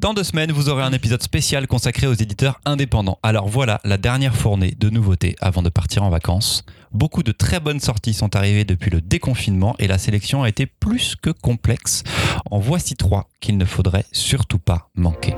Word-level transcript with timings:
Dans 0.00 0.14
deux 0.14 0.24
semaines, 0.24 0.50
vous 0.50 0.70
aurez 0.70 0.82
un 0.82 0.94
épisode 0.94 1.22
spécial 1.22 1.66
consacré 1.66 2.06
aux 2.06 2.14
éditeurs 2.14 2.58
indépendants. 2.64 3.18
Alors 3.22 3.48
voilà, 3.48 3.82
la 3.84 3.98
dernière 3.98 4.34
fournée 4.34 4.70
de 4.70 4.88
nouveautés 4.88 5.36
avant 5.42 5.60
de 5.60 5.68
partir 5.68 6.02
en 6.04 6.08
vacances. 6.08 6.64
Beaucoup 6.90 7.22
de 7.22 7.32
très 7.32 7.60
bonnes 7.60 7.80
sorties 7.80 8.14
sont 8.14 8.34
arrivées 8.34 8.64
depuis 8.64 8.90
le 8.90 9.02
déconfinement 9.02 9.76
et 9.78 9.86
la 9.88 9.98
sélection 9.98 10.42
a 10.42 10.48
été 10.48 10.64
plus 10.64 11.16
que 11.20 11.28
complexe. 11.28 12.02
En 12.50 12.60
voici 12.60 12.96
trois 12.96 13.28
qu'il 13.40 13.58
ne 13.58 13.66
faudrait 13.66 14.06
surtout 14.10 14.58
pas 14.58 14.88
manquer. 14.94 15.34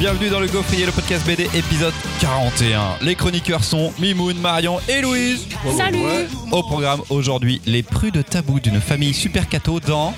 Bienvenue 0.00 0.30
dans 0.30 0.40
le 0.40 0.46
Gaufrier, 0.48 0.86
le 0.86 0.92
podcast 0.92 1.26
BD, 1.26 1.44
épisode 1.54 1.92
41. 2.20 2.96
Les 3.02 3.14
chroniqueurs 3.14 3.62
sont 3.62 3.92
Mimoun, 3.98 4.36
Marion 4.38 4.78
et 4.88 5.02
Louise. 5.02 5.46
Salut 5.76 5.98
Au 6.50 6.62
programme 6.62 7.02
aujourd'hui, 7.10 7.60
les 7.66 7.82
prus 7.82 8.10
de 8.10 8.22
tabou 8.22 8.60
d'une 8.60 8.80
famille 8.80 9.12
super 9.12 9.48
cato 9.48 9.78
dans 9.78 10.14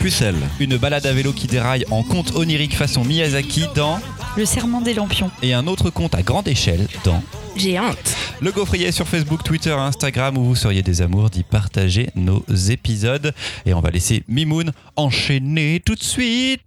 Pucelle. 0.00 0.36
une 0.60 0.76
balade 0.76 1.06
à 1.06 1.12
vélo 1.14 1.32
qui 1.32 1.46
déraille 1.46 1.86
en 1.90 2.02
conte 2.02 2.34
onirique 2.36 2.76
façon 2.76 3.04
Miyazaki 3.04 3.64
dans 3.74 3.98
Le 4.36 4.44
serment 4.44 4.82
des 4.82 4.92
lampions. 4.94 5.30
et 5.42 5.54
un 5.54 5.66
autre 5.66 5.88
conte 5.88 6.14
à 6.14 6.22
grande 6.22 6.46
échelle 6.46 6.86
dans 7.04 7.22
J'ai 7.56 7.80
honte. 7.80 8.14
le 8.40 8.52
Gaufrier 8.52 8.92
sur 8.92 9.08
Facebook, 9.08 9.42
Twitter 9.44 9.72
Instagram 9.72 10.36
où 10.36 10.44
vous 10.44 10.56
seriez 10.56 10.82
des 10.82 11.00
amours 11.00 11.30
d'y 11.30 11.42
partager 11.42 12.10
nos 12.16 12.44
épisodes. 12.68 13.32
Et 13.64 13.72
on 13.72 13.80
va 13.80 13.90
laisser 13.90 14.24
Mimoun 14.28 14.72
enchaîner 14.96 15.80
tout 15.84 15.94
de 15.94 16.02
suite. 16.02 16.60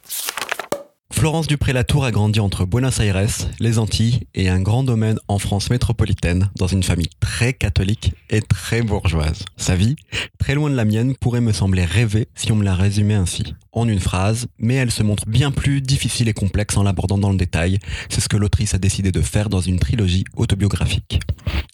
Florence 1.16 1.48
Dupré-Latour 1.48 2.04
a 2.04 2.12
grandi 2.12 2.42
entre 2.42 2.66
Buenos 2.66 3.00
Aires, 3.00 3.48
les 3.62 3.80
Antilles 3.80 4.28
et 4.36 4.50
un 4.50 4.62
grand 4.62 4.84
domaine 4.84 5.18
en 5.30 5.40
France 5.40 5.70
métropolitaine 5.70 6.52
dans 6.58 6.68
une 6.68 6.84
famille 6.84 7.10
très 7.22 7.54
catholique 7.54 8.12
et 8.30 8.42
très 8.42 8.82
bourgeoise. 8.82 9.46
Sa 9.56 9.78
vie, 9.78 9.96
très 10.40 10.56
loin 10.56 10.70
de 10.70 10.76
la 10.76 10.84
mienne, 10.84 11.16
pourrait 11.16 11.42
me 11.42 11.54
sembler 11.54 11.86
rêvée 11.86 12.28
si 12.36 12.52
on 12.52 12.58
me 12.58 12.66
la 12.66 12.76
résumait 12.76 13.16
ainsi. 13.16 13.56
En 13.72 13.88
une 13.88 14.02
phrase, 14.02 14.48
mais 14.60 14.76
elle 14.76 14.92
se 14.92 15.04
montre 15.04 15.26
bien 15.26 15.52
plus 15.52 15.82
difficile 15.82 16.28
et 16.28 16.34
complexe 16.34 16.76
en 16.76 16.84
l'abordant 16.84 17.18
dans 17.18 17.32
le 17.32 17.38
détail. 17.38 17.80
C'est 18.10 18.22
ce 18.22 18.30
que 18.30 18.38
l'autrice 18.38 18.74
a 18.74 18.78
décidé 18.78 19.14
de 19.14 19.22
faire 19.22 19.50
dans 19.50 19.62
une 19.62 19.80
trilogie 19.80 20.26
autobiographique. 20.36 21.22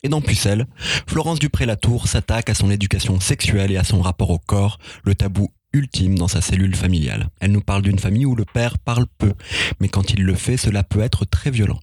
Et 0.03 0.09
dans 0.09 0.21
Pucelle, 0.21 0.67
Florence 1.07 1.39
Dupré-Latour 1.39 2.07
s'attaque 2.07 2.49
à 2.51 2.53
son 2.53 2.69
éducation 2.69 3.19
sexuelle 3.19 3.71
et 3.71 3.77
à 3.77 3.83
son 3.83 4.01
rapport 4.01 4.29
au 4.29 4.39
corps, 4.39 4.77
le 5.03 5.15
tabou 5.15 5.49
ultime 5.73 6.17
dans 6.17 6.27
sa 6.27 6.41
cellule 6.41 6.75
familiale. 6.75 7.29
Elle 7.39 7.51
nous 7.51 7.61
parle 7.61 7.81
d'une 7.81 7.99
famille 7.99 8.25
où 8.25 8.35
le 8.35 8.45
père 8.45 8.77
parle 8.79 9.05
peu, 9.17 9.33
mais 9.79 9.89
quand 9.89 10.11
il 10.11 10.23
le 10.23 10.35
fait, 10.35 10.57
cela 10.57 10.83
peut 10.83 11.01
être 11.01 11.25
très 11.25 11.51
violent. 11.51 11.79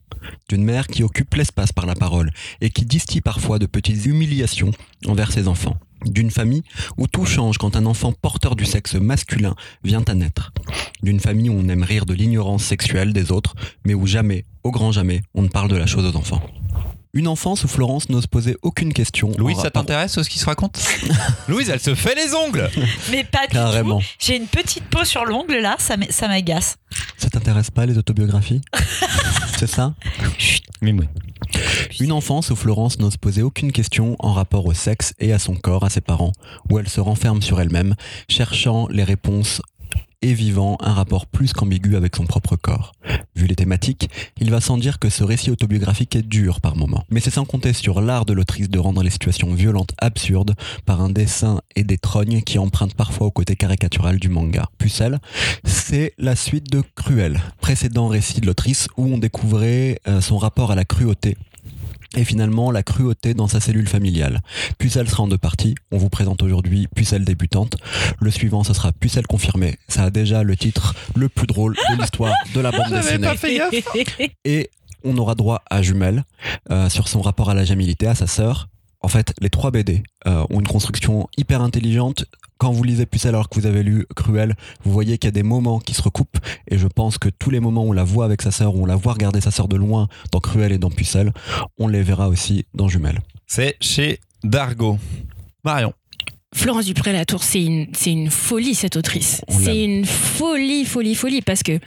D'une 0.49 0.65
mère 0.65 0.87
qui 0.87 1.03
occupe 1.03 1.35
l'espace 1.35 1.73
par 1.73 1.87
la 1.87 1.95
parole 1.95 2.31
et 2.61 2.71
qui 2.71 2.85
distille 2.85 3.21
parfois 3.21 3.59
de 3.59 3.67
petites 3.67 4.07
humiliations 4.07 4.73
envers 5.07 5.33
ses 5.33 5.49
enfants. 5.49 5.79
D'une 6.05 6.31
famille 6.31 6.63
où 6.97 7.07
tout 7.07 7.25
change 7.25 7.59
quand 7.59 7.77
un 7.77 7.87
enfant 7.87 8.13
porteur 8.13 8.55
du 8.55 8.65
sexe 8.65 8.95
masculin 8.95 9.57
vient 9.83 10.05
à 10.07 10.15
naître. 10.15 10.53
D'une 11.03 11.21
famille 11.21 11.51
où 11.51 11.55
on 11.55 11.69
aime 11.69 11.83
rire 11.83 12.07
de 12.07 12.15
l'ignorance 12.15 12.65
sexuelle 12.65 13.13
des 13.13 13.33
autres, 13.33 13.55
mais 13.85 13.95
où 13.95 14.07
jamais, 14.07 14.45
au 14.63 14.71
grand 14.71 14.93
jamais, 14.93 15.23
on 15.35 15.43
ne 15.43 15.49
parle 15.49 15.71
de 15.71 15.77
la 15.77 15.87
chose 15.87 16.05
aux 16.05 16.17
enfants. 16.17 16.43
Une 17.19 17.27
enfance 17.27 17.65
où 17.65 17.69
Florence 17.69 18.11
n'ose 18.11 18.29
poser 18.29 18.57
aucune 18.63 18.93
question. 18.93 19.33
Louise, 19.39 19.59
ça 19.59 19.73
t'intéresse 19.73 20.23
ce 20.23 20.29
qui 20.29 20.39
se 20.39 20.47
raconte 20.47 20.81
Louise, 21.49 21.69
elle 21.69 21.81
se 21.81 21.97
fait 21.97 22.15
les 22.15 22.33
ongles 22.33 22.71
Mais 23.11 23.25
pas 23.25 23.49
du 23.49 23.55
Carrément. 23.55 23.99
tout. 23.99 24.07
J'ai 24.21 24.37
une 24.37 24.47
petite 24.47 24.85
peau 24.85 25.05
sur 25.05 25.25
l'ongle 25.25 25.57
là, 25.57 25.75
ça 25.81 26.29
m'agace. 26.29 26.77
Ça 27.17 27.29
t'intéresse 27.29 27.73
pas 27.73 27.87
les 27.87 27.99
autobiographies 27.99 28.61
C'est 29.59 29.67
ça 29.67 29.95
Mimoun. 30.81 31.09
Une 31.99 32.13
enfance 32.13 32.51
où 32.51 32.57
Florence 32.57 33.01
n'ose 33.01 33.17
poser 33.17 33.43
aucune 33.43 33.73
question 33.73 34.15
en 34.21 34.33
rapport 34.33 34.67
au 34.67 34.73
sexe 34.73 35.13
et 35.19 35.33
à 35.33 35.41
son 35.41 35.57
corps, 35.57 35.83
à 35.83 35.91
ses 35.91 36.01
parents, 36.01 36.31
où 36.71 36.79
elle 36.79 36.89
se 36.89 37.01
renferme 37.01 37.43
sur 37.43 37.61
elle-même, 37.61 37.97
cherchant 38.29 38.87
les 38.93 39.03
réponses 39.03 39.61
et 40.23 40.33
vivant 40.33 40.77
un 40.81 40.93
rapport 40.93 41.27
plus 41.27 41.53
qu'ambigu 41.53 41.97
avec 41.97 42.17
son 42.17 42.27
propre 42.27 42.57
corps. 42.57 42.93
Vu 43.37 43.47
les 43.47 43.55
thématiques, 43.55 44.11
il 44.41 44.51
va 44.51 44.61
sans 44.61 44.77
dire 44.77 44.99
que 44.99 45.09
ce 45.09 45.23
récit 45.23 45.51
autobiographique 45.51 46.17
est 46.17 46.27
dur 46.27 46.61
par 46.61 46.77
moments. 46.77 47.05
Mais 47.11 47.21
c'est 47.21 47.31
sans 47.31 47.45
compter 47.45 47.73
sur 47.73 48.01
l'art 48.01 48.25
de 48.25 48.33
l'autrice 48.33 48.69
de 48.69 48.79
rendre 48.79 49.03
les 49.03 49.11
situations 49.11 49.55
violentes 49.55 49.93
absurdes 49.99 50.55
par 50.87 51.01
un 51.01 51.11
dessin 51.11 51.61
et 51.77 51.85
des 51.85 51.99
trognes 51.99 52.43
qui 52.43 52.59
empruntent 52.59 52.95
parfois 52.95 53.29
au 53.29 53.31
côté 53.31 53.55
caricatural 53.57 54.19
du 54.19 54.29
manga. 54.29 54.69
Pucelle, 54.79 55.19
c'est 55.65 56.13
la 56.19 56.35
suite 56.35 56.71
de 56.71 56.83
Cruel, 56.97 57.41
précédent 57.61 58.09
récit 58.09 58.41
de 58.41 58.47
l'autrice 58.47 58.89
où 58.97 59.07
on 59.07 59.19
découvrait 59.19 60.01
euh, 60.09 60.21
son 60.21 60.39
rapport 60.39 60.73
à 60.73 60.75
la 60.75 60.85
cruauté 60.85 61.37
et 62.17 62.25
finalement 62.25 62.71
la 62.71 62.83
cruauté 62.83 63.35
dans 63.35 63.49
sa 63.49 63.61
cellule 63.61 63.89
familiale. 63.89 64.41
Pucelle 64.79 65.09
sera 65.09 65.23
en 65.23 65.29
deux 65.29 65.39
parties. 65.39 65.75
On 65.91 65.99
vous 65.99 66.09
présente 66.09 66.43
aujourd'hui 66.43 66.89
Pucelle 66.95 67.25
débutante. 67.25 67.77
Le 68.21 68.31
suivant, 68.31 68.65
ce 68.65 68.73
sera 68.73 68.93
Pucelle 68.93 69.27
confirmée. 69.27 69.77
Ça 69.89 70.05
a 70.05 70.11
déjà 70.11 70.43
le 70.43 70.57
titre 70.57 70.95
le 71.17 71.29
plus 71.29 71.47
drôle 71.47 71.75
de 71.75 72.01
l'histoire 72.01 72.33
de 72.55 72.61
la 72.61 72.71
bande 72.71 72.91
dessinée. 72.93 73.29
Et 74.45 74.71
on 75.05 75.17
aura 75.19 75.35
droit 75.35 75.63
à 75.71 75.83
Jumelle 75.83 76.25
euh, 76.71 76.89
sur 76.89 77.09
son 77.09 77.21
rapport 77.21 77.51
à 77.51 77.55
la 77.55 77.65
jamilité, 77.65 78.07
à 78.07 78.15
sa 78.15 78.27
sœur. 78.27 78.69
En 79.01 79.09
fait, 79.09 79.33
les 79.41 79.51
trois 79.51 79.71
BD 79.71 80.03
euh, 80.27 80.45
ont 80.51 80.61
une 80.61 80.67
construction 80.67 81.29
hyper 81.37 81.63
intelligente. 81.63 82.25
Quand 82.59 82.73
vous 82.73 82.83
lisez 82.83 83.07
Pucelle 83.07 83.35
alors 83.35 83.49
que 83.49 83.59
vous 83.61 83.67
avez 83.67 83.85
lu 83.85 84.07
Cruel, 84.17 84.57
vous 84.83 84.93
voyez 84.93 85.19
qu'il 85.19 85.29
y 85.29 85.33
a 85.33 85.33
des 85.33 85.45
moments 85.45 85.79
qui 85.79 85.95
se 85.95 86.03
recoupent. 86.03 86.39
Et 86.67 86.79
je 86.79 86.89
pense 86.89 87.19
que 87.19 87.29
tous 87.29 87.51
les 87.51 87.61
moments 87.61 87.85
où 87.85 87.91
on 87.91 87.93
la 87.93 88.05
voit 88.05 88.25
avec 88.25 88.43
sa 88.43 88.51
sœur, 88.51 88.75
où 88.75 88.83
on 88.83 88.87
la 88.87 88.97
voit 88.97 89.13
regarder 89.13 89.41
sa 89.41 89.53
sœur 89.53 89.69
de 89.69 89.77
loin 89.77 90.09
dans 90.33 90.41
Cruel 90.41 90.73
et 90.73 90.79
dans 90.79 90.91
Pucelle, 90.91 91.33
on 91.79 91.87
les 91.87 92.03
verra 92.03 92.29
aussi 92.29 92.67
dans 92.75 92.89
Jumelle. 92.89 93.21
C'est 93.47 93.77
chez 93.81 94.19
Dargo. 94.43 94.99
Marion. 95.65 95.93
Florence 96.55 96.87
Dupré-Latour, 96.87 97.43
c'est 97.43 97.63
une, 97.63 97.87
c'est 97.93 98.11
une 98.11 98.31
folie 98.31 98.75
cette 98.75 98.97
autrice. 98.97 99.43
C'est 99.49 99.85
une 99.85 100.05
folie, 100.07 100.85
folie, 100.85 101.15
folie 101.15 101.43
parce 101.43 101.63
que 101.63 101.79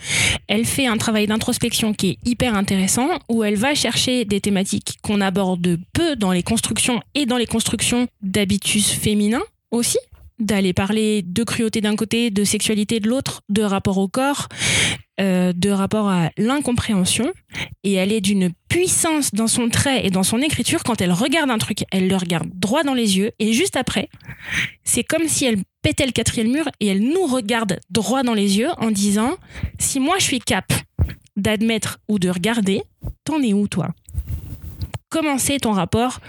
elle 0.47 0.65
fait 0.65 0.85
un 0.85 0.97
travail 0.97 1.25
d'introspection 1.27 1.93
qui 1.93 2.09
est 2.11 2.17
hyper 2.25 2.55
intéressant 2.55 3.09
où 3.27 3.43
elle 3.43 3.55
va 3.55 3.73
chercher 3.73 4.23
des 4.23 4.39
thématiques 4.39 4.99
qu'on 5.01 5.19
aborde 5.19 5.79
peu 5.93 6.15
dans 6.15 6.31
les 6.31 6.43
constructions 6.43 7.01
et 7.15 7.25
dans 7.25 7.37
les 7.37 7.47
constructions 7.47 8.07
d'habitus 8.21 8.91
féminins 8.91 9.43
aussi. 9.71 9.97
D'aller 10.39 10.73
parler 10.73 11.21
de 11.21 11.43
cruauté 11.43 11.81
d'un 11.81 11.95
côté, 11.95 12.31
de 12.31 12.43
sexualité 12.43 12.99
de 12.99 13.07
l'autre, 13.07 13.41
de 13.49 13.61
rapport 13.61 13.97
au 13.97 14.07
corps, 14.07 14.47
euh, 15.21 15.53
de 15.55 15.69
rapport 15.69 16.09
à 16.09 16.31
l'incompréhension. 16.37 17.31
Et 17.83 17.93
elle 17.93 18.11
est 18.11 18.21
d'une 18.21 18.49
puissance 18.69 19.35
dans 19.35 19.47
son 19.47 19.69
trait 19.69 20.03
et 20.05 20.09
dans 20.09 20.23
son 20.23 20.39
écriture. 20.39 20.83
Quand 20.83 20.99
elle 20.99 21.11
regarde 21.11 21.51
un 21.51 21.59
truc, 21.59 21.85
elle 21.91 22.07
le 22.07 22.15
regarde 22.15 22.49
droit 22.55 22.83
dans 22.83 22.95
les 22.95 23.17
yeux. 23.17 23.31
Et 23.37 23.53
juste 23.53 23.75
après, 23.75 24.09
c'est 24.83 25.03
comme 25.03 25.27
si 25.27 25.45
elle 25.45 25.59
pétait 25.83 26.07
le 26.07 26.11
quatrième 26.11 26.51
mur 26.51 26.67
et 26.79 26.87
elle 26.87 27.01
nous 27.01 27.27
regarde 27.27 27.79
droit 27.91 28.23
dans 28.23 28.33
les 28.33 28.57
yeux 28.57 28.69
en 28.77 28.89
disant 28.89 29.35
si 29.77 29.99
moi 29.99 30.15
je 30.17 30.23
suis 30.23 30.39
cap 30.39 30.73
d'admettre 31.35 31.99
ou 32.07 32.17
de 32.17 32.29
regarder, 32.29 32.81
t'en 33.23 33.43
es 33.43 33.53
où 33.53 33.67
toi? 33.67 33.89
Comment 35.09 35.37
c'est 35.37 35.59
ton 35.59 35.71
rapport 35.71 36.19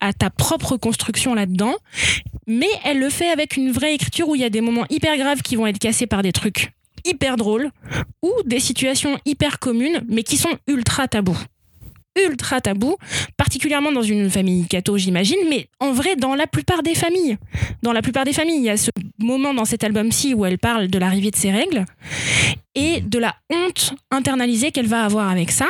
à 0.00 0.12
ta 0.12 0.28
propre 0.28 0.76
construction 0.76 1.34
là-dedans? 1.34 1.74
Mais 2.46 2.68
elle 2.84 2.98
le 2.98 3.08
fait 3.08 3.30
avec 3.30 3.56
une 3.56 3.70
vraie 3.70 3.94
écriture 3.94 4.28
où 4.28 4.34
il 4.34 4.42
y 4.42 4.44
a 4.44 4.50
des 4.50 4.60
moments 4.60 4.86
hyper 4.90 5.16
graves 5.16 5.40
qui 5.40 5.56
vont 5.56 5.66
être 5.66 5.78
cassés 5.78 6.06
par 6.06 6.22
des 6.22 6.32
trucs 6.32 6.72
hyper 7.04 7.36
drôles 7.36 7.70
ou 8.22 8.32
des 8.44 8.60
situations 8.60 9.18
hyper 9.24 9.58
communes 9.58 10.02
mais 10.08 10.22
qui 10.22 10.36
sont 10.36 10.56
ultra 10.66 11.08
tabous 11.08 11.38
ultra 12.18 12.60
tabou, 12.60 12.96
particulièrement 13.36 13.92
dans 13.92 14.02
une 14.02 14.30
famille 14.30 14.66
catho, 14.66 14.98
j'imagine, 14.98 15.38
mais 15.48 15.68
en 15.78 15.92
vrai, 15.92 16.16
dans 16.16 16.34
la 16.34 16.46
plupart 16.46 16.82
des 16.82 16.94
familles. 16.94 17.38
Dans 17.82 17.92
la 17.92 18.02
plupart 18.02 18.24
des 18.24 18.32
familles, 18.32 18.58
il 18.58 18.64
y 18.64 18.70
a 18.70 18.76
ce 18.76 18.90
moment 19.18 19.54
dans 19.54 19.64
cet 19.64 19.84
album-ci 19.84 20.34
où 20.34 20.44
elle 20.44 20.58
parle 20.58 20.88
de 20.88 20.98
l'arrivée 20.98 21.30
de 21.30 21.36
ses 21.36 21.50
règles 21.50 21.84
et 22.74 23.00
de 23.00 23.18
la 23.18 23.36
honte 23.50 23.94
internalisée 24.10 24.70
qu'elle 24.72 24.86
va 24.86 25.04
avoir 25.04 25.30
avec 25.30 25.50
ça. 25.50 25.66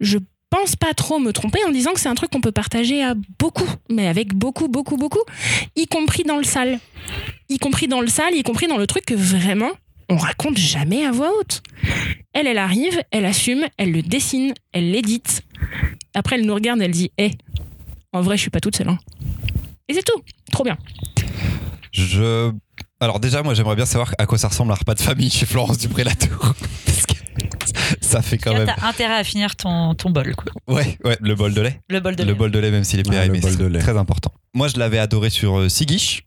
Je 0.00 0.18
pense 0.50 0.76
pas 0.76 0.94
trop 0.94 1.18
me 1.18 1.32
tromper 1.32 1.58
en 1.66 1.72
disant 1.72 1.92
que 1.92 2.00
c'est 2.00 2.08
un 2.08 2.14
truc 2.14 2.30
qu'on 2.30 2.40
peut 2.40 2.52
partager 2.52 3.02
à 3.02 3.14
beaucoup, 3.38 3.68
mais 3.90 4.06
avec 4.06 4.34
beaucoup, 4.34 4.68
beaucoup, 4.68 4.96
beaucoup, 4.96 5.22
y 5.74 5.86
compris 5.86 6.22
dans 6.22 6.36
le 6.36 6.44
sale. 6.44 6.78
Y 7.48 7.58
compris 7.58 7.88
dans 7.88 8.00
le 8.00 8.06
sale, 8.06 8.34
y 8.34 8.42
compris 8.42 8.68
dans 8.68 8.78
le 8.78 8.86
truc 8.86 9.04
que 9.04 9.14
vraiment, 9.14 9.70
on 10.08 10.16
raconte 10.16 10.56
jamais 10.58 11.04
à 11.04 11.10
voix 11.12 11.30
haute. 11.38 11.62
Elle, 12.32 12.46
elle 12.46 12.58
arrive, 12.58 13.00
elle 13.10 13.24
assume, 13.24 13.64
elle 13.76 13.92
le 13.92 14.02
dessine, 14.02 14.52
elle 14.72 14.90
l'édite. 14.90 15.42
Après, 16.14 16.36
elle 16.36 16.46
nous 16.46 16.54
regarde, 16.54 16.80
elle 16.82 16.90
dit 16.90 17.10
Eh, 17.18 17.30
en 18.12 18.20
vrai, 18.22 18.36
je 18.36 18.42
suis 18.42 18.50
pas 18.50 18.60
toute 18.60 18.76
seule. 18.76 18.88
hein. 18.88 18.98
Et 19.88 19.94
c'est 19.94 20.02
tout. 20.04 20.20
Trop 20.52 20.64
bien. 20.64 20.76
Je. 21.92 22.52
Alors, 23.00 23.20
déjà, 23.20 23.42
moi, 23.42 23.54
j'aimerais 23.54 23.76
bien 23.76 23.86
savoir 23.86 24.14
à 24.18 24.26
quoi 24.26 24.38
ça 24.38 24.48
ressemble 24.48 24.72
un 24.72 24.76
repas 24.76 24.94
de 24.94 25.00
famille 25.00 25.30
chez 25.30 25.46
Florence 25.46 25.78
Dupré-Latour. 25.78 26.54
Parce 26.86 27.06
que 27.06 27.14
ça 28.00 28.22
fait 28.22 28.38
quand 28.38 28.54
même. 28.54 28.66
T'as 28.66 28.86
intérêt 28.88 29.16
à 29.16 29.24
finir 29.24 29.56
ton, 29.56 29.94
ton 29.94 30.10
bol, 30.10 30.34
quoi. 30.36 30.52
Ouais, 30.74 30.96
ouais, 31.04 31.18
le 31.20 31.34
bol 31.34 31.52
de 31.52 31.60
lait. 31.60 31.80
Le 31.90 32.00
bol 32.00 32.16
de 32.16 32.22
Le 32.22 32.32
lait. 32.32 32.34
bol 32.38 32.50
de 32.50 32.58
lait, 32.58 32.70
même 32.70 32.84
s'il 32.84 33.00
est 33.00 33.14
Ah, 33.14 33.26
le 33.26 33.32
bol 33.40 33.50
c'est 33.50 33.58
de 33.58 33.66
lait. 33.66 33.78
très 33.80 33.96
important. 33.96 34.32
Moi, 34.54 34.68
je 34.68 34.78
l'avais 34.78 34.98
adoré 34.98 35.28
sur 35.30 35.58
euh, 35.58 35.68
Sigish 35.68 36.22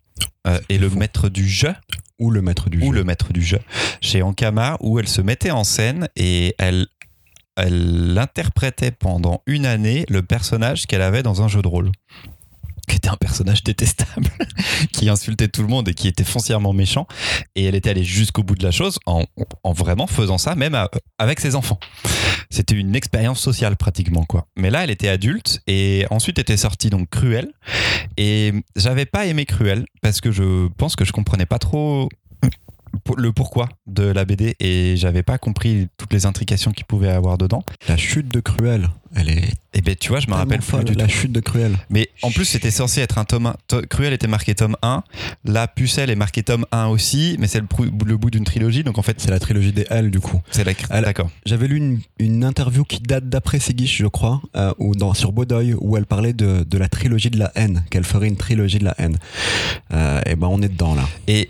euh, 0.45 0.59
et 0.69 0.77
le 0.77 0.89
maître 0.89 1.29
du 1.29 1.47
jeu, 1.47 1.73
Ou 2.19 2.31
le 2.31 2.41
maître 2.41 2.69
du 2.69 2.79
ou 2.79 2.91
jeu. 2.91 2.91
le 2.91 3.03
maître 3.03 3.31
du 3.31 3.41
jeu, 3.41 3.59
chez 4.01 4.21
Ankama, 4.21 4.77
où 4.79 4.99
elle 4.99 5.07
se 5.07 5.21
mettait 5.21 5.51
en 5.51 5.63
scène 5.63 6.09
et 6.15 6.55
elle 6.57 6.87
elle 7.57 8.15
interprétait 8.19 8.91
pendant 8.91 9.41
une 9.47 9.65
année 9.65 10.05
le 10.09 10.21
personnage 10.21 10.85
qu'elle 10.85 11.01
avait 11.01 11.23
dans 11.23 11.41
un 11.41 11.47
jeu 11.47 11.63
de 11.63 11.67
rôle 11.67 11.91
qui 12.87 12.95
était 12.95 13.09
un 13.09 13.17
personnage 13.17 13.63
détestable, 13.63 14.29
qui 14.93 15.09
insultait 15.09 15.47
tout 15.47 15.61
le 15.61 15.67
monde 15.67 15.89
et 15.89 15.93
qui 15.93 16.07
était 16.07 16.23
foncièrement 16.23 16.73
méchant. 16.73 17.07
Et 17.55 17.65
elle 17.65 17.75
était 17.75 17.89
allée 17.89 18.03
jusqu'au 18.03 18.43
bout 18.43 18.55
de 18.55 18.63
la 18.63 18.71
chose 18.71 18.97
en, 19.05 19.23
en 19.63 19.73
vraiment 19.73 20.07
faisant 20.07 20.37
ça, 20.37 20.55
même 20.55 20.73
à- 20.75 20.89
avec 21.17 21.39
ses 21.39 21.55
enfants. 21.55 21.79
C'était 22.49 22.75
une 22.75 22.95
expérience 22.95 23.39
sociale 23.41 23.75
pratiquement, 23.75 24.23
quoi. 24.23 24.47
Mais 24.55 24.69
là, 24.69 24.83
elle 24.83 24.89
était 24.89 25.09
adulte 25.09 25.61
et 25.67 26.05
ensuite 26.11 26.39
était 26.39 26.55
sortie 26.57 26.89
donc 26.89 27.09
Cruel. 27.09 27.49
Et 28.15 28.53
j'avais 28.75 29.05
pas 29.05 29.25
aimé 29.25 29.45
Cruel 29.45 29.85
parce 30.01 30.21
que 30.21 30.31
je 30.31 30.67
pense 30.77 30.95
que 30.95 31.03
je 31.05 31.11
comprenais 31.11 31.45
pas 31.45 31.59
trop 31.59 32.07
le 33.17 33.31
pourquoi 33.31 33.69
de 33.85 34.03
la 34.03 34.25
BD 34.25 34.55
et 34.59 34.95
j'avais 34.97 35.21
pas 35.23 35.37
compris 35.37 35.87
toutes 35.97 36.11
les 36.13 36.25
intrications 36.25 36.71
qu'il 36.71 36.85
pouvait 36.85 37.09
avoir 37.09 37.37
dedans. 37.37 37.63
La 37.87 37.97
chute 37.97 38.27
de 38.29 38.39
Cruel, 38.39 38.87
elle 39.15 39.29
est 39.29 39.49
Et 39.73 39.81
ben 39.81 39.95
tu 39.95 40.09
vois, 40.09 40.19
je 40.19 40.27
me 40.27 40.33
rappelle 40.33 40.59
plus 40.59 40.67
folle, 40.67 40.83
du 40.85 40.93
la 40.93 41.05
tout. 41.05 41.11
chute 41.11 41.31
de 41.31 41.39
Cruel. 41.39 41.77
Mais 41.89 42.09
en 42.23 42.31
plus, 42.31 42.45
c'était 42.45 42.71
censé 42.71 43.01
être 43.01 43.17
un 43.17 43.25
tome 43.25 43.47
1. 43.47 43.55
To- 43.67 43.81
Cruel 43.89 44.13
était 44.13 44.27
marqué 44.27 44.55
tome 44.55 44.75
1. 44.81 45.03
La 45.45 45.67
Pucelle 45.67 46.09
est 46.09 46.15
marqué 46.15 46.43
tome 46.43 46.65
1 46.71 46.87
aussi, 46.87 47.35
mais 47.39 47.47
c'est 47.47 47.59
le, 47.59 47.67
le 48.05 48.17
bout 48.17 48.29
d'une 48.31 48.43
trilogie. 48.43 48.83
Donc 48.83 48.97
en 48.97 49.01
fait, 49.01 49.19
C'est 49.19 49.29
la 49.31 49.39
trilogie 49.39 49.71
des 49.71 49.85
L 49.89 50.09
du 50.11 50.19
coup. 50.19 50.41
c'est 50.51 50.63
la. 50.63 51.01
D'accord. 51.01 51.29
J'avais 51.45 51.67
lu 51.67 51.77
une, 51.77 51.99
une 52.19 52.43
interview 52.43 52.83
qui 52.83 52.99
date 52.99 53.29
d'après 53.29 53.59
Seguiche, 53.59 53.97
je 53.97 54.07
crois, 54.07 54.41
euh, 54.55 54.73
ou 54.79 54.95
dans, 54.95 55.13
sur 55.13 55.31
Baudoy, 55.31 55.73
où 55.79 55.97
elle 55.97 56.05
parlait 56.05 56.33
de, 56.33 56.63
de 56.63 56.77
la 56.77 56.89
trilogie 56.89 57.29
de 57.29 57.39
la 57.39 57.51
haine, 57.55 57.83
qu'elle 57.89 58.03
ferait 58.03 58.27
une 58.27 58.37
trilogie 58.37 58.79
de 58.79 58.85
la 58.85 58.95
haine. 58.97 59.17
Euh, 59.93 60.21
et 60.25 60.35
ben 60.35 60.47
on 60.47 60.61
est 60.61 60.69
dedans 60.69 60.95
là. 60.95 61.07
Et 61.27 61.49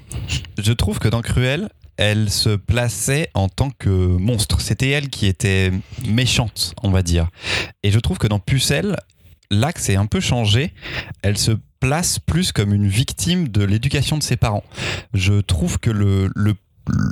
je 0.58 0.74
trouve 0.74 1.00
que 1.00 1.08
dans 1.08 1.22
Cruel, 1.22 1.70
elle 1.98 2.30
se 2.30 2.56
plaçait 2.56 3.30
en 3.34 3.50
tant 3.50 3.72
que 3.72 3.90
monstre. 3.90 4.62
C'était 4.62 4.90
elle 4.90 5.10
qui 5.10 5.26
était 5.26 5.72
méchante, 6.08 6.74
on 6.84 6.92
va 6.92 7.04
dire. 7.04 7.30
Et 7.84 7.92
je 7.92 8.00
trouve 8.00 8.18
que 8.18 8.28
dans 8.28 8.40
Pucelle, 8.40 8.96
l'axe 9.52 9.90
est 9.90 9.96
un 9.96 10.06
peu 10.06 10.20
changé. 10.20 10.74
Elle 11.24 11.38
se 11.38 11.52
place 11.80 12.20
plus 12.20 12.52
comme 12.52 12.74
une 12.74 12.88
victime 12.88 13.50
de 13.50 13.64
l'éducation 13.64 14.18
de 14.18 14.24
ses 14.24 14.38
parents. 14.38 14.64
Je 15.14 15.42
trouve 15.42 15.80
que 15.80 15.90
le, 15.90 16.30
le 16.36 16.56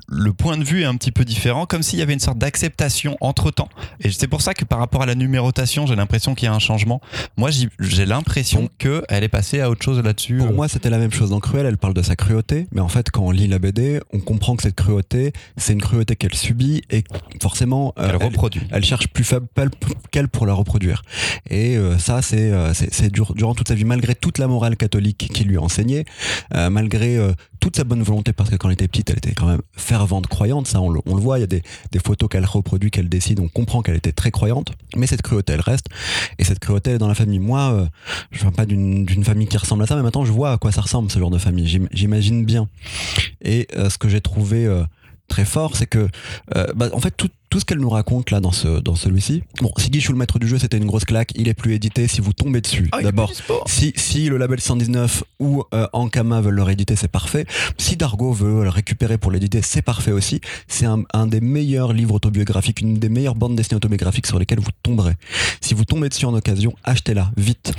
le 0.07 0.33
point 0.33 0.57
de 0.57 0.63
vue 0.63 0.81
est 0.81 0.85
un 0.85 0.95
petit 0.95 1.11
peu 1.11 1.25
différent, 1.25 1.65
comme 1.65 1.83
s'il 1.83 1.99
y 1.99 2.01
avait 2.01 2.13
une 2.13 2.19
sorte 2.19 2.37
d'acceptation 2.37 3.17
entre 3.21 3.51
temps. 3.51 3.69
Et 4.01 4.11
c'est 4.11 4.27
pour 4.27 4.41
ça 4.41 4.53
que 4.53 4.65
par 4.65 4.79
rapport 4.79 5.01
à 5.01 5.05
la 5.05 5.15
numérotation, 5.15 5.85
j'ai 5.85 5.95
l'impression 5.95 6.35
qu'il 6.35 6.45
y 6.45 6.49
a 6.49 6.53
un 6.53 6.59
changement. 6.59 7.01
Moi, 7.37 7.49
j'ai 7.79 8.05
l'impression 8.05 8.69
qu'elle 8.77 9.23
est 9.23 9.27
passée 9.29 9.61
à 9.61 9.69
autre 9.69 9.83
chose 9.83 9.99
là-dessus. 10.01 10.37
Pour 10.37 10.47
Euh, 10.47 10.53
moi, 10.53 10.67
c'était 10.67 10.89
la 10.89 10.97
même 10.97 11.11
chose 11.11 11.29
dans 11.31 11.39
Cruel. 11.39 11.65
Elle 11.65 11.77
parle 11.77 11.93
de 11.93 12.01
sa 12.01 12.15
cruauté, 12.15 12.67
mais 12.71 12.81
en 12.81 12.87
fait, 12.87 13.09
quand 13.11 13.23
on 13.23 13.31
lit 13.31 13.47
la 13.47 13.59
BD, 13.59 13.99
on 14.13 14.19
comprend 14.19 14.55
que 14.55 14.63
cette 14.63 14.75
cruauté, 14.75 15.33
c'est 15.57 15.73
une 15.73 15.81
cruauté 15.81 16.15
qu'elle 16.15 16.33
subit 16.35 16.83
et 16.89 17.03
forcément, 17.41 17.93
euh, 17.99 18.09
elle 18.09 18.15
reproduit. 18.23 18.61
elle 18.71 18.83
cherche 18.85 19.07
plus 19.09 19.23
faible 19.23 19.47
qu'elle 20.11 20.27
pour 20.29 20.45
la 20.45 20.53
reproduire. 20.53 21.01
Et 21.49 21.77
euh, 21.77 21.97
ça, 21.97 22.21
c'est 22.21 22.51
c'est 22.73 22.93
c'est 22.93 23.11
dur- 23.11 23.33
durant 23.35 23.53
toute 23.55 23.67
sa 23.67 23.75
vie, 23.75 23.85
malgré 23.85 24.15
toute 24.15 24.37
la 24.37 24.47
morale 24.47 24.75
catholique 24.77 25.29
qui 25.33 25.43
lui 25.43 25.57
enseignait, 25.57 26.05
euh, 26.53 26.69
malgré 26.69 27.17
toute 27.59 27.75
sa 27.75 27.83
bonne 27.83 28.03
volonté, 28.03 28.33
parce 28.33 28.49
que 28.49 28.55
quand 28.55 28.67
elle 28.69 28.73
était 28.73 28.87
petite, 28.87 29.09
elle 29.09 29.17
était 29.17 29.33
quand 29.33 29.47
même 29.47 29.61
fervente 29.73 30.27
croyante. 30.27 30.67
Ça, 30.67 30.81
on 30.81 30.89
le, 30.89 31.01
voit. 31.05 31.37
Il 31.37 31.41
y 31.41 31.43
a 31.43 31.47
des, 31.47 31.61
photos 32.03 32.29
qu'elle 32.29 32.45
reproduit, 32.45 32.91
qu'elle 32.91 33.09
décide. 33.09 33.39
On 33.39 33.47
comprend 33.47 33.81
qu'elle 33.81 33.95
était 33.95 34.11
très 34.11 34.31
croyante. 34.31 34.71
Mais 34.95 35.07
cette 35.07 35.21
cruauté, 35.21 35.53
elle 35.53 35.61
reste. 35.61 35.87
Et 36.37 36.43
cette 36.43 36.59
cruauté, 36.59 36.97
dans 36.97 37.07
la 37.07 37.15
famille. 37.15 37.39
Moi, 37.39 37.71
euh, 37.73 37.85
je 38.31 38.41
viens 38.41 38.51
pas 38.51 38.65
d'une 38.65 39.23
famille 39.23 39.47
qui 39.47 39.57
ressemble 39.57 39.83
à 39.83 39.87
ça, 39.87 39.95
mais 39.95 40.03
maintenant, 40.03 40.25
je 40.25 40.31
vois 40.31 40.51
à 40.51 40.57
quoi 40.57 40.71
ça 40.71 40.81
ressemble 40.81 41.09
ce 41.11 41.19
genre 41.19 41.31
de 41.31 41.37
famille. 41.37 41.67
J'im- 41.67 41.87
J'imagine 41.91 42.45
bien. 42.45 42.67
Et 43.41 43.67
euh, 43.75 43.89
ce 43.89 43.97
que 43.97 44.09
j'ai 44.09 44.21
trouvé 44.21 44.65
euh, 44.65 44.83
très 45.27 45.45
fort, 45.45 45.75
c'est 45.75 45.87
que, 45.87 46.07
euh, 46.55 46.67
bah, 46.75 46.89
en 46.93 46.99
fait, 46.99 47.11
tout, 47.15 47.29
tout 47.49 47.59
ce 47.59 47.65
qu'elle 47.65 47.79
nous 47.79 47.89
raconte 47.89 48.31
là 48.31 48.39
dans, 48.41 48.51
ce, 48.51 48.79
dans 48.79 48.95
celui-ci. 48.95 49.43
Bon, 49.61 49.71
si 49.77 49.89
Guichou, 49.89 50.11
le 50.11 50.17
maître 50.17 50.39
du 50.39 50.47
jeu, 50.47 50.57
c'était 50.57 50.77
une 50.77 50.85
grosse 50.85 51.05
claque, 51.05 51.31
il 51.35 51.47
est 51.47 51.53
plus 51.53 51.73
édité. 51.73 52.07
Si 52.07 52.19
vous 52.21 52.33
tombez 52.33 52.61
dessus, 52.61 52.89
Ah, 52.91 53.01
d'abord, 53.01 53.31
si, 53.67 53.93
si 53.95 54.27
le 54.29 54.37
label 54.37 54.59
119 54.59 55.23
ou 55.39 55.63
euh, 55.73 55.87
Ankama 55.93 56.41
veulent 56.41 56.55
le 56.55 56.63
rééditer, 56.63 56.95
c'est 56.95 57.07
parfait. 57.07 57.45
Si 57.77 57.95
Dargo 57.97 58.33
veut 58.33 58.63
le 58.63 58.69
récupérer 58.69 59.17
pour 59.17 59.31
l'éditer, 59.31 59.61
c'est 59.61 59.81
parfait 59.81 60.11
aussi. 60.11 60.41
C'est 60.67 60.85
un, 60.85 61.03
un 61.13 61.27
des 61.27 61.39
meilleurs 61.41 61.93
livres 61.93 62.15
autobiographiques, 62.15 62.81
une 62.81 62.95
des 62.95 63.09
meilleures 63.09 63.35
bandes 63.35 63.55
dessinées 63.55 63.77
autobiographiques 63.77 64.27
sur 64.27 64.37
lesquelles 64.39 64.59
vous 64.59 64.71
tomberez. 64.83 65.13
Si 65.61 65.73
vous 65.73 65.85
tombez 65.85 66.09
dessus 66.09 66.25
en 66.25 66.33
occasion, 66.33 66.73
achetez-la, 66.83 67.31
vite. 67.37 67.71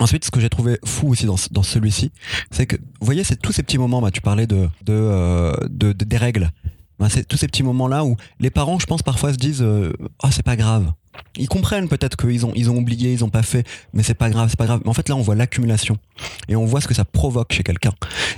Ensuite, 0.00 0.24
ce 0.24 0.30
que 0.30 0.40
j'ai 0.40 0.48
trouvé 0.50 0.78
fou 0.84 1.08
aussi 1.08 1.26
dans, 1.26 1.36
dans 1.50 1.62
celui-ci, 1.62 2.12
c'est 2.50 2.66
que, 2.66 2.76
vous 2.76 3.04
voyez, 3.06 3.24
c'est 3.24 3.40
tous 3.40 3.52
ces 3.52 3.62
petits 3.62 3.78
moments, 3.78 4.00
bah, 4.00 4.10
tu 4.10 4.20
parlais 4.20 4.46
de, 4.46 4.68
de, 4.84 4.92
euh, 4.92 5.52
de- 5.68 5.92
de- 5.92 6.04
des 6.04 6.16
règles. 6.16 6.50
C'est 7.08 7.26
tous 7.26 7.36
ces 7.36 7.46
petits 7.46 7.62
moments-là 7.62 8.04
où 8.04 8.16
les 8.40 8.50
parents, 8.50 8.78
je 8.78 8.86
pense, 8.86 9.02
parfois 9.02 9.32
se 9.32 9.38
disent 9.38 9.64
Ah, 10.22 10.30
c'est 10.30 10.44
pas 10.44 10.56
grave. 10.56 10.92
Ils 11.36 11.48
comprennent 11.48 11.88
peut-être 11.88 12.16
qu'ils 12.16 12.46
ont, 12.46 12.52
ils 12.54 12.70
ont 12.70 12.76
oublié, 12.76 13.12
ils 13.12 13.24
ont 13.24 13.28
pas 13.28 13.42
fait, 13.42 13.66
mais 13.92 14.02
c'est 14.02 14.14
pas 14.14 14.30
grave, 14.30 14.48
c'est 14.50 14.58
pas 14.58 14.66
grave. 14.66 14.80
Mais 14.84 14.90
en 14.90 14.94
fait, 14.94 15.08
là, 15.08 15.16
on 15.16 15.20
voit 15.20 15.34
l'accumulation 15.34 15.96
et 16.48 16.56
on 16.56 16.64
voit 16.64 16.80
ce 16.80 16.88
que 16.88 16.94
ça 16.94 17.04
provoque 17.04 17.52
chez 17.52 17.62
quelqu'un. 17.62 17.92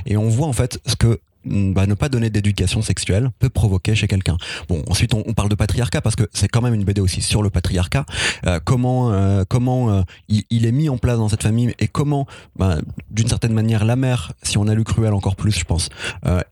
Et 0.06 0.16
on 0.16 0.28
voit 0.28 0.46
en 0.46 0.52
fait 0.52 0.80
ce 0.86 0.96
que 0.96 1.20
bah, 1.46 1.86
ne 1.86 1.94
pas 1.94 2.08
donner 2.08 2.30
d'éducation 2.30 2.82
sexuelle 2.82 3.30
peut 3.38 3.48
provoquer 3.48 3.94
chez 3.94 4.08
quelqu'un. 4.08 4.36
Bon, 4.68 4.82
ensuite 4.88 5.14
on, 5.14 5.22
parle 5.32 5.48
de 5.48 5.54
patriarcat 5.54 6.00
parce 6.00 6.16
que 6.16 6.24
c'est 6.32 6.48
quand 6.48 6.62
même 6.62 6.74
une 6.74 6.84
BD 6.84 7.00
aussi 7.00 7.22
sur 7.22 7.42
le 7.42 7.50
patriarcat. 7.50 8.04
Euh, 8.46 8.58
comment 8.64 9.12
euh, 9.12 9.44
comment 9.48 9.90
euh, 9.90 10.02
il, 10.28 10.66
est 10.66 10.72
mis 10.72 10.88
en 10.88 10.98
place 10.98 11.18
dans 11.18 11.28
cette 11.28 11.42
famille 11.42 11.74
et 11.78 11.88
comment, 11.88 12.26
bah, 12.56 12.78
d'une 13.10 13.28
certaine 13.28 13.52
manière, 13.52 13.84
la 13.84 13.96
mère, 13.96 14.32
si 14.42 14.58
on 14.58 14.66
a 14.66 14.74
lu 14.74 14.84
Cruel 14.84 15.12
encore 15.12 15.36
plus, 15.36 15.52
je 15.58 15.64
pense, 15.64 15.88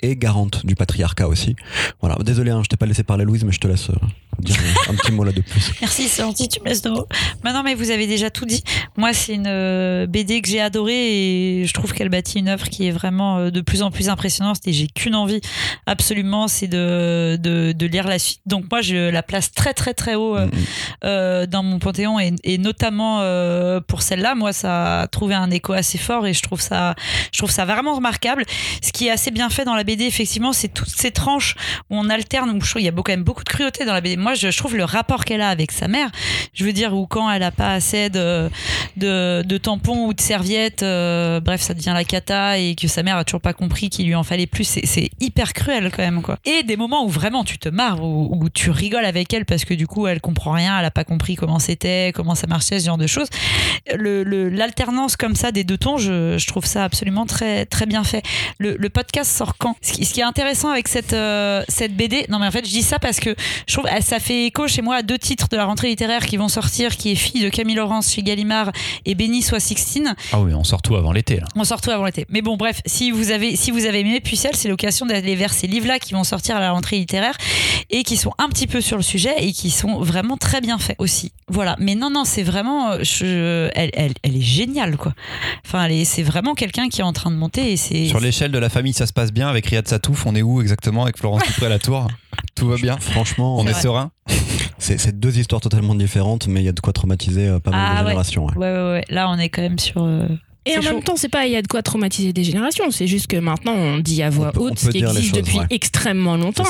est 0.03 0.17
garante 0.17 0.65
du 0.67 0.75
patriarcat 0.75 1.29
aussi. 1.29 1.57
Voilà. 2.01 2.17
Désolé, 2.25 2.51
hein, 2.51 2.61
je 2.63 2.69
t'ai 2.69 2.77
pas 2.77 2.87
laissé 2.87 3.03
parler 3.03 3.25
Louise, 3.25 3.45
mais 3.45 3.53
je 3.53 3.61
te 3.61 3.69
laisse 3.69 3.91
dire 4.41 4.57
un 4.89 4.95
petit 4.95 5.13
mot 5.13 5.25
là 5.25 5.33
de 5.33 5.41
plus. 5.41 5.73
Merci, 5.81 6.09
c'est 6.09 6.23
gentil, 6.23 6.49
tu 6.49 6.61
me 6.61 6.67
laisses 6.67 6.83
de 6.83 6.91
non, 6.91 7.63
mais 7.63 7.75
vous 7.75 7.91
avez 7.91 8.07
déjà 8.07 8.31
tout 8.31 8.47
dit. 8.47 8.63
Moi, 8.97 9.13
c'est 9.13 9.35
une 9.35 9.47
euh, 9.47 10.07
BD 10.07 10.41
que 10.41 10.49
j'ai 10.49 10.61
adorée 10.61 11.61
et 11.61 11.67
je 11.67 11.73
trouve 11.73 11.93
qu'elle 11.93 12.09
bâtit 12.09 12.39
une 12.39 12.49
œuvre 12.49 12.69
qui 12.69 12.87
est 12.87 12.91
vraiment 12.91 13.39
euh, 13.39 13.51
de 13.51 13.61
plus 13.61 13.83
en 13.83 13.91
plus 13.91 14.09
impressionnante 14.09 14.59
et 14.67 14.73
j'ai 14.73 14.87
qu'une 14.87 15.15
envie 15.15 15.41
absolument, 15.87 16.49
c'est 16.49 16.69
de, 16.69 17.39
de, 17.41 17.73
de 17.73 17.87
lire 17.87 18.07
la 18.07 18.19
suite. 18.19 18.41
Donc 18.47 18.65
moi, 18.71 18.81
je 18.81 19.11
la 19.11 19.23
place 19.23 19.53
très 19.53 19.75
très 19.75 19.95
très 19.95 20.15
haut 20.15 20.37
euh, 20.37 20.45
Mm, 20.45 20.61
mm. 20.61 20.65
euh, 21.05 21.47
dans 21.47 21.63
mon 21.63 21.79
panthéon 21.79 22.19
et, 22.21 22.33
et 22.45 22.59
notamment 22.59 23.21
euh, 23.21 23.81
pour 23.81 24.03
celle-là, 24.03 24.35
moi, 24.35 24.53
ça 24.53 25.03
a 25.03 25.07
trouvé 25.07 25.35
un 25.35 25.51
écho 25.51 25.73
assez 25.73 25.99
fort 25.99 26.27
et 26.27 26.33
je 26.33 26.43
trouve 26.43 26.61
ça, 26.61 26.95
je 27.33 27.39
trouve 27.39 27.51
ça 27.51 27.65
vraiment 27.65 27.95
remarquable. 27.95 28.45
Ce 28.83 28.93
qui 28.93 29.09
est 29.09 29.11
assez 29.11 29.31
bien 29.31 29.51
fait 29.51 29.65
dans 29.65 29.75
la 29.75 29.85
BD, 29.85 30.05
effectivement, 30.05 30.53
c'est 30.53 30.69
toutes 30.69 30.89
ces 30.89 31.11
tranches 31.11 31.55
où 31.91 31.97
on 31.97 32.09
alterne, 32.09 32.51
où 32.51 32.61
je 32.61 32.71
trouve 32.71 32.83
il 32.83 32.87
y 32.87 32.89
a 32.89 32.93
quand 32.93 33.09
même 33.09 33.25
beaucoup 33.25 33.45
de 33.45 33.49
cruauté 33.49 33.85
dans 33.85 33.93
la 33.93 34.01
BD. 34.01 34.17
Moi, 34.25 34.33
je, 34.33 34.49
trouve 34.57 34.75
le 34.75 34.85
rapport 34.85 35.27
qu'elle 35.27 35.43
a 35.43 35.51
avec 35.51 35.71
sa 35.71 35.87
mère, 35.87 36.11
je 36.55 36.65
veux 36.65 36.73
dire, 36.73 36.95
où 36.95 37.07
quand 37.07 37.31
elle 37.31 37.43
a 37.43 37.51
pas 37.51 37.75
assez 37.75 38.09
de, 38.09 38.49
de, 38.97 39.59
tampons 39.59 40.07
ou 40.07 40.15
de 40.15 40.21
serviettes, 40.23 40.83
euh, 40.83 41.41
bref, 41.41 41.61
ça 41.61 41.75
devient 41.75 41.93
la 41.93 42.05
cata 42.05 42.59
et 42.59 42.75
que 42.75 42.89
sa 42.89 43.03
mère 43.03 43.19
a 43.19 43.25
toujours 43.25 43.43
pas 43.43 43.53
compris 43.53 43.91
qu'il 43.91 44.07
lui 44.07 44.15
en 44.15 44.23
fallait 44.23 44.47
plus, 44.47 44.65
c'est 44.65 45.11
hyper 45.21 45.53
cruel 45.53 45.91
quand 45.95 46.03
même, 46.03 46.23
quoi. 46.23 46.39
Et 46.47 46.63
des 46.63 46.79
moments 46.79 47.05
où 47.05 47.11
vraiment 47.11 47.45
tu 47.45 47.59
te 47.59 47.69
marres, 47.69 48.03
où, 48.03 48.49
tu 48.55 48.71
rigoles 48.71 49.05
avec 49.05 49.35
elle 49.35 49.45
parce 49.45 49.67
que 49.67 49.75
du 49.75 49.87
coup, 49.87 50.07
elle 50.07 50.23
comprend 50.23 50.53
rien, 50.53 50.79
elle 50.79 50.87
a 50.87 50.91
pas 50.91 51.05
compris 51.05 51.37
comment 51.37 51.59
c'était, 51.59 52.13
comment 52.15 52.35
ça 52.35 52.47
marchait, 52.47 52.81
ce 52.81 52.87
genre 52.87 52.97
de 52.97 53.07
choses. 53.07 53.29
Le- 53.95 54.25
le- 54.25 54.49
L'alternance 54.49 55.17
comme 55.17 55.35
ça 55.35 55.53
des 55.53 55.65
deux 55.65 55.77
tons, 55.77 55.99
je, 55.99 56.47
trouve 56.47 56.65
ça 56.65 56.85
absolument 56.85 57.27
très, 57.27 57.67
très 57.67 57.85
bien 57.85 58.05
fait. 58.05 58.23
Le, 58.59 58.77
le 58.79 58.89
podcast 58.89 59.31
sort 59.31 59.59
quand? 59.59 59.77
Ce 59.83 59.93
qui, 59.93 60.07
ce 60.07 60.15
qui 60.15 60.21
est 60.21 60.25
intéressant 60.25 60.71
avec 60.71 60.89
cette, 60.89 61.13
euh, 61.13 61.63
cette 61.69 61.95
BD, 61.95 62.25
non 62.31 62.39
mais 62.39 62.47
en 62.47 62.51
fait 62.51 62.65
je 62.65 62.71
dis 62.71 62.83
ça 62.83 62.99
parce 62.99 63.21
que 63.21 63.35
je 63.67 63.73
trouve 63.75 63.87
ça 64.15 64.21
fait 64.21 64.47
écho 64.47 64.69
chez 64.69 64.81
moi 64.81 64.95
à 64.97 65.03
deux 65.03 65.19
titres 65.19 65.49
de 65.49 65.57
la 65.57 65.65
rentrée 65.65 65.89
littéraire 65.89 66.25
qui 66.25 66.37
vont 66.37 66.47
sortir, 66.47 66.97
qui 66.97 67.11
est 67.11 67.15
Fille 67.17 67.43
de 67.43 67.49
Camille 67.49 67.75
Laurence 67.75 68.13
chez 68.13 68.23
Gallimard 68.23 68.71
et 69.05 69.17
Béni 69.17 69.43
soit 69.43 69.59
Sixtine. 69.59 70.15
Ah 70.33 70.41
oui, 70.41 70.55
on 70.55 70.63
sort 70.63 70.83
tout 70.83 70.95
avant 70.95 71.11
l'été 71.11 71.39
là. 71.41 71.47
On 71.57 71.65
sort 71.65 71.81
tout 71.81 71.91
avant 71.91 72.05
l'été. 72.05 72.25
Mais 72.29 72.41
bon, 72.41 72.57
bref, 72.57 72.81
si 72.87 73.11
vous 73.11 73.33
avez, 73.33 73.57
si 73.57 73.73
vous 73.73 73.87
avez 73.87 74.01
aimé 74.01 74.21
Pucelle, 74.21 74.55
c'est 74.55 74.69
l'occasion 74.69 75.05
d'aller 75.05 75.35
vers 75.35 75.53
ces 75.53 75.67
livres-là 75.67 75.99
qui 75.99 76.15
vont 76.15 76.23
sortir 76.23 76.55
à 76.57 76.61
la 76.61 76.71
rentrée 76.71 76.97
littéraire 76.99 77.37
et 77.91 78.05
qui 78.05 78.17
sont 78.17 78.33
un 78.39 78.49
petit 78.51 78.69
peu 78.69 78.81
sur 78.81 78.97
le 78.97 79.03
sujet 79.03 79.35
et 79.41 79.51
qui 79.53 79.71
sont 79.71 80.01
vraiment 80.01 80.37
très 80.37 80.61
bien 80.61 80.79
faits 80.79 80.95
aussi. 81.01 81.33
Voilà. 81.49 81.75
Mais 81.81 81.97
non, 81.97 82.09
non, 82.11 82.25
c'est 82.25 82.45
vraiment, 82.45 82.93
euh, 82.93 82.99
je, 83.03 83.69
elle, 83.75 83.91
elle, 83.95 84.13
elle 84.23 84.37
est 84.37 84.41
géniale, 84.41 84.97
quoi. 84.97 85.13
Enfin, 85.67 85.87
elle 85.87 85.93
est- 85.93 86.05
c'est 86.05 86.23
vraiment 86.23 86.55
quelqu'un 86.55 86.89
qui 86.89 87.01
est 87.01 87.05
en 87.05 87.13
train 87.13 87.33
de 87.33 87.37
monter 87.37 87.73
et 87.73 87.77
c'est. 87.77 88.07
Sur 88.07 88.21
l'échelle 88.21 88.53
de 88.53 88.59
la 88.59 88.69
famille, 88.69 88.93
ça 88.93 89.07
se 89.07 89.13
passe 89.13 89.33
bien 89.33 89.49
avec 89.49 89.67
Riyad 89.67 89.89
Satouf. 89.89 90.25
On 90.27 90.37
est 90.37 90.43
où 90.43 90.61
exactement 90.63 91.03
avec 91.03 91.19
Florence 91.19 91.43
Dupré 91.49 91.67
à 91.67 91.71
la 91.71 91.81
tour 91.81 92.07
Tout 92.55 92.69
va 92.69 92.77
bien 92.77 92.97
Franchement, 92.99 93.57
On 93.59 93.67
est 93.67 93.73
serein 93.75 94.11
c'est 94.79 95.19
deux 95.19 95.39
histoires 95.39 95.61
totalement 95.63 95.95
différentes, 95.95 96.47
mais 96.47 96.61
il 96.61 96.65
y 96.65 96.69
a 96.69 96.73
de 96.73 96.81
quoi 96.81 96.93
traumatiser 96.93 97.47
euh, 97.47 97.59
pas 97.59 97.71
mal 97.71 97.81
Ah 97.83 97.95
de 97.95 98.05
ouais. 98.05 98.11
générations. 98.11 98.45
ouais. 98.47 98.57
Ouais, 98.57 98.71
ouais, 98.73 98.91
ouais. 98.93 99.05
Là, 99.09 99.31
on 99.31 99.39
est 99.39 99.49
quand 99.49 99.63
même 99.63 99.79
sur. 99.79 100.03
euh, 100.03 100.29
Et 100.67 100.77
en 100.77 100.83
chaud. 100.83 100.91
même 100.95 101.03
temps, 101.03 101.17
c'est 101.17 101.29
pas 101.31 101.47
il 101.47 101.53
y 101.53 101.57
a 101.57 101.63
de 101.63 101.67
quoi 101.69 101.83
traumatiser 101.83 102.35
des 102.35 102.45
générations. 102.45 102.91
C'est 102.91 103.07
juste 103.07 103.27
que 103.29 103.37
maintenant, 103.39 103.73
on 103.73 103.99
dit 103.99 104.23
à 104.23 104.29
voix 104.29 104.49
On 104.49 104.53
peut- 104.53 104.61
on 104.61 104.65
haute 104.65 104.79
ce 104.79 104.91
qui 104.91 104.99
existe 104.99 105.23
choses, 105.23 105.33
depuis 105.33 105.59
ouais. 105.59 105.67
extrêmement 105.71 106.37
longtemps. 106.37 106.65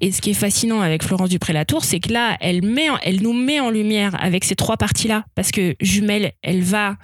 Et 0.00 0.10
ce 0.10 0.20
qui 0.20 0.30
est 0.30 0.34
fascinant 0.34 0.80
avec 0.80 1.04
Florence 1.04 1.28
Dupré-Latour, 1.28 1.84
c'est 1.84 2.00
que 2.00 2.12
là, 2.12 2.36
elle, 2.40 2.64
met 2.64 2.90
en- 2.90 2.98
elle 3.02 3.22
nous 3.22 3.32
met 3.32 3.60
en 3.60 3.70
lumière 3.70 4.16
avec 4.20 4.44
ces 4.44 4.56
trois 4.56 4.76
parties-là. 4.76 5.24
Parce 5.36 5.52
que 5.52 5.76
Jumelle, 5.80 6.32
elle 6.42 6.62
va, 6.62 6.96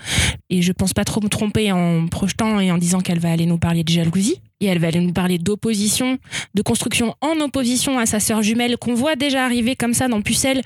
et 0.51 0.63
je 0.63 0.73
pense 0.73 0.93
pas 0.93 1.05
trop 1.05 1.21
me 1.21 1.29
tromper 1.29 1.71
en 1.71 2.07
projetant 2.09 2.59
et 2.59 2.73
en 2.73 2.79
disant 2.79 2.99
qu'elle 3.01 3.21
va 3.21 3.31
aller 3.31 3.47
nous 3.47 3.59
parler 3.59 3.85
de 3.85 3.91
jalousie. 3.93 4.41
Et 4.61 4.67
elle 4.67 4.79
va 4.79 4.89
aller 4.89 5.01
nous 5.01 5.13
parler 5.13 5.39
d'opposition, 5.39 6.19
de 6.55 6.63
construction 6.63 7.15
en 7.21 7.41
opposition 7.41 7.99
à 7.99 8.07
sa 8.07 8.21
sœur 8.21 8.43
jumelle 8.43 8.77
qu'on 8.77 8.95
voit 8.95 9.17
déjà 9.17 9.45
arriver 9.45 9.77
comme 9.77 9.95
ça 9.95 10.09
dans 10.09 10.21
Pucelle, 10.23 10.63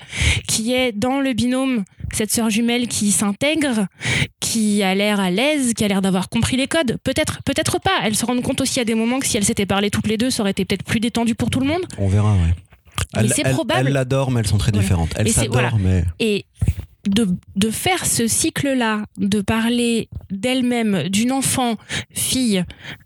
qui 0.47 0.73
est 0.73 0.91
dans 0.91 1.19
le 1.19 1.33
binôme 1.33 1.83
cette 2.13 2.31
sœur 2.31 2.49
jumelle 2.51 2.87
qui 2.87 3.11
s'intègre, 3.11 3.87
qui 4.39 4.83
a 4.83 4.93
l'air 4.93 5.19
à 5.19 5.31
l'aise, 5.31 5.73
qui 5.73 5.83
a 5.83 5.87
l'air 5.87 6.01
d'avoir 6.01 6.29
compris 6.29 6.57
les 6.57 6.67
codes. 6.67 6.97
Peut-être, 7.03 7.41
peut-être 7.43 7.79
pas. 7.79 8.01
Elle 8.03 8.15
se 8.15 8.23
rend 8.25 8.39
compte 8.41 8.61
aussi 8.61 8.79
à 8.79 8.85
des 8.85 8.93
moments 8.93 9.19
que 9.19 9.25
si 9.25 9.35
elles 9.37 9.43
s'étaient 9.45 9.65
parlé 9.65 9.89
toutes 9.89 10.07
les 10.07 10.17
deux, 10.17 10.29
ça 10.29 10.43
aurait 10.43 10.51
été 10.51 10.63
peut-être 10.63 10.83
plus 10.83 10.99
détendu 10.99 11.33
pour 11.33 11.49
tout 11.49 11.59
le 11.59 11.65
monde. 11.65 11.81
On 11.97 12.07
verra, 12.07 12.33
ouais. 12.33 12.53
Elle- 13.15 13.33
c'est 13.33 13.43
probable. 13.51 13.87
Elle 13.87 13.93
l'adore, 13.93 14.29
mais 14.29 14.41
elles 14.41 14.47
sont 14.47 14.59
très 14.59 14.71
différentes. 14.71 15.09
Elles 15.15 15.27
Et 15.27 15.31
c'est- 15.31 15.41
s'adorent, 15.41 15.53
voilà. 15.53 15.71
mais 15.79 16.03
Et 16.19 16.45
de, 17.07 17.27
de 17.55 17.69
faire 17.69 18.05
ce 18.05 18.27
cycle-là, 18.27 19.05
de 19.17 19.41
parler 19.41 20.09
d'elle-même, 20.29 21.09
d'une 21.09 21.31
enfant, 21.31 21.75
fille, 22.11 22.63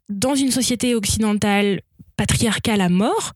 dans 0.10 0.36
une 0.36 0.51
société 0.51 0.96
occidentale 0.96 1.82
patriarcale 2.16 2.82
à 2.82 2.89
mort, 2.89 3.34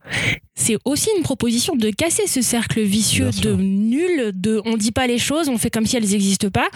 c'est 0.55 0.77
aussi 0.85 1.09
une 1.15 1.23
proposition 1.23 1.75
de 1.75 1.89
casser 1.91 2.25
ce 2.25 2.41
cercle 2.41 2.81
vicieux 2.81 3.29
de 3.41 3.53
nul, 3.53 4.31
de 4.33 4.61
on 4.65 4.75
dit 4.75 4.91
pas 4.91 5.05
les 5.07 5.19
choses, 5.19 5.49
on 5.49 5.57
fait 5.57 5.69
comme 5.69 5.85
si 5.85 5.97
elles 5.97 6.09
n'existent 6.09 6.49
pas, 6.49 6.67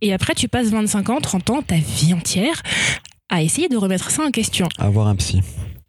et 0.00 0.12
après 0.12 0.34
tu 0.34 0.48
passes 0.48 0.68
25 0.68 1.10
ans, 1.10 1.20
30 1.20 1.50
ans, 1.50 1.62
ta 1.62 1.76
vie 1.76 2.14
entière 2.14 2.62
à 3.28 3.42
essayer 3.42 3.68
de 3.68 3.76
remettre 3.76 4.10
ça 4.10 4.24
en 4.24 4.30
question. 4.30 4.68
avoir 4.78 5.06
un 5.06 5.14
psy. 5.14 5.40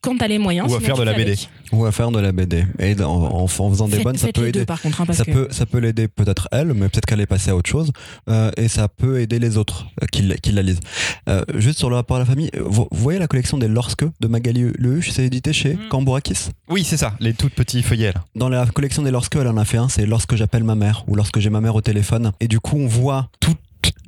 Quand 0.04 0.18
t'as 0.18 0.28
les 0.28 0.38
moyens. 0.38 0.70
Ou 0.72 0.76
à 0.76 0.80
faire 0.82 0.98
de 0.98 1.04
la 1.04 1.14
BD. 1.14 1.32
avec. 1.32 1.50
Ou 1.72 1.86
à 1.86 1.92
faire 1.92 2.12
de 2.12 2.20
la 2.20 2.32
BD. 2.32 2.66
Et 2.78 2.94
en, 3.02 3.06
en- 3.06 3.42
en 3.44 3.48
faisant 3.48 3.88
des 3.88 4.04
bonnes, 4.04 4.18
ça 4.18 4.28
peut 4.32 4.48
aider. 4.48 4.60
deux, 4.60 4.66
par 4.66 4.82
contre, 4.82 5.02
hein, 5.02 5.06
parce 5.08 5.18
Ça 5.18 5.24
que- 5.26 5.32
peut, 5.32 5.48
ça 5.50 5.66
peut 5.66 5.80
l'aider 5.80 6.08
peut-être 6.08 6.48
elle, 6.52 6.74
mais 6.74 6.90
peut-être 6.90 7.06
qu'elle 7.06 7.22
est 7.22 7.26
passée 7.26 7.50
à 7.52 7.56
autre 7.56 7.70
chose. 7.70 7.92
Euh, 8.30 8.52
et 8.58 8.68
ça 8.68 8.88
peut 8.90 9.20
aider 9.22 9.40
les 9.40 9.58
autres 9.58 9.88
euh, 10.04 10.06
qui, 10.12 10.22
la- 10.22 10.36
qui 10.36 10.52
la 10.52 10.62
lisent. 10.62 10.82
Euh, 11.30 11.44
juste 11.56 11.80
sur 11.80 11.90
le 11.90 11.96
rapport 11.96 12.18
à 12.18 12.20
la 12.20 12.26
famille, 12.26 12.52
vous, 12.60 12.88
vous 12.92 13.02
voyez 13.02 13.18
la 13.18 13.28
collection 13.28 13.58
des 13.58 13.68
Lorske 13.68 14.04
de 14.20 14.28
Magali 14.28 14.66
Lehuche, 14.78 15.10
c'est 15.12 15.24
édité 15.26 15.54
chez 15.54 15.76
Mm. 15.76 15.88
Cambourakis? 15.90 16.50
Oui, 16.70 16.84
c'est 16.84 16.98
ça, 16.98 17.14
les 17.22 17.34
toutes 17.34 17.54
petits 17.56 17.82
feuillets 17.82 18.12
là. 18.14 18.24
Dans 18.36 18.50
la 18.50 18.66
collection 18.66 19.02
des 19.04 19.12
Lorske, 19.12 19.36
elle 19.38 19.48
en 19.48 19.58
a 19.58 19.66
fait 19.66 19.78
un, 19.78 19.88
c'est 19.90 20.06
Lorsque 20.06 20.36
j'appelle 20.36 20.64
ma 20.66 20.76
mère 20.76 21.04
ou 21.08 21.16
Lorsque 21.16 21.40
j'ai 21.40 21.50
ma 21.50 21.62
mère 21.62 21.76
au 21.76 21.82
téléphone. 21.82 22.34
Et 22.42 22.48
du 22.48 22.60
coup, 22.60 22.76
on 22.78 22.88
voit 22.88 23.30
toute 23.40 23.58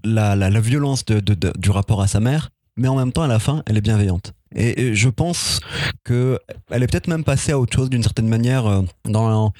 la, 0.03 0.35
la, 0.35 0.49
la 0.49 0.59
violence 0.59 1.05
de, 1.05 1.19
de- 1.21 1.33
de- 1.35 1.53
du 1.57 1.69
rapport 1.71 2.01
à 2.01 2.07
sa 2.07 2.19
mère, 2.19 2.51
mais 2.77 2.87
en 2.89 2.95
même 2.95 3.11
temps, 3.13 3.23
à 3.23 3.27
la 3.27 3.39
fin, 3.39 3.63
elle 3.65 3.77
est 3.77 3.81
bienveillante. 3.81 4.33
Et, 4.55 4.95
je 4.95 5.09
pense 5.09 5.59
que 6.03 6.39
elle 6.71 6.83
est 6.83 6.87
peut-être 6.87 7.07
même 7.07 7.23
passée 7.23 7.51
à 7.51 7.59
autre 7.59 7.75
chose 7.75 7.89
d'une 7.89 8.03
certaine 8.03 8.27
manière 8.27 8.65
euh, 8.65 8.81
dans, 9.05 9.51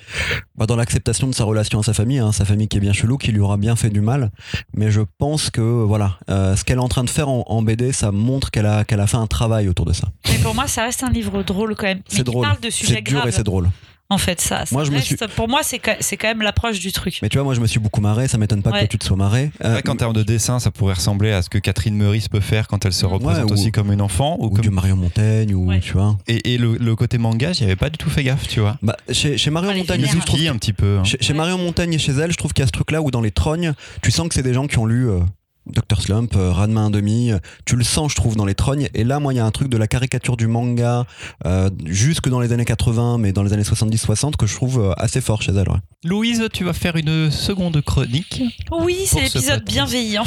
bah, 0.56 0.66
dans 0.66 0.76
l'acceptation 0.76 1.28
de 1.28 1.34
sa 1.34 1.44
relation 1.44 1.80
à 1.80 1.84
sa 1.84 1.94
famille, 1.94 2.20
hein, 2.20 2.32
sa 2.32 2.46
famille 2.46 2.68
qui 2.68 2.78
est 2.78 2.82
bien 2.82 2.94
chelou, 2.94 3.18
qui 3.18 3.32
lui 3.32 3.42
aura 3.42 3.58
bien 3.58 3.76
fait 3.76 3.90
du 3.90 4.02
mal. 4.02 4.32
Mais 4.74 4.92
je 4.92 5.02
pense 5.18 5.50
que 5.50 5.62
voilà, 5.62 6.18
euh, 6.30 6.56
ce 6.56 6.64
qu'elle 6.64 6.78
est 6.78 6.82
en 6.82 6.88
train 6.88 7.04
de 7.04 7.10
faire 7.10 7.30
en, 7.30 7.44
en 7.48 7.62
BD, 7.62 7.92
ça 7.92 8.12
montre 8.12 8.52
qu'elle 8.52 8.66
a, 8.66 8.86
qu'elle 8.86 9.02
a 9.02 9.08
fait 9.08 9.18
un 9.18 9.28
travail 9.28 9.68
autour 9.68 9.86
de 9.86 9.94
ça. 9.94 10.08
Mais 10.30 10.38
pour 10.38 10.56
moi, 10.56 10.68
ça 10.68 10.84
reste 10.84 11.04
un 11.04 11.10
livre 11.10 11.44
drôle 11.44 11.76
quand 11.76 11.88
même. 11.88 12.02
C'est 12.08 12.24
drôle. 12.24 12.46
parle 12.46 12.60
de 12.60 12.70
sujets 12.70 12.96
C'est 12.96 13.02
dur 13.02 13.28
et 13.28 13.32
c'est 13.32 13.44
drôle. 13.44 13.70
En 14.10 14.20
fait, 14.20 14.40
ça. 14.40 14.66
ça 14.68 14.76
Moi, 14.76 14.84
je 14.84 14.92
me 14.92 15.00
suis- 15.00 15.16
Pour 15.36 15.50
moi, 15.50 15.62
c'est 15.64 15.80
quand 15.80 15.96
c'est 16.00 16.16
quand 16.16 16.28
même 16.28 16.44
l'approche 16.44 16.80
du 16.80 16.92
truc. 16.92 17.18
Mais 17.24 17.30
tu 17.30 17.38
vois, 17.38 17.44
moi 17.44 17.56
je 17.56 17.60
me 17.60 17.66
suis 17.66 17.80
beaucoup 17.80 18.02
marré, 18.02 18.28
ça 18.28 18.38
m'étonne 18.38 18.62
pas 18.62 18.70
que 18.72 18.76
Ouais. 18.76 18.88
tu 18.88 19.00
te 19.00 19.04
sois 19.06 19.18
marré. 19.18 19.50
C'est 19.60 19.66
Euh, 19.66 19.72
vrai 19.74 19.82
qu'en 19.82 19.96
termes 19.96 20.14
de 20.14 20.22
dessin, 20.22 20.60
ça 20.60 20.70
pourrait 20.70 20.94
ressembler 20.94 21.32
à 21.32 21.42
ce 21.42 21.50
que 21.50 21.58
Catherine 21.58 21.96
Meurice 21.96 22.30
peut 22.30 22.40
faire 22.40 22.68
quand 22.68 22.86
elle 22.86 22.94
se 22.94 23.04
Ouais, 23.08 23.14
représente 23.14 23.50
ou- 23.50 23.54
aussi 23.54 23.72
comme 23.72 23.92
une 23.92 24.02
enfant. 24.02 24.38
Ou 24.40 24.46
ou 24.46 24.50
comme... 24.52 24.62
du 24.62 24.70
Marion 24.70 24.96
Montaigne, 24.96 25.56
ou 25.56 25.70
Ouais. 25.70 25.80
tu 25.80 25.94
vois. 25.94 26.18
Et, 26.28 26.54
et 26.54 26.58
le, 26.60 26.78
le 26.78 26.96
côté 26.96 27.18
manga, 27.18 27.52
j'y 27.52 27.64
avais 27.64 27.76
pas 27.76 27.90
du 27.90 27.98
tout 27.98 28.10
fait 28.12 28.24
gaffe, 28.24 28.48
tu 28.48 28.60
vois. 28.60 28.78
Bah, 28.84 28.96
chez, 29.12 29.40
chez 29.40 29.50
Marion 29.50 29.72
Ah, 29.74 29.78
Montaigne, 29.78 30.06
je 30.08 30.18
trouve 30.20 30.40
un 30.48 30.58
petit 30.58 30.74
peu. 30.74 31.00
hein. 31.00 31.04
Chez, 31.04 31.18
chez 31.20 31.34
Ouais. 31.34 31.38
Marion 31.38 31.58
Montaigne 31.58 31.94
et 31.94 31.98
chez 31.98 32.12
elle, 32.12 32.32
je 32.32 32.38
trouve 32.38 32.54
qu'il 32.54 32.62
y 32.62 32.66
a 32.66 32.68
ce 32.68 32.72
truc-là 32.74 33.02
où 33.02 33.10
dans 33.10 33.22
les 33.22 33.32
trognes, 33.32 33.74
tu 34.04 34.12
sens 34.12 34.28
que 34.28 34.36
c'est 34.36 34.44
des 34.44 34.54
gens 34.54 34.68
qui 34.68 34.78
ont 34.78 34.86
lu 34.86 35.10
euh, 35.10 35.20
Dr. 35.68 36.02
Slump, 36.02 36.36
euh, 36.36 36.52
Ranma 36.52 36.90
1,5. 36.90 37.32
euh, 37.34 37.40
Tu 37.66 37.76
le 37.76 37.84
sens, 37.84 38.12
je 38.12 38.16
trouve, 38.16 38.36
dans 38.36 38.46
les 38.46 38.56
trognes. 38.56 38.88
Et 38.94 39.04
là, 39.04 39.20
moi, 39.20 39.34
il 39.34 39.38
y 39.38 39.40
a 39.40 39.46
un 39.46 39.52
truc 39.52 39.70
de 39.70 39.78
la 39.78 39.88
caricature 39.88 40.38
du 40.38 40.48
manga, 40.48 41.06
euh, 41.46 41.70
jusque 41.86 42.30
dans 42.30 42.40
les 42.40 42.54
années 42.54 42.66
80, 42.66 43.18
mais 43.18 43.32
dans 43.32 43.44
les 43.44 43.54
années 43.54 43.64
70-60, 43.64 44.36
que 44.36 44.46
je 44.46 44.56
trouve 44.56 44.80
euh, 44.80 44.94
assez 44.98 45.22
fort 45.22 45.42
chez 45.42 45.52
elle. 45.52 45.70
ouais. 45.70 45.80
Louise, 46.04 46.48
tu 46.54 46.64
vas 46.64 46.74
faire 46.74 46.96
une 46.96 47.32
seconde 47.32 47.82
chronique. 47.82 48.44
Oui, 48.72 49.00
c'est 49.08 49.28
ce 49.28 49.38
l'épisode 49.38 49.64
bienveillant. 49.66 50.26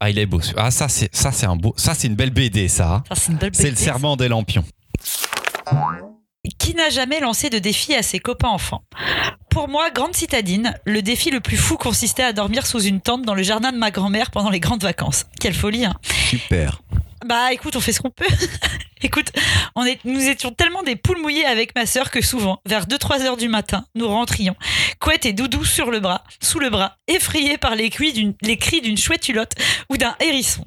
Ah, 0.00 0.10
il 0.10 0.18
est 0.18 0.26
beau. 0.26 0.40
Ah, 0.56 0.70
ça, 0.70 0.88
c'est 0.88 1.14
ça, 1.14 1.30
c'est 1.30 1.46
un 1.46 1.56
beau. 1.56 1.74
Ça, 1.76 1.94
c'est 1.94 2.08
une 2.08 2.14
belle 2.16 2.30
BD, 2.30 2.68
ça. 2.68 2.94
hein. 2.96 3.14
Ça, 3.14 3.30
c'est 3.52 3.70
le 3.70 3.76
serment 3.76 4.16
des 4.16 4.28
lampions. 4.28 4.64
Qui 6.60 6.74
n'a 6.74 6.90
jamais 6.90 7.20
lancé 7.20 7.48
de 7.50 7.58
défi 7.58 7.94
à 7.94 8.02
ses 8.02 8.18
copains 8.20 8.48
enfants? 8.50 8.82
Pour 9.50 9.66
moi, 9.68 9.90
grande 9.90 10.14
citadine, 10.14 10.74
le 10.84 11.00
défi 11.02 11.30
le 11.30 11.40
plus 11.40 11.56
fou 11.56 11.76
consistait 11.78 12.22
à 12.22 12.32
dormir 12.34 12.66
sous 12.66 12.80
une 12.80 13.00
tente 13.00 13.22
dans 13.22 13.34
le 13.34 13.42
jardin 13.42 13.72
de 13.72 13.78
ma 13.78 13.90
grand-mère 13.90 14.30
pendant 14.30 14.50
les 14.50 14.60
grandes 14.60 14.82
vacances. 14.82 15.24
Quelle 15.40 15.54
folie, 15.54 15.86
hein 15.86 15.94
Super. 16.28 16.82
Bah 17.26 17.52
écoute, 17.52 17.76
on 17.76 17.80
fait 17.80 17.92
ce 17.92 18.00
qu'on 18.00 18.10
peut. 18.10 18.26
écoute, 19.02 19.32
on 19.74 19.84
est, 19.86 19.98
nous 20.04 20.20
étions 20.28 20.52
tellement 20.52 20.82
des 20.82 20.96
poules 20.96 21.20
mouillées 21.20 21.46
avec 21.46 21.74
ma 21.74 21.86
sœur 21.86 22.10
que 22.10 22.20
souvent, 22.20 22.60
vers 22.66 22.86
2-3 22.86 23.22
heures 23.22 23.36
du 23.38 23.48
matin, 23.48 23.84
nous 23.94 24.06
rentrions, 24.08 24.54
couette 25.00 25.24
et 25.26 25.32
doudou 25.32 25.64
sur 25.64 25.90
le 25.90 26.00
bras, 26.00 26.24
sous 26.42 26.58
le 26.60 26.68
bras, 26.70 26.96
effrayés 27.08 27.56
par 27.58 27.74
les, 27.74 27.88
cris 27.90 28.12
d'une- 28.12 28.34
les 28.42 28.56
cris 28.58 28.80
d'une 28.82 28.96
chouette 28.98 29.28
hulotte 29.28 29.52
ou 29.88 29.96
d'un 29.96 30.14
hérisson. 30.20 30.64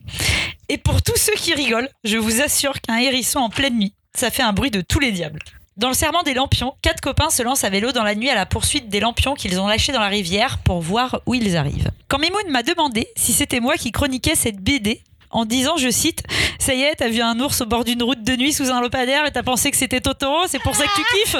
Et 0.69 0.77
pour 0.79 1.01
tous 1.03 1.17
ceux 1.17 1.33
qui 1.35 1.53
rigolent, 1.53 1.89
je 2.03 2.17
vous 2.17 2.41
assure 2.41 2.81
qu'un 2.81 2.97
hérisson 2.97 3.39
en 3.39 3.49
pleine 3.49 3.77
nuit, 3.77 3.93
ça 4.15 4.29
fait 4.31 4.43
un 4.43 4.53
bruit 4.53 4.71
de 4.71 4.81
tous 4.81 4.99
les 4.99 5.11
diables. 5.11 5.39
Dans 5.75 5.87
le 5.87 5.95
serment 5.95 6.21
des 6.21 6.35
lampions, 6.35 6.75
quatre 6.83 7.01
copains 7.01 7.31
se 7.31 7.41
lancent 7.41 7.63
à 7.63 7.69
vélo 7.71 7.91
dans 7.91 8.03
la 8.03 8.13
nuit 8.13 8.29
à 8.29 8.35
la 8.35 8.45
poursuite 8.45 8.89
des 8.89 8.99
lampions 8.99 9.33
qu'ils 9.33 9.59
ont 9.59 9.65
lâchés 9.65 9.91
dans 9.91 10.01
la 10.01 10.07
rivière 10.07 10.59
pour 10.59 10.81
voir 10.81 11.21
où 11.25 11.33
ils 11.33 11.57
arrivent. 11.57 11.89
Quand 12.09 12.19
Mimoun 12.19 12.47
m'a 12.49 12.61
demandé 12.61 13.07
si 13.15 13.33
c'était 13.33 13.59
moi 13.59 13.73
qui 13.75 13.91
chroniquais 13.91 14.35
cette 14.35 14.57
BD, 14.57 15.01
en 15.31 15.45
disant, 15.45 15.77
je 15.77 15.89
cite, 15.89 16.21
Ça 16.59 16.75
y 16.75 16.83
est, 16.83 16.95
t'as 16.95 17.09
vu 17.09 17.21
un 17.21 17.39
ours 17.39 17.59
au 17.61 17.65
bord 17.65 17.83
d'une 17.83 18.03
route 18.03 18.23
de 18.23 18.35
nuit 18.35 18.53
sous 18.53 18.69
un 18.69 18.81
lampadaire 18.81 19.25
et 19.25 19.31
t'as 19.31 19.41
pensé 19.41 19.71
que 19.71 19.77
c'était 19.77 19.99
Totoro, 19.99 20.45
c'est 20.47 20.59
pour 20.59 20.75
ça 20.75 20.85
que 20.85 20.95
tu 20.95 21.03
kiffes? 21.15 21.37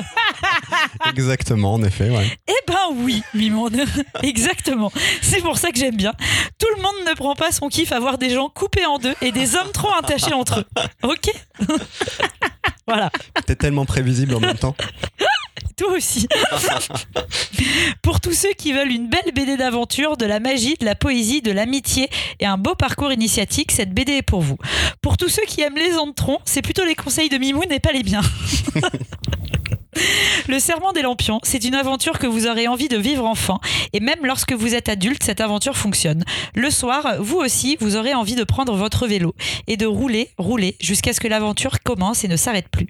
Exactement, 1.10 1.74
en 1.74 1.84
effet. 1.84 2.10
Ouais. 2.10 2.38
Eh 2.48 2.54
ben 2.68 2.78
oui, 2.96 3.24
Mimonde, 3.34 3.76
exactement. 4.24 4.92
C'est 5.22 5.42
pour 5.42 5.58
ça 5.58 5.72
que 5.72 5.78
j'aime 5.80 5.96
bien. 5.96 6.14
Tout 6.60 6.68
le 6.76 6.82
monde 6.82 6.96
ne 7.10 7.14
prend 7.16 7.36
pas 7.36 7.52
son 7.52 7.68
kiff 7.70 7.92
à 7.92 8.00
voir 8.00 8.18
des 8.18 8.30
gens 8.30 8.50
coupés 8.50 8.86
en 8.86 8.98
deux 8.98 9.16
et 9.22 9.32
des 9.32 9.56
hommes 9.56 9.72
trop 9.74 9.92
attachés 9.94 10.34
entre 10.34 10.60
eux. 10.60 10.66
Ok 11.04 11.30
Voilà, 12.88 13.10
T'es 13.46 13.56
tellement 13.56 13.86
prévisible 13.86 14.36
en 14.36 14.40
même 14.42 14.58
temps. 14.58 14.76
toi 15.78 15.94
aussi. 15.94 16.28
Pour 18.02 18.20
tous 18.20 18.34
ceux 18.34 18.52
qui 18.54 18.74
veulent 18.74 18.92
une 18.92 19.08
belle 19.08 19.32
BD 19.34 19.56
d'aventure, 19.56 20.18
de 20.18 20.26
la 20.26 20.40
magie, 20.42 20.76
de 20.80 20.86
la 20.86 20.96
poésie, 20.96 21.42
de 21.42 21.52
l'amitié 21.52 22.10
et 22.40 22.46
un 22.46 22.58
beau 22.58 22.76
parcours 22.76 23.14
initiatique, 23.14 23.72
cette 23.72 23.94
BD 23.94 24.14
est 24.18 24.22
pour 24.22 24.42
vous. 24.42 24.58
Pour 25.02 25.16
tous 25.18 25.30
ceux 25.30 25.44
qui 25.48 25.62
aiment 25.62 25.78
les 25.78 25.92
tronc, 26.16 26.40
c'est 26.46 26.62
plutôt 26.62 26.84
les 26.84 26.96
conseils 26.96 27.30
de 27.30 27.38
Mimoun 27.38 27.72
et 27.72 27.80
pas 27.80 27.94
les 27.94 28.04
biens. 28.04 28.22
Le 30.50 30.60
serment 30.60 30.92
des 30.92 31.02
lampions, 31.02 31.40
c'est 31.44 31.64
une 31.64 31.76
aventure 31.76 32.20
que 32.20 32.28
vous 32.28 32.48
aurez 32.48 32.68
envie 32.68 32.90
de 32.90 32.98
vivre 32.98 33.26
enfant. 33.26 33.62
Et 33.94 34.02
même 34.02 34.20
lorsque 34.24 34.52
vous 34.52 34.76
êtes 34.76 34.90
adulte, 34.90 35.24
cette 35.24 35.40
aventure 35.40 35.78
fonctionne. 35.78 36.26
Le 36.54 36.70
soir, 36.70 37.16
vous 37.20 37.38
aussi, 37.38 37.78
vous 37.80 37.96
aurez 37.96 38.14
envie 38.14 38.36
de 38.36 38.44
prendre 38.44 38.76
votre 38.76 39.08
vélo 39.08 39.36
et 39.68 39.78
de 39.78 39.86
rouler, 39.86 40.30
rouler, 40.38 40.76
jusqu'à 40.82 41.14
ce 41.14 41.22
que 41.22 41.30
l'aventure 41.30 41.82
commence 41.82 42.26
et 42.26 42.28
ne 42.28 42.36
s'arrête 42.36 42.68
plus. 42.68 42.88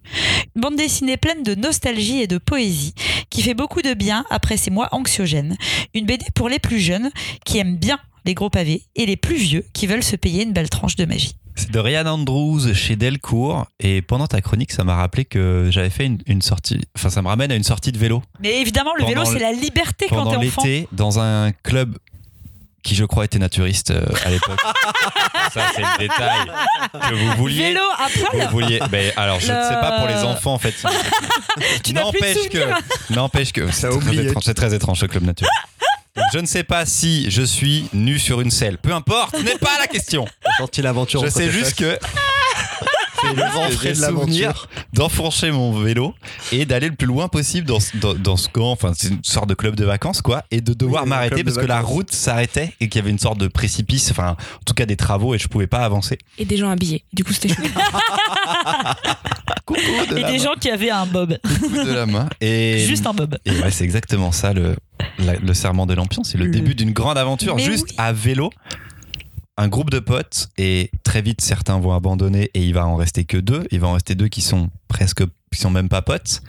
Une 0.55 0.61
bande 0.61 0.75
dessinée 0.75 1.17
pleine 1.17 1.43
de 1.43 1.53
nostalgie 1.53 2.21
et 2.21 2.27
de 2.27 2.39
poésie, 2.39 2.95
qui 3.29 3.43
fait 3.43 3.53
beaucoup 3.53 3.81
de 3.81 3.93
bien 3.93 4.25
après 4.31 4.57
ces 4.57 4.71
mois 4.71 4.89
anxiogènes. 4.91 5.57
Une 5.93 6.05
BD 6.05 6.25
pour 6.33 6.49
les 6.49 6.59
plus 6.59 6.79
jeunes, 6.79 7.11
qui 7.45 7.59
aiment 7.59 7.77
bien 7.77 7.99
les 8.25 8.33
gros 8.33 8.49
pavés, 8.49 8.83
et 8.95 9.05
les 9.05 9.17
plus 9.17 9.35
vieux, 9.35 9.65
qui 9.73 9.85
veulent 9.85 10.03
se 10.03 10.15
payer 10.15 10.43
une 10.43 10.53
belle 10.53 10.69
tranche 10.69 10.95
de 10.95 11.05
magie. 11.05 11.35
C'est 11.55 11.69
de 11.71 11.79
Ryan 11.79 12.05
Andrews 12.07 12.73
chez 12.73 12.95
Delcourt. 12.95 13.67
Et 13.79 14.01
pendant 14.01 14.27
ta 14.27 14.41
chronique, 14.41 14.71
ça 14.71 14.83
m'a 14.83 14.95
rappelé 14.95 15.25
que 15.25 15.67
j'avais 15.71 15.89
fait 15.91 16.05
une, 16.05 16.17
une 16.25 16.41
sortie. 16.41 16.79
Enfin, 16.95 17.09
ça 17.09 17.21
me 17.21 17.27
ramène 17.27 17.51
à 17.51 17.55
une 17.55 17.63
sortie 17.63 17.91
de 17.91 17.97
vélo 17.97 18.23
Mais 18.41 18.59
évidemment, 18.61 18.91
le 18.97 19.05
vélo, 19.05 19.23
c'est 19.25 19.39
la 19.39 19.51
liberté 19.51 20.07
quand 20.09 20.15
pendant 20.17 20.31
t'es 20.39 20.47
enfant. 20.47 20.63
l'été 20.63 20.87
dans 20.91 21.19
un 21.19 21.51
club 21.51 21.97
qui, 22.81 22.95
je 22.95 23.05
crois, 23.05 23.23
était 23.23 23.39
naturiste 23.39 23.91
euh, 23.91 24.03
à 24.25 24.29
l'époque. 24.29 24.59
ça, 25.53 25.61
c'est 25.73 25.81
le 25.81 25.97
détail 25.99 26.51
que 27.09 27.15
vous 27.15 27.31
vouliez. 27.37 27.69
Vélo 27.69 27.79
à 27.97 28.07
poil 28.09 28.43
Vous 28.45 28.51
vouliez. 28.51 28.79
Ben, 28.91 29.13
alors, 29.15 29.39
je 29.39 29.47
ne 29.51 29.57
Le- 29.57 29.63
sais 29.63 29.75
pas 29.75 29.99
pour 29.99 30.07
les 30.07 30.15
enfants, 30.23 30.53
en 30.53 30.59
fait. 30.59 30.73
Tu 31.83 31.93
N'empêche 31.93 32.49
que, 32.49 33.13
n'empêche 33.13 33.53
que, 33.53 33.71
c'est 33.71 33.87
très 33.99 34.15
étrange, 34.17 34.43
c'est 34.43 34.53
très 34.55 34.73
étrange 34.73 34.99
ce 34.99 35.05
club 35.05 35.23
nature. 35.23 35.47
Donc, 36.15 36.25
je 36.33 36.39
ne 36.39 36.45
sais 36.45 36.63
pas 36.63 36.85
si 36.85 37.29
je 37.31 37.41
suis 37.41 37.87
nu 37.93 38.19
sur 38.19 38.41
une 38.41 38.51
selle. 38.51 38.77
Peu 38.77 38.93
importe, 38.93 39.35
ce 39.37 39.41
n'est 39.43 39.57
pas 39.57 39.77
la 39.79 39.87
question. 39.87 40.25
Sorti 40.57 40.81
l'aventure. 40.81 41.23
Je 41.25 41.29
sais 41.29 41.49
juste 41.49 41.75
que 41.75 41.97
c'est 43.21 43.33
le 43.33 43.41
ventre 43.51 43.81
j'ai 43.81 43.93
de 43.93 44.01
l'aventure. 44.01 44.27
souvenir 44.27 44.67
d'enfoncer 44.93 45.49
mon 45.51 45.71
vélo 45.71 46.13
et 46.51 46.65
d'aller 46.65 46.89
le 46.89 46.95
plus 46.95 47.07
loin 47.07 47.27
possible 47.29 47.65
dans, 47.67 47.79
ce- 47.79 47.95
dans, 47.97 48.13
dans 48.13 48.37
ce 48.37 48.47
camp, 48.49 48.71
enfin 48.71 48.91
c'est 48.95 49.07
une 49.07 49.23
sorte 49.23 49.47
de 49.49 49.53
club 49.55 49.75
de 49.75 49.85
vacances 49.85 50.21
quoi, 50.21 50.43
et 50.51 50.61
de 50.61 50.73
devoir 50.73 51.03
Oui, 51.03 51.09
m'arrêter 51.09 51.43
parce 51.43 51.57
que 51.57 51.65
la 51.65 51.81
route 51.81 52.11
s'arrêtait 52.11 52.73
et 52.79 52.89
qu'il 52.89 52.99
y 52.99 53.01
avait 53.03 53.09
une 53.11 53.17
sorte 53.19 53.39
de 53.39 53.47
précipice, 53.47 54.11
enfin 54.11 54.31
en 54.31 54.63
tout 54.65 54.73
cas 54.75 54.85
des 54.85 54.97
travaux 54.97 55.33
et 55.33 55.39
je 55.39 55.47
pouvais 55.47 55.67
pas 55.67 55.79
avancer. 55.85 56.17
Et 56.37 56.45
des 56.45 56.57
gens 56.57 56.69
habillés. 56.69 57.03
Du 57.13 57.23
coup, 57.23 57.33
c'était 57.33 57.49
chouette. 57.53 57.71
Coucou 59.65 59.79
de 60.11 60.17
Et 60.17 60.21
la 60.21 60.27
des 60.31 60.37
main. 60.37 60.43
gens 60.43 60.53
qui 60.59 60.69
avaient 60.69 60.89
un 60.89 61.05
bob. 61.05 61.37
Coucou 61.43 61.83
de 61.85 61.91
la 61.93 62.05
main. 62.05 62.27
Et, 62.41 62.79
Juste 62.87 63.07
un 63.07 63.13
bob. 63.13 63.37
et 63.45 63.51
ouais, 63.51 63.71
c'est 63.71 63.85
exactement 63.85 64.31
ça 64.31 64.53
le, 64.53 64.75
la- 65.19 65.35
le 65.37 65.53
serment 65.53 65.85
de 65.85 65.93
lampion, 65.93 66.23
c'est 66.23 66.37
le 66.37 66.45
Le- 66.45 66.51
début 66.51 66.75
d'une 66.75 66.91
grande 66.91 67.17
aventure 67.17 67.55
Mais 67.55 67.63
juste 67.63 67.87
oui. 67.91 67.95
à 67.97 68.11
vélo. 68.13 68.51
Un 69.55 69.67
groupe 69.67 69.91
de 69.91 69.99
potes 69.99 70.49
et 70.57 70.89
très 71.03 71.21
vite, 71.21 71.41
certains 71.41 71.79
vont 71.79 71.93
abandonner 71.93 72.49
et 72.53 72.63
il 72.63 72.73
va 72.73 72.87
en 72.87 72.95
rester 72.95 73.23
que 73.23 73.37
deux. 73.37 73.67
Il 73.71 73.79
va 73.79 73.87
en 73.87 73.93
rester 73.93 74.15
deux 74.15 74.27
qui 74.27 74.41
sont 74.41 74.69
presque, 74.87 75.23
qui 75.51 75.59
sont 75.59 75.69
même 75.69 75.89
pas 75.89 76.01
potes. 76.01 76.41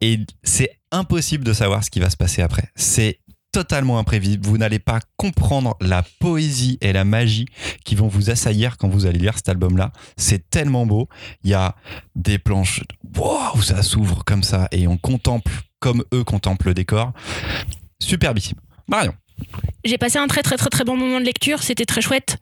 Et 0.00 0.20
c'est 0.44 0.78
impossible 0.92 1.44
de 1.44 1.52
savoir 1.52 1.82
ce 1.82 1.90
qui 1.90 1.98
va 1.98 2.08
se 2.08 2.16
passer 2.16 2.42
après. 2.42 2.68
C'est 2.76 3.18
totalement 3.52 3.98
imprévisible. 3.98 4.46
Vous 4.46 4.58
n'allez 4.58 4.78
pas 4.78 5.00
comprendre 5.16 5.76
la 5.80 6.04
poésie 6.20 6.78
et 6.80 6.92
la 6.92 7.04
magie 7.04 7.46
qui 7.84 7.96
vont 7.96 8.06
vous 8.08 8.30
assaillir 8.30 8.76
quand 8.76 8.88
vous 8.88 9.06
allez 9.06 9.18
lire 9.18 9.34
cet 9.36 9.48
album-là. 9.48 9.92
C'est 10.16 10.48
tellement 10.50 10.86
beau. 10.86 11.08
Il 11.42 11.50
y 11.50 11.54
a 11.54 11.74
des 12.14 12.38
planches 12.38 12.82
où 13.54 13.62
ça 13.62 13.82
s'ouvre 13.82 14.24
comme 14.24 14.42
ça 14.42 14.68
et 14.70 14.86
on 14.86 14.96
contemple 14.96 15.52
comme 15.80 16.04
eux 16.14 16.24
contemplent 16.24 16.68
le 16.68 16.74
décor. 16.74 17.12
Superbissime. 17.98 18.58
Marion. 18.86 19.14
J'ai 19.84 19.98
passé 19.98 20.18
un 20.18 20.26
très 20.26 20.42
très 20.42 20.56
très 20.56 20.70
très 20.70 20.84
bon 20.84 20.96
moment 20.96 21.20
de 21.20 21.24
lecture, 21.24 21.62
c'était 21.62 21.86
très 21.86 22.00
chouette. 22.00 22.36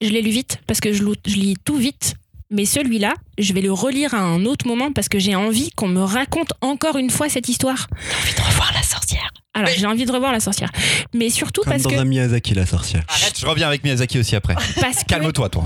Je 0.00 0.08
l'ai 0.08 0.22
lu 0.22 0.30
vite 0.30 0.58
parce 0.66 0.80
que 0.80 0.92
je, 0.92 1.02
lis 1.26 1.56
tout 1.64 1.76
vite. 1.76 2.14
Mais 2.48 2.64
celui-là, 2.64 3.14
je 3.38 3.52
vais 3.52 3.60
le 3.60 3.72
relire 3.72 4.14
à 4.14 4.20
un 4.20 4.44
autre 4.44 4.68
moment 4.68 4.92
parce 4.92 5.08
que 5.08 5.18
j'ai 5.18 5.34
envie 5.34 5.70
qu'on 5.72 5.88
me 5.88 6.02
raconte 6.02 6.52
encore 6.60 6.96
une 6.96 7.10
fois 7.10 7.28
cette 7.28 7.48
histoire. 7.48 7.88
J'ai 7.98 8.16
envie 8.16 8.34
de 8.34 8.40
revoir 8.40 8.72
la 8.72 8.82
sorcière. 8.82 9.30
Alors 9.52 9.70
j'ai 9.76 9.86
envie 9.86 10.04
de 10.04 10.12
revoir 10.12 10.30
la 10.30 10.38
sorcière. 10.38 10.70
Mais 11.12 11.28
surtout 11.28 11.62
Comme 11.62 11.72
parce 11.72 11.82
dans 11.82 11.90
que, 11.90 11.96
un 11.96 12.04
Miyazaki, 12.04 12.54
la 12.54 12.66
sorcière. 12.66 13.02
Arrête, 13.08 13.36
je 13.36 13.46
reviens 13.46 13.66
avec 13.66 13.82
Miyazaki 13.82 14.20
aussi 14.20 14.36
après. 14.36 14.54
parce 14.80 15.02
que 15.02 15.08
Calme-toi, 15.08 15.48
toi. 15.48 15.64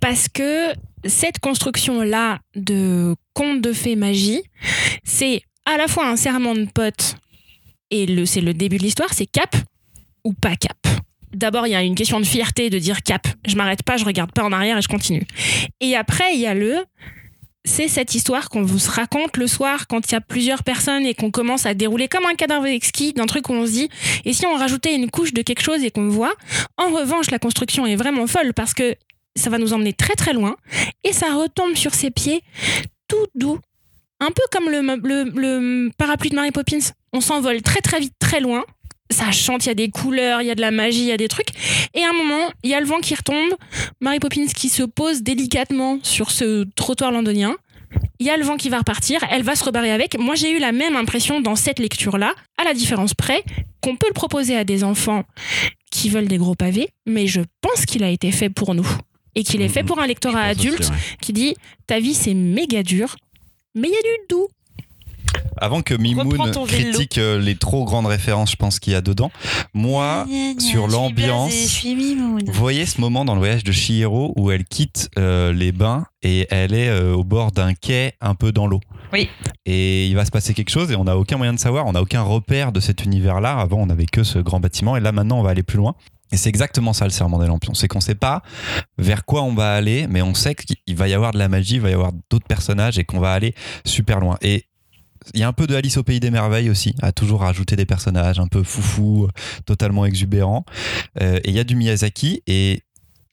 parce 0.00 0.28
que 0.28 0.72
cette 1.04 1.40
construction-là 1.40 2.38
de 2.54 3.16
conte 3.34 3.60
de 3.62 3.72
fées 3.72 3.96
magie, 3.96 4.42
c'est 5.02 5.42
à 5.64 5.78
la 5.78 5.88
fois 5.88 6.08
un 6.08 6.16
serment 6.16 6.54
de 6.54 6.66
potes 6.66 7.16
et 7.90 8.06
le, 8.06 8.24
c'est 8.24 8.40
le 8.40 8.54
début 8.54 8.78
de 8.78 8.82
l'histoire, 8.82 9.12
c'est 9.12 9.26
cap 9.26 9.56
ou 10.24 10.32
pas 10.32 10.56
cap. 10.56 10.76
D'abord, 11.32 11.66
il 11.66 11.70
y 11.70 11.76
a 11.76 11.82
une 11.82 11.94
question 11.94 12.18
de 12.18 12.26
fierté 12.26 12.70
de 12.70 12.78
dire 12.78 13.02
cap. 13.02 13.26
Je 13.46 13.56
m'arrête 13.56 13.82
pas, 13.82 13.96
je 13.96 14.04
regarde 14.04 14.32
pas 14.32 14.42
en 14.42 14.52
arrière 14.52 14.78
et 14.78 14.82
je 14.82 14.88
continue. 14.88 15.26
Et 15.80 15.94
après, 15.94 16.34
il 16.34 16.40
y 16.40 16.46
a 16.46 16.54
le 16.54 16.84
c'est 17.64 17.88
cette 17.88 18.14
histoire 18.14 18.48
qu'on 18.48 18.62
vous 18.62 18.78
raconte 18.90 19.36
le 19.36 19.46
soir 19.46 19.86
quand 19.86 20.08
il 20.08 20.12
y 20.12 20.14
a 20.14 20.20
plusieurs 20.22 20.62
personnes 20.62 21.04
et 21.04 21.14
qu'on 21.14 21.30
commence 21.30 21.66
à 21.66 21.74
dérouler 21.74 22.08
comme 22.08 22.24
un 22.24 22.34
cadavre 22.34 22.66
exquis 22.66 23.12
d'un 23.12 23.26
truc 23.26 23.50
où 23.50 23.52
on 23.52 23.66
se 23.66 23.72
dit 23.72 23.88
et 24.24 24.32
si 24.32 24.46
on 24.46 24.56
rajoutait 24.56 24.94
une 24.94 25.10
couche 25.10 25.34
de 25.34 25.42
quelque 25.42 25.62
chose 25.62 25.84
et 25.84 25.90
qu'on 25.90 26.08
voit? 26.08 26.32
En 26.78 26.90
revanche 26.90 27.30
la 27.30 27.38
construction 27.38 27.86
est 27.86 27.96
vraiment 27.96 28.26
folle 28.26 28.54
parce 28.54 28.72
que 28.72 28.96
ça 29.36 29.50
va 29.50 29.58
nous 29.58 29.72
emmener 29.74 29.92
très 29.92 30.14
très 30.14 30.32
loin 30.32 30.56
et 31.04 31.12
ça 31.12 31.34
retombe 31.34 31.74
sur 31.76 31.94
ses 31.94 32.10
pieds 32.10 32.42
tout 33.08 33.26
doux. 33.34 33.58
Un 34.20 34.30
peu 34.30 34.42
comme 34.50 34.70
le, 34.70 34.80
le, 34.80 35.24
le 35.34 35.90
parapluie 35.96 36.30
de 36.30 36.34
Mary 36.36 36.50
Poppins. 36.50 36.78
On 37.12 37.20
s'envole 37.20 37.62
très 37.62 37.80
très 37.80 38.00
vite, 38.00 38.14
très 38.18 38.40
loin. 38.40 38.64
Ça 39.10 39.32
chante, 39.32 39.64
il 39.64 39.68
y 39.68 39.72
a 39.72 39.74
des 39.74 39.90
couleurs, 39.90 40.40
il 40.40 40.46
y 40.46 40.50
a 40.50 40.54
de 40.54 40.60
la 40.60 40.70
magie, 40.70 41.00
il 41.00 41.06
y 41.06 41.12
a 41.12 41.16
des 41.16 41.28
trucs. 41.28 41.48
Et 41.94 42.02
à 42.04 42.10
un 42.10 42.12
moment, 42.12 42.50
il 42.62 42.70
y 42.70 42.74
a 42.74 42.80
le 42.80 42.86
vent 42.86 43.00
qui 43.00 43.14
retombe, 43.14 43.54
Mary 44.00 44.20
Poppins 44.20 44.46
qui 44.46 44.68
se 44.68 44.82
pose 44.84 45.22
délicatement 45.22 45.98
sur 46.02 46.30
ce 46.30 46.64
trottoir 46.76 47.10
londonien. 47.10 47.56
Il 48.20 48.26
y 48.26 48.30
a 48.30 48.36
le 48.36 48.44
vent 48.44 48.56
qui 48.56 48.68
va 48.68 48.78
repartir, 48.78 49.18
elle 49.30 49.42
va 49.42 49.56
se 49.56 49.64
rebarrer 49.64 49.90
avec. 49.90 50.16
Moi, 50.16 50.36
j'ai 50.36 50.52
eu 50.52 50.58
la 50.60 50.70
même 50.70 50.94
impression 50.94 51.40
dans 51.40 51.56
cette 51.56 51.80
lecture-là, 51.80 52.34
à 52.56 52.64
la 52.64 52.72
différence 52.72 53.14
près 53.14 53.42
qu'on 53.80 53.96
peut 53.96 54.06
le 54.06 54.14
proposer 54.14 54.54
à 54.56 54.62
des 54.62 54.84
enfants 54.84 55.24
qui 55.90 56.08
veulent 56.08 56.28
des 56.28 56.38
gros 56.38 56.54
pavés, 56.54 56.88
mais 57.04 57.26
je 57.26 57.40
pense 57.60 57.86
qu'il 57.86 58.04
a 58.04 58.10
été 58.10 58.30
fait 58.30 58.48
pour 58.50 58.74
nous. 58.76 58.86
Et 59.34 59.42
qu'il 59.42 59.60
est 59.62 59.68
fait 59.68 59.82
Mhm. 59.82 59.88
pour 59.88 59.98
un 60.00 60.06
lectorat 60.06 60.50
aussi, 60.50 60.50
adulte 60.68 60.80
ouais. 60.90 60.96
qui 61.20 61.32
dit 61.32 61.54
ta 61.86 61.98
vie 61.98 62.14
c'est 62.14 62.34
méga 62.34 62.82
dur, 62.84 63.16
mais 63.74 63.88
il 63.88 63.92
y 63.92 63.96
a 63.96 64.02
du 64.02 64.26
doux. 64.28 64.48
Avant 65.56 65.82
que 65.82 65.94
Mimoun 65.94 66.52
critique 66.66 67.18
euh, 67.18 67.38
les 67.38 67.54
trop 67.54 67.84
grandes 67.84 68.06
références, 68.06 68.52
je 68.52 68.56
pense 68.56 68.78
qu'il 68.78 68.92
y 68.92 68.96
a 68.96 69.00
dedans. 69.00 69.30
Moi, 69.74 70.26
sur 70.58 70.88
l'ambiance, 70.88 71.52
Je 71.52 71.66
suis 71.66 71.94
Mimoun. 71.94 72.42
Vous 72.46 72.52
voyez 72.52 72.86
ce 72.86 73.00
moment 73.00 73.24
dans 73.24 73.34
le 73.34 73.40
voyage 73.40 73.64
de 73.64 73.72
Chihiro 73.72 74.32
où 74.36 74.50
elle 74.50 74.64
quitte 74.64 75.10
euh, 75.18 75.52
les 75.52 75.72
bains 75.72 76.04
et 76.22 76.46
elle 76.50 76.74
est 76.74 76.88
euh, 76.88 77.14
au 77.14 77.24
bord 77.24 77.52
d'un 77.52 77.74
quai 77.74 78.12
un 78.20 78.34
peu 78.34 78.52
dans 78.52 78.66
l'eau. 78.66 78.80
Oui. 79.12 79.28
Et 79.66 80.06
il 80.06 80.14
va 80.14 80.24
se 80.24 80.30
passer 80.30 80.54
quelque 80.54 80.70
chose 80.70 80.90
et 80.90 80.96
on 80.96 81.04
n'a 81.04 81.16
aucun 81.16 81.36
moyen 81.36 81.52
de 81.52 81.58
savoir, 81.58 81.86
on 81.86 81.92
n'a 81.92 82.02
aucun 82.02 82.22
repère 82.22 82.72
de 82.72 82.80
cet 82.80 83.04
univers-là. 83.04 83.58
Avant, 83.58 83.78
on 83.78 83.86
n'avait 83.86 84.06
que 84.06 84.22
ce 84.22 84.38
grand 84.38 84.60
bâtiment 84.60 84.96
et 84.96 85.00
là, 85.00 85.12
maintenant, 85.12 85.38
on 85.38 85.42
va 85.42 85.50
aller 85.50 85.62
plus 85.62 85.78
loin. 85.78 85.94
Et 86.32 86.36
c'est 86.36 86.48
exactement 86.48 86.92
ça 86.92 87.04
le 87.04 87.10
serment 87.10 87.38
des 87.38 87.46
lampions. 87.46 87.74
C'est 87.74 87.88
qu'on 87.88 87.98
ne 87.98 88.04
sait 88.04 88.14
pas 88.14 88.42
vers 88.98 89.24
quoi 89.24 89.42
on 89.42 89.54
va 89.54 89.74
aller, 89.74 90.06
mais 90.08 90.22
on 90.22 90.34
sait 90.34 90.54
qu'il 90.54 90.96
va 90.96 91.08
y 91.08 91.14
avoir 91.14 91.32
de 91.32 91.38
la 91.38 91.48
magie, 91.48 91.74
il 91.74 91.80
va 91.80 91.90
y 91.90 91.94
avoir 91.94 92.12
d'autres 92.30 92.46
personnages 92.46 92.98
et 92.98 93.04
qu'on 93.04 93.18
va 93.18 93.32
aller 93.32 93.54
super 93.84 94.20
loin. 94.20 94.38
Et 94.40 94.66
il 95.34 95.40
y 95.40 95.42
a 95.42 95.48
un 95.48 95.52
peu 95.52 95.66
de 95.66 95.74
Alice 95.74 95.96
au 95.96 96.02
pays 96.02 96.20
des 96.20 96.30
merveilles 96.30 96.70
aussi, 96.70 96.94
à 97.02 97.12
toujours 97.12 97.40
rajouter 97.40 97.76
des 97.76 97.86
personnages 97.86 98.38
un 98.38 98.46
peu 98.46 98.62
foufou, 98.62 99.28
totalement 99.66 100.06
exubérants. 100.06 100.64
Euh, 101.20 101.38
et 101.44 101.50
il 101.50 101.54
y 101.54 101.60
a 101.60 101.64
du 101.64 101.76
Miyazaki 101.76 102.42
et 102.46 102.82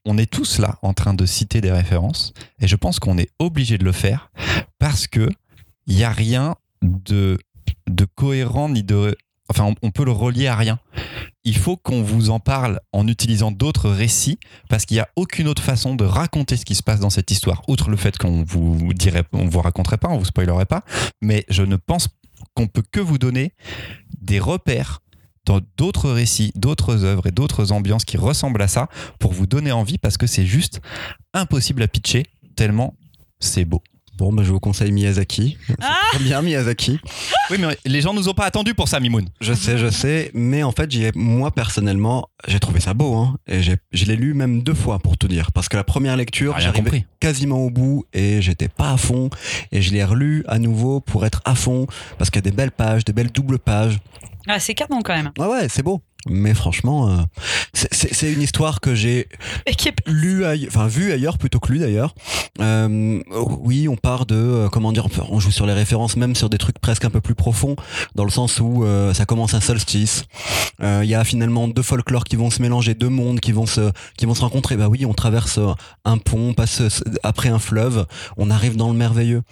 on 0.06 0.18
est 0.18 0.30
tous 0.30 0.60
là 0.60 0.78
en 0.82 0.94
train 0.94 1.14
de 1.14 1.26
citer 1.26 1.62
des 1.62 1.72
références 1.72 2.34
et 2.62 2.68
je 2.68 2.76
pense 2.76 3.00
qu'on 3.00 3.18
est 3.18 3.30
obligé 3.40 3.78
de 3.78 3.84
le 3.84 3.92
faire 3.92 4.32
parce 4.80 5.08
que 5.08 5.30
il 5.86 5.98
y 5.98 6.04
a 6.04 6.12
rien 6.12 6.56
de 6.82 7.38
cohérent 8.16 8.70
ni 8.70 8.84
de 8.84 9.18
enfin 9.50 9.74
on, 9.82 9.92
peut 9.92 10.06
le 10.06 10.12
relier 10.12 10.48
à 10.48 10.56
rien. 10.56 10.80
Il 11.44 11.58
faut 11.58 11.78
qu'on 11.78 12.02
vous 12.02 12.30
en 12.30 12.40
parle 12.40 12.80
en 12.92 13.08
utilisant 13.08 13.52
d'autres 13.52 13.90
récits 13.90 14.40
parce 14.70 14.86
qu'il 14.86 14.96
n'y 14.96 15.02
a 15.02 15.10
aucune 15.16 15.48
autre 15.48 15.64
façon 15.64 15.96
de 15.96 16.04
raconter 16.04 16.58
ce 16.58 16.66
qui 16.66 16.76
se 16.76 16.84
passe 16.84 17.00
dans 17.00 17.10
cette 17.10 17.32
histoire 17.32 17.64
outre 17.68 17.90
le 17.90 17.98
fait 17.98 18.18
qu'on 18.18 18.44
vous 18.44 18.94
dirait 18.94 19.24
on 19.34 19.46
vous 19.46 19.62
raconterait 19.62 19.98
pas, 19.98 20.10
on 20.10 20.18
vous 20.18 20.26
spoilerait 20.26 20.66
pas, 20.66 20.84
mais 21.22 21.46
je 21.50 21.64
ne 21.64 21.76
pense 21.76 22.10
qu'on 22.54 22.68
peut 22.68 22.84
que 22.92 23.00
vous 23.00 23.18
donner 23.18 23.54
des 24.22 24.40
repères 24.40 25.02
dans 25.46 25.62
d'autres 25.78 26.12
récits, 26.12 26.52
d'autres 26.56 27.06
œuvres 27.06 27.28
et 27.28 27.32
d'autres 27.32 27.72
ambiances 27.72 28.04
qui 28.04 28.18
ressemblent 28.18 28.62
à 28.62 28.68
ça 28.68 28.90
pour 29.18 29.32
vous 29.32 29.48
donner 29.48 29.72
envie 29.72 29.98
parce 29.98 30.18
que 30.18 30.28
c'est 30.28 30.46
juste 30.46 30.82
impossible 31.34 31.82
à 31.82 31.88
pitcher 31.88 32.26
tellement 32.56 32.96
c'est 33.40 33.66
beau. 33.66 33.82
Bon, 34.18 34.34
bah, 34.34 34.42
je 34.44 34.52
vous 34.52 34.60
conseille 34.60 34.92
Miyazaki. 34.92 35.58
Ah 35.82 35.94
très 36.12 36.20
bien 36.24 36.42
Miyazaki. 36.42 37.00
Oui, 37.52 37.58
mais 37.60 37.78
les 37.86 38.02
gens 38.02 38.14
nous 38.14 38.28
ont 38.30 38.34
pas 38.34 38.46
attendus 38.46 38.74
pour 38.74 38.88
ça, 38.88 39.00
Mimoun. 39.00 39.28
Je 39.42 39.54
sais, 39.54 39.78
je 39.78 39.90
sais, 39.90 40.32
mais 40.34 40.64
en 40.64 40.72
fait, 40.72 40.90
moi 41.16 41.52
personnellement, 41.52 42.30
j'ai 42.48 42.60
trouvé 42.60 42.80
ça 42.80 42.94
beau, 42.94 43.16
hein, 43.16 43.38
et 43.48 43.62
je 43.62 44.06
l'ai 44.06 44.16
lu 44.16 44.34
même 44.34 44.64
deux 44.64 44.74
fois 44.74 45.00
pour 45.00 45.18
tout 45.18 45.28
dire, 45.28 45.52
parce 45.52 45.70
que 45.70 45.78
la 45.78 45.84
première 45.84 46.18
lecture, 46.18 46.54
Rien 46.56 46.64
j'arrivais 46.66 46.84
compris. 46.84 47.06
quasiment 47.20 47.58
au 47.60 47.70
bout 47.70 48.06
et 48.14 48.42
j'étais 48.42 48.68
pas 48.70 48.92
à 48.92 48.98
fond, 48.98 49.30
et 49.72 49.82
je 49.82 49.92
l'ai 49.94 50.04
relu 50.04 50.44
à 50.48 50.58
nouveau 50.60 51.00
pour 51.00 51.26
être 51.26 51.42
à 51.46 51.54
fond, 51.56 51.86
parce 52.18 52.30
qu'il 52.32 52.38
y 52.44 52.46
a 52.48 52.50
des 52.50 52.56
belles 52.56 52.72
pages, 52.72 53.06
des 53.06 53.14
belles 53.14 53.32
doubles 53.32 53.60
pages. 53.60 54.00
Ah, 54.48 54.60
c'est 54.60 54.74
canon 54.74 55.02
quand 55.04 55.16
même. 55.16 55.32
Ouais, 55.38 55.46
ouais, 55.48 55.68
c'est 55.70 55.84
beau. 55.84 56.02
Mais 56.30 56.54
franchement, 56.54 57.10
euh, 57.10 57.16
c'est- 57.74 58.32
une 58.32 58.42
histoire 58.42 58.82
que 58.82 58.94
j'ai 58.96 59.28
lu, 60.06 60.44
enfin 60.68 60.88
vu 60.88 61.12
ailleurs 61.12 61.38
plutôt 61.38 61.60
que 61.60 61.72
lu 61.72 61.80
d'ailleurs. 61.80 62.14
Euh, 62.60 63.20
oui, 63.62 63.88
on 63.88 63.96
part 63.96 64.26
de 64.26 64.36
euh, 64.36 64.70
comment 64.70 64.92
dire, 64.92 65.08
on 65.30 65.40
joue 65.40 65.52
sur 65.52 65.66
les 65.66 65.74
références, 65.74 66.18
même 66.18 66.36
sur 66.36 66.50
des 66.50 66.58
trucs 66.58 66.80
presque 66.80 67.06
un 67.06 67.10
peu 67.10 67.22
plus 67.22 67.36
profonds, 67.36 67.76
dans 68.16 68.24
le 68.24 68.30
sens 68.32 68.60
où 68.60 68.84
euh, 68.84 69.14
ça 69.14 69.26
commence 69.26 69.54
un 69.54 69.62
solstice. 69.62 70.26
Euh, 70.82 71.02
Il 71.04 71.10
y 71.10 71.16
a 71.16 71.24
finalement 71.24 71.68
deux 71.68 71.82
folklores 71.84 72.24
qui 72.26 72.36
vont 72.36 72.50
se 72.50 72.62
mélanger, 72.62 72.94
deux 72.96 73.10
mondes 73.10 73.40
qui 73.40 73.52
vont 73.52 73.66
se 73.66 73.92
qui 74.18 74.26
vont 74.26 74.36
se 74.36 74.42
rencontrer. 74.42 74.76
Bah 74.78 74.90
oui, 74.90 75.06
on 75.06 75.14
traverse 75.14 75.60
un 76.06 76.18
pont, 76.18 76.50
on 76.50 76.54
passe 76.54 76.82
après 77.24 77.50
un 77.50 77.60
fleuve, 77.60 78.06
on 78.38 78.50
arrive 78.50 78.76
dans 78.76 78.90
le 78.90 78.96
merveilleux. 78.98 79.44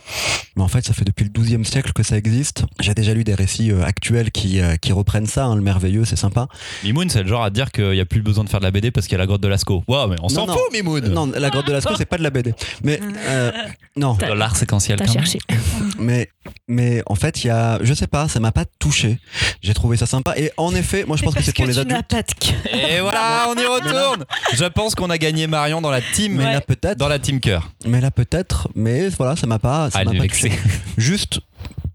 Mais 0.55 0.63
en 0.63 0.67
fait, 0.67 0.85
ça 0.85 0.93
fait 0.93 1.05
depuis 1.05 1.25
le 1.25 1.29
XIIe 1.31 1.65
siècle 1.65 1.91
que 1.93 2.03
ça 2.03 2.17
existe. 2.17 2.65
J'ai 2.79 2.93
déjà 2.93 3.13
lu 3.13 3.23
des 3.23 3.35
récits 3.35 3.71
actuels 3.71 4.31
qui 4.31 4.59
qui 4.81 4.91
reprennent 4.91 5.25
ça, 5.27 5.45
hein, 5.45 5.55
le 5.55 5.61
merveilleux, 5.61 6.05
c'est 6.05 6.15
sympa. 6.15 6.47
Mimoun, 6.83 7.09
c'est 7.09 7.23
le 7.23 7.29
genre 7.29 7.43
à 7.43 7.49
dire 7.49 7.71
qu'il 7.71 7.91
n'y 7.91 7.99
a 7.99 8.05
plus 8.05 8.21
besoin 8.21 8.43
de 8.43 8.49
faire 8.49 8.59
de 8.59 8.65
la 8.65 8.71
BD 8.71 8.91
parce 8.91 9.07
qu'il 9.07 9.13
y 9.13 9.15
a 9.15 9.19
la 9.19 9.25
grotte 9.27 9.41
de 9.41 9.47
Lascaux. 9.47 9.83
Wow, 9.87 10.07
mais 10.07 10.15
on 10.21 10.29
s'en 10.29 10.45
Non, 10.47 10.53
fout. 10.53 10.61
Mimoun 10.73 11.07
Non, 11.09 11.31
la 11.35 11.49
grotte 11.49 11.67
de 11.67 11.71
Lascaux, 11.71 11.95
c'est 11.97 12.05
pas 12.05 12.17
de 12.17 12.23
la 12.23 12.29
BD. 12.29 12.53
Mais 12.83 12.99
euh, 13.27 13.51
non, 13.95 14.13
De 14.15 14.25
L'art 14.33 14.55
séquentiel, 14.55 14.97
T'as 14.99 15.11
cherché. 15.11 15.39
mais 15.99 16.29
mais 16.67 17.01
en 17.07 17.15
fait, 17.15 17.43
il 17.43 17.47
y 17.47 17.49
a, 17.49 17.79
je 17.83 17.93
sais 17.93 18.07
pas, 18.07 18.27
ça 18.27 18.39
m'a 18.39 18.51
pas 18.51 18.65
touché. 18.79 19.19
J'ai 19.61 19.73
trouvé 19.73 19.97
ça 19.97 20.05
sympa. 20.05 20.33
Et 20.37 20.51
en 20.57 20.73
effet, 20.75 21.05
moi, 21.05 21.17
je 21.17 21.23
pense 21.23 21.33
que 21.35 21.41
c'est 21.41 21.55
pour 21.55 21.65
les 21.65 21.79
adultes. 21.79 22.07
pas 22.07 22.21
de 22.21 22.31
cœur. 22.39 22.55
Et 22.89 22.99
voilà, 23.01 23.47
on 23.49 23.55
y 23.55 23.65
retourne. 23.65 24.25
Je 24.53 24.65
pense 24.65 24.95
qu'on 24.95 25.09
a 25.09 25.17
gagné 25.17 25.47
Marion 25.47 25.81
dans 25.81 25.91
la 25.91 26.01
team, 26.01 26.33
Mais 26.35 26.45
Ouais. 26.45 26.53
là 26.53 26.61
peut-être, 26.61 26.97
dans 26.97 27.07
la 27.07 27.19
team 27.19 27.39
cœur. 27.39 27.71
mais 27.85 28.01
là 28.01 28.11
peut-être, 28.11 28.67
mais 28.75 29.09
voilà, 29.09 29.35
ça 29.35 29.47
m'a 29.47 29.59
pas, 29.59 29.89
ça 29.89 30.03
m'a 30.03 30.11
pas 30.13 30.27
touché. 30.27 30.51
Juste, 30.97 31.39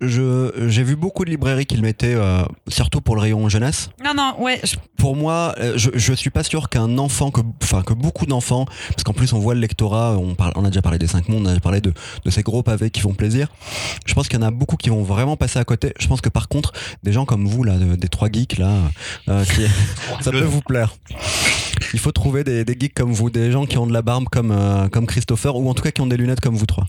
je, 0.01 0.51
j'ai 0.69 0.83
vu 0.83 0.97
beaucoup 0.97 1.25
de 1.25 1.31
librairies 1.31 1.67
qui 1.67 1.77
le 1.77 1.83
mettaient, 1.83 2.15
euh, 2.15 2.43
surtout 2.69 3.01
pour 3.01 3.15
le 3.17 3.21
rayon 3.21 3.49
jeunesse. 3.49 3.91
Non, 4.05 4.13
non, 4.17 4.35
ouais. 4.43 4.61
je- 4.65 4.77
Pour 4.97 5.17
moi, 5.17 5.55
euh, 5.59 5.75
je, 5.77 5.91
je 5.95 6.13
suis 6.13 6.31
pas 6.31 6.43
sûr 6.43 6.69
qu'un 6.69 6.99
enfant, 6.99 7.31
que, 7.31 7.41
enfin 7.63 7.83
que 7.83 7.93
beaucoup 7.95 8.27
d'enfants, 8.27 8.67
parce 8.91 9.03
qu'en 9.05 9.13
plus 9.13 9.33
on 9.33 9.39
voit 9.39 9.55
le 9.55 9.61
lectorat, 9.61 10.17
on, 10.19 10.35
parle, 10.35 10.53
on 10.57 10.65
a 10.65 10.69
déjà 10.69 10.83
parlé 10.83 10.99
des 10.99 11.07
cinq 11.07 11.29
mondes, 11.29 11.43
on 11.43 11.47
a 11.47 11.51
déjà 11.51 11.61
parlé 11.61 11.81
de, 11.81 11.93
de 12.25 12.31
ces 12.31 12.43
gros 12.43 12.63
pavés 12.63 12.91
qui 12.91 13.01
font 13.01 13.15
plaisir. 13.15 13.49
Je 14.07 14.15
pense 14.15 14.29
qu'il 14.29 14.39
y 14.39 14.43
en 14.43 14.47
a 14.47 14.51
beaucoup 14.51 14.77
qui 14.77 14.89
vont 14.91 15.03
vraiment 15.03 15.37
passer 15.37 15.59
à 15.59 15.65
côté. 15.65 15.93
Je 15.99 16.07
pense 16.07 16.21
que 16.21 16.29
par 16.29 16.49
contre, 16.49 16.73
des 17.03 17.13
gens 17.13 17.25
comme 17.25 17.47
vous 17.47 17.63
là, 17.65 17.77
de- 17.77 17.97
des 17.97 18.09
trois 18.09 18.29
geeks 18.31 18.59
là, 18.59 18.75
euh, 19.29 19.45
qui, 19.45 19.63
ça 20.23 20.31
peut 20.31 20.41
vous 20.45 20.61
plaire. 20.63 20.95
Il 21.93 21.99
faut 21.99 22.13
trouver 22.13 22.45
des, 22.45 22.65
des 22.65 22.77
geeks 22.79 22.95
comme 22.95 23.13
vous, 23.13 23.31
des 23.31 23.51
gens 23.53 23.67
qui 23.67 23.79
ont 23.79 23.87
de 23.87 23.93
la 23.93 24.03
barbe 24.03 24.25
comme, 24.31 24.51
euh, 24.53 24.89
comme 24.89 25.07
Christopher, 25.07 25.57
ou 25.57 25.69
en 25.69 25.75
tout 25.75 25.83
cas 25.83 25.91
qui 25.91 26.01
ont 26.03 26.07
des 26.07 26.17
lunettes 26.17 26.41
comme 26.41 26.55
vous 26.57 26.67
trois. 26.67 26.87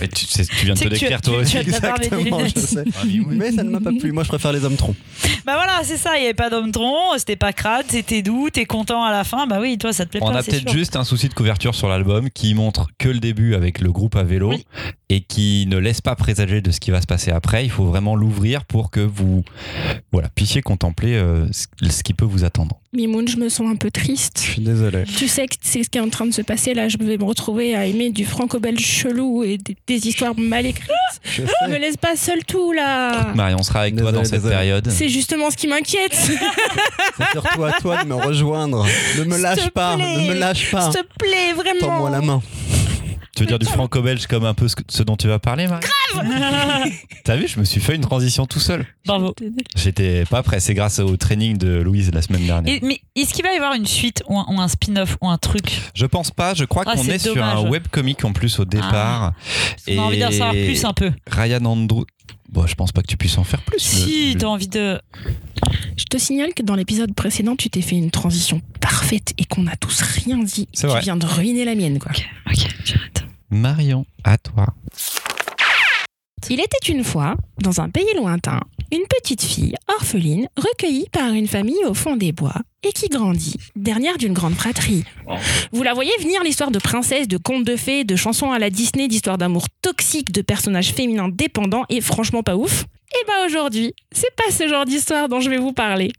Et 0.00 0.08
tu, 0.08 0.26
viens 0.64 0.74
de 0.74 0.78
te 0.78 0.88
décrire 0.88 1.20
toi 1.20 1.38
aussi. 1.38 1.56
Exactement, 1.58 2.40
je 2.46 2.60
sais. 2.60 2.84
Ah, 2.96 3.02
mais. 3.04 3.36
Mais 3.36 3.52
ça 3.52 3.62
ne 3.62 3.70
m'a 3.70 3.80
pas 3.80 3.92
plu. 3.98 4.12
Moi, 4.12 4.22
je 4.22 4.28
préfère 4.28 4.52
les 4.52 4.64
hommes 4.64 4.76
troncs. 4.76 4.96
Bah 5.46 5.54
voilà, 5.54 5.80
c'est 5.82 5.98
ça, 5.98 6.16
il 6.16 6.20
n'y 6.20 6.24
avait 6.24 6.34
pas 6.34 6.48
d'homme 6.48 6.72
tronc, 6.72 7.18
c'était 7.18 7.36
pas 7.36 7.52
crade, 7.52 7.84
c'était 7.88 8.22
doux, 8.22 8.48
t'es 8.50 8.64
content 8.64 9.04
à 9.04 9.12
la 9.12 9.24
fin, 9.24 9.46
bah 9.46 9.58
oui, 9.60 9.76
toi 9.76 9.92
ça 9.92 10.06
te 10.06 10.10
plaît 10.10 10.20
On 10.22 10.30
pas, 10.30 10.38
a 10.38 10.42
c'est 10.42 10.52
peut-être 10.52 10.72
juste 10.72 10.96
un 10.96 11.04
souci 11.04 11.28
de 11.28 11.34
couverture 11.34 11.74
sur 11.74 11.88
l'album 11.88 12.30
qui 12.30 12.54
montre 12.54 12.86
que 12.98 13.08
le 13.08 13.20
début 13.20 13.54
avec 13.54 13.80
le 13.80 13.92
groupe 13.92 14.16
à 14.16 14.22
vélo 14.22 14.50
Oui. 14.50 14.64
Et 15.10 15.20
qui 15.20 15.66
ne 15.68 15.76
laisse 15.76 16.00
pas 16.00 16.14
présager 16.16 16.60
de 16.62 16.70
ce 16.70 16.80
qui 16.80 16.90
va 16.90 17.00
se 17.00 17.06
passer 17.06 17.30
après. 17.30 17.64
Il 17.64 17.70
faut 17.70 17.84
vraiment 17.84 18.16
l'ouvrir 18.16 18.64
pour 18.64 18.90
que 18.90 19.00
vous 19.00 19.44
voilà, 20.12 20.28
puissiez 20.34 20.62
contempler 20.62 21.14
euh, 21.14 21.46
ce 21.52 22.02
qui 22.02 22.14
peut 22.14 22.24
vous 22.24 22.44
attendre. 22.44 22.80
Mimoun, 22.94 23.26
je 23.28 23.36
me 23.36 23.48
sens 23.48 23.68
un 23.70 23.76
peu 23.76 23.88
Je 23.94 24.00
triste. 24.02 24.38
suis 24.38 24.62
désolé. 24.62 25.02
Tu 25.04 25.26
sais 25.28 25.46
que 25.46 25.56
c'est 25.60 25.82
ce 25.82 25.88
qui 25.90 25.98
est 25.98 26.00
en 26.00 26.08
train 26.10 26.26
de 26.26 26.30
se 26.32 26.42
passer 26.42 26.74
là. 26.74 26.88
Je 26.88 26.96
vais 26.98 27.18
me 27.18 27.24
retrouver 27.24 27.74
à 27.74 27.86
aimer 27.86 28.10
du 28.10 28.24
franco-belge 28.24 28.80
chelou 28.80 29.42
et 29.42 29.58
des, 29.58 29.76
des 29.86 30.06
histoires 30.08 30.34
mal 30.38 30.64
écrites. 30.64 30.88
Je 31.24 31.42
Me 31.42 31.48
sais. 31.72 31.78
laisse 31.80 31.96
pas 31.96 32.16
seul 32.16 32.44
tout 32.44 32.72
là. 32.72 33.32
Marie, 33.34 33.54
on 33.58 33.62
sera 33.62 33.80
avec 33.80 33.96
toi 33.96 34.12
Désolé, 34.12 34.18
dans 34.18 34.24
cette 34.24 34.34
désolé. 34.40 34.54
période. 34.54 34.88
C'est 34.90 35.08
justement 35.08 35.50
ce 35.50 35.56
qui 35.56 35.66
m'inquiète. 35.66 36.14
C'est 37.16 37.30
surtout 37.32 37.64
à 37.64 37.72
toi 37.72 38.02
de 38.04 38.08
me 38.08 38.14
rejoindre. 38.14 38.86
Ne 39.18 39.24
me 39.24 39.36
lâche 39.38 39.68
pas. 39.70 39.96
plaît. 39.96 40.16
Ne 40.28 40.28
me 40.34 40.38
lâche 40.38 40.70
pas. 40.70 40.90
S'il 40.90 41.00
te 41.00 41.06
plaît, 41.18 41.52
vraiment. 41.54 41.80
Tends-moi 41.80 42.10
la 42.10 42.20
main. 42.20 42.42
Tu 43.36 43.42
veux 43.42 43.46
dire 43.48 43.58
du 43.58 43.66
franco-belge 43.66 44.26
comme 44.28 44.44
un 44.44 44.54
peu 44.54 44.68
ce, 44.68 44.76
que- 44.76 44.82
ce 44.88 45.02
dont 45.02 45.16
tu 45.16 45.26
vas 45.26 45.38
parler, 45.40 45.66
Marie 45.66 45.84
T'as 47.24 47.36
vu, 47.36 47.48
je 47.48 47.58
me 47.58 47.64
suis 47.64 47.80
fait 47.80 47.94
une 47.96 48.00
transition 48.02 48.46
tout 48.46 48.60
seul. 48.60 48.86
Bravo. 49.06 49.34
J'étais 49.76 50.24
pas 50.26 50.42
prêt. 50.42 50.60
C'est 50.60 50.74
grâce 50.74 50.98
au 51.00 51.16
training 51.16 51.56
de 51.56 51.80
Louise 51.80 52.10
la 52.12 52.22
semaine 52.22 52.46
dernière. 52.46 52.74
Et- 52.74 52.80
mais 52.82 53.00
est-ce 53.16 53.34
qu'il 53.34 53.42
va 53.44 53.52
y 53.52 53.56
avoir 53.56 53.74
une 53.74 53.86
suite 53.86 54.22
ou 54.28 54.38
un, 54.38 54.46
ou 54.48 54.60
un 54.60 54.68
spin-off 54.68 55.16
ou 55.20 55.28
un 55.28 55.38
truc? 55.38 55.80
Je 55.94 56.06
pense 56.06 56.30
pas. 56.30 56.54
Je 56.54 56.64
crois 56.64 56.84
Ah, 56.86 56.94
qu'on 56.94 57.02
c'est 57.02 57.14
est 57.16 57.18
sur 57.18 57.34
dommage. 57.34 57.58
un 57.58 57.68
webcomic 57.68 58.24
en 58.24 58.32
plus 58.32 58.58
au 58.60 58.64
départ. 58.64 59.32
On 59.88 59.98
a 59.98 60.02
envie 60.02 60.20
d'en 60.20 60.30
savoir 60.30 60.54
Et- 60.54 60.66
plus 60.66 60.84
un 60.84 60.92
peu. 60.92 61.10
Ryan 61.28 61.64
Andrew. 61.64 62.04
Bon, 62.50 62.66
je 62.68 62.74
pense 62.76 62.92
pas 62.92 63.02
que 63.02 63.08
tu 63.08 63.16
puisses 63.16 63.36
en 63.38 63.42
faire 63.44 63.62
plus. 63.62 63.80
Si, 63.80 64.34
Le- 64.34 64.38
t'as 64.38 64.46
envie 64.46 64.68
de. 64.68 65.00
Je 65.96 66.04
te 66.04 66.18
signale 66.18 66.54
que 66.54 66.62
dans 66.62 66.76
l'épisode 66.76 67.12
précédent, 67.14 67.56
tu 67.56 67.68
t'es 67.68 67.80
fait 67.82 67.96
une 67.96 68.12
transition 68.12 68.60
parfaite 68.80 69.32
et 69.38 69.44
qu'on 69.44 69.62
n'a 69.64 69.74
tous 69.76 70.00
rien 70.02 70.38
dit. 70.38 70.68
C'est 70.72 70.82
tu 70.86 70.92
vrai. 70.92 71.00
viens 71.00 71.16
de 71.16 71.26
ruiner 71.26 71.64
la 71.64 71.74
mienne, 71.74 71.98
quoi. 71.98 72.12
Ok, 72.48 72.58
j'arrête. 72.84 73.23
Marion, 73.50 74.06
à 74.24 74.38
toi. 74.38 74.66
Il 76.50 76.60
était 76.60 76.92
une 76.92 77.04
fois, 77.04 77.36
dans 77.62 77.80
un 77.80 77.88
pays 77.88 78.14
lointain, 78.16 78.60
une 78.92 79.06
petite 79.08 79.42
fille 79.42 79.74
orpheline 79.88 80.46
recueillie 80.56 81.08
par 81.10 81.32
une 81.32 81.48
famille 81.48 81.84
au 81.86 81.94
fond 81.94 82.16
des 82.16 82.32
bois 82.32 82.56
et 82.86 82.92
qui 82.92 83.08
grandit, 83.08 83.56
dernière 83.76 84.18
d'une 84.18 84.34
grande 84.34 84.54
fratrie. 84.54 85.04
Vous 85.72 85.82
la 85.82 85.94
voyez 85.94 86.12
venir 86.20 86.42
l'histoire 86.42 86.70
de 86.70 86.78
princesse, 86.78 87.28
de 87.28 87.38
contes 87.38 87.64
de 87.64 87.76
fées, 87.76 88.04
de 88.04 88.14
chansons 88.14 88.52
à 88.52 88.58
la 88.58 88.68
Disney, 88.68 89.08
d'histoires 89.08 89.38
d'amour 89.38 89.66
toxiques, 89.80 90.32
de 90.32 90.42
personnages 90.42 90.92
féminins 90.92 91.30
dépendants 91.30 91.86
et 91.88 92.00
franchement 92.02 92.42
pas 92.42 92.56
ouf 92.56 92.84
Et 93.14 93.26
bah 93.26 93.46
aujourd'hui, 93.46 93.94
c'est 94.12 94.34
pas 94.36 94.52
ce 94.52 94.68
genre 94.68 94.84
d'histoire 94.84 95.28
dont 95.28 95.40
je 95.40 95.48
vais 95.48 95.58
vous 95.58 95.72
parler. 95.72 96.12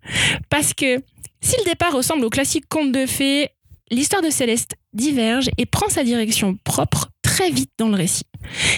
Parce 0.49 0.73
que 0.73 1.03
si 1.41 1.55
le 1.59 1.69
départ 1.69 1.93
ressemble 1.93 2.25
au 2.25 2.29
classique 2.31 2.67
conte 2.67 2.91
de 2.91 3.05
fées, 3.05 3.49
l'histoire 3.91 4.23
de 4.23 4.31
Céleste 4.31 4.75
diverge 4.93 5.49
et 5.59 5.67
prend 5.67 5.89
sa 5.89 6.03
direction 6.03 6.57
propre 6.63 7.09
très 7.35 7.51
vite 7.51 7.71
dans 7.77 7.89
le 7.89 7.95
récit. 7.95 8.23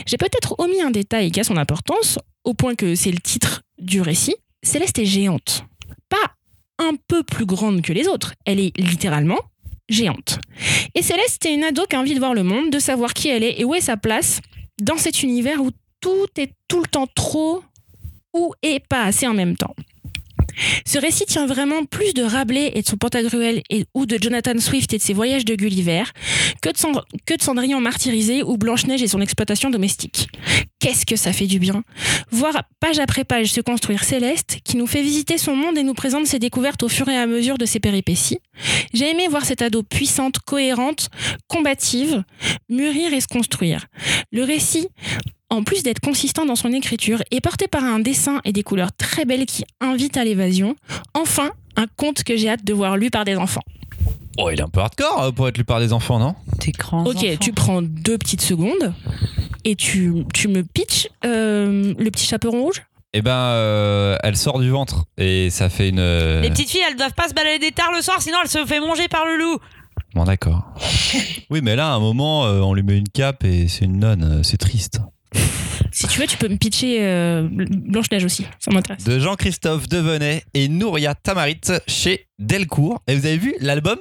J'ai 0.08 0.17
peut-être 0.17 0.56
omis 0.58 0.82
un 0.82 0.89
détail 0.89 1.30
qui 1.30 1.39
a 1.39 1.43
son 1.43 1.58
importance, 1.58 2.17
au 2.43 2.56
point 2.56 2.74
que 2.74 2.96
c'est 2.96 3.12
le 3.12 3.20
titre 3.20 3.62
du 3.78 4.02
récit. 4.02 4.36
Céleste 4.63 4.98
est 4.98 5.06
géante. 5.06 5.63
Pas 6.10 6.34
un 6.80 6.93
peu 7.08 7.22
plus 7.22 7.46
grande 7.46 7.84
que 7.84 7.93
les 7.93 8.08
autres, 8.08 8.34
elle 8.46 8.60
est 8.60 8.76
littéralement 8.76 9.39
géante. 9.89 10.39
Et 10.96 11.04
Céleste 11.04 11.46
est 11.46 11.54
une 11.54 11.65
ado 11.65 11.86
qui 11.88 11.96
a 11.96 12.00
envie 12.00 12.15
de 12.15 12.20
voir 12.20 12.34
le 12.34 12.41
monde, 12.41 12.72
de 12.72 12.80
savoir 12.80 13.13
qui 13.13 13.28
elle 13.28 13.43
est 13.43 13.60
et 13.60 13.63
où 13.63 13.76
est 13.76 13.82
sa 13.82 13.96
place 13.96 14.41
dans 14.82 14.98
cet 14.98 15.22
univers 15.22 15.62
où 15.62 15.70
tout 16.02 16.28
est 16.39 16.52
tout 16.67 16.80
le 16.80 16.88
temps 16.88 17.08
trop 17.13 17.63
ou 18.34 18.54
et 18.63 18.80
pas 18.80 19.04
assez 19.04 19.28
en 19.28 19.36
même 19.36 19.56
temps. 19.56 19.76
Ce 20.86 21.00
récit 21.00 21.26
tient 21.26 21.46
vraiment 21.46 21.86
plus 21.86 22.13
de 22.13 22.24
Rabelais 22.24 22.72
et 22.76 22.82
de 22.82 22.88
son 22.88 22.98
Pantagruel 22.98 23.62
et, 23.70 23.86
ou 23.93 24.06
de 24.06 24.17
Jonathan 24.22 24.58
Swift 24.60 24.93
et 24.93 24.98
de 24.98 25.04
ses 25.04 25.13
voyages 25.13 25.46
de 25.46 25.56
Gulliver 25.56 26.04
que 26.62 26.70
de, 26.70 27.41
Cendrillon 27.41 27.80
martyrisé 27.80 28.43
ou 28.43 28.58
Blanche-Neige 28.58 29.04
et 29.04 29.08
son 29.08 29.22
exploitation 29.22 29.70
domestique. 29.70 30.30
Qu'est-ce 30.80 31.06
que 31.06 31.15
ça 31.15 31.34
fait 31.34 31.48
du 31.48 31.60
bien? 31.60 31.84
Voir 32.32 32.63
page 32.80 33.00
après 33.00 33.24
page 33.24 33.52
se 33.52 33.62
construire 33.62 34.04
Céleste, 34.04 34.60
qui 34.63 34.78
nous 34.78 34.88
fait 34.88 35.02
visiter 35.02 35.38
son 35.38 35.56
monde 35.56 35.78
et 35.78 35.84
nous 35.84 35.93
présente 35.93 36.28
ses 36.28 36.39
découvertes 36.39 36.84
au 36.84 36.89
fur 36.89 37.08
et 37.10 37.17
à 37.17 37.28
mesure 37.28 37.58
de 37.58 37.65
ses 37.65 37.80
péripéties. 37.80 38.39
J'ai 38.93 39.10
aimé 39.10 39.28
voir 39.30 39.46
cette 39.46 39.62
ado 39.62 39.84
puissante, 39.84 40.39
cohérente, 40.39 41.10
combative, 41.48 42.24
mûrir 42.70 43.13
et 43.13 43.22
se 43.22 43.28
construire. 43.28 43.86
Le 44.32 44.43
récit, 44.43 44.88
en 45.50 45.64
plus 45.64 45.84
d'être 45.84 46.00
consistant 46.00 46.46
dans 46.46 46.56
son 46.56 46.72
écriture, 46.74 47.22
est 47.32 47.42
porté 47.42 47.68
par 47.68 47.84
un 47.84 48.00
dessin 48.00 48.42
et 48.44 48.52
des 48.52 48.64
couleurs 48.64 48.92
très 48.92 49.26
belles 49.26 49.46
qui 49.46 49.64
invitent 49.80 50.18
à 50.18 50.24
l'évasion. 50.24 50.76
Enfin, 51.14 51.52
un 51.76 51.86
conte 51.96 52.24
que 52.24 52.36
j'ai 52.36 52.50
hâte 52.50 52.66
de 52.66 52.74
voir 52.74 52.98
lu 52.98 53.10
par 53.10 53.24
des 53.26 53.36
enfants. 53.36 53.64
Oh, 54.38 54.50
il 54.52 54.60
est 54.60 54.64
un 54.64 54.70
peu 54.70 54.82
hardcore 54.82 55.24
euh, 55.24 55.32
pour 55.32 55.48
être 55.48 55.58
lu 55.58 55.64
par 55.64 55.80
des 55.80 55.94
enfants, 55.94 56.20
non? 56.20 56.36
T'es 56.60 56.72
grand. 56.72 57.06
Ok, 57.06 57.26
tu 57.40 57.54
prends 57.54 57.82
deux 57.82 58.18
petites 58.18 58.42
secondes 58.42 58.94
et 59.64 59.76
tu, 59.76 60.26
tu 60.34 60.48
me 60.48 60.64
pitches 60.64 61.08
euh, 61.26 61.94
le 61.98 62.12
petit 62.12 62.26
chaperon 62.26 62.62
rouge? 62.64 62.84
Eh 63.14 63.22
ben, 63.22 63.32
euh, 63.32 64.16
elle 64.22 64.36
sort 64.36 64.60
du 64.60 64.70
ventre 64.70 65.06
et 65.18 65.50
ça 65.50 65.70
fait 65.70 65.90
une. 65.90 66.42
Les 66.42 66.50
petites 66.52 66.70
filles, 66.70 66.84
elles 66.88 66.98
doivent 66.98 67.16
pas 67.16 67.30
se 67.30 67.34
balader 67.34 67.72
tard 67.72 67.92
le 67.96 68.02
soir, 68.02 68.22
sinon 68.22 68.38
elles 68.44 68.50
se 68.50 68.64
fait 68.66 68.80
manger 68.80 69.08
par 69.08 69.26
le 69.26 69.38
loup. 69.38 69.58
Bon, 70.14 70.24
d'accord. 70.24 70.66
oui, 71.50 71.62
mais 71.64 71.76
là, 71.76 71.92
à 71.92 71.96
un 71.96 72.00
moment, 72.00 72.42
on 72.42 72.74
lui 72.74 72.84
met 72.84 72.98
une 72.98 73.10
cape 73.10 73.44
et 73.44 73.68
c'est 73.68 73.86
une 73.86 74.00
nonne. 74.00 74.44
C'est 74.44 74.58
triste. 74.58 75.00
Si 75.92 76.08
tu 76.08 76.20
veux, 76.20 76.28
tu 76.28 76.38
peux 76.38 76.48
me 76.48 76.58
pitcher 76.58 76.98
euh, 77.02 77.48
Blanche-Neige 77.52 78.26
aussi, 78.26 78.46
ça 78.60 78.72
m'intéresse. 78.72 79.04
De 79.04 79.20
Jean-Christophe 79.20 79.88
Devenet 79.90 80.44
et 80.54 80.68
Nouria 80.68 81.16
Tamarit 81.16 81.60
chez 81.88 82.28
Delcourt. 82.38 83.02
Et 83.08 83.16
vous 83.16 83.26
avez 83.26 83.38
vu 83.38 83.56
l'album? 83.60 83.98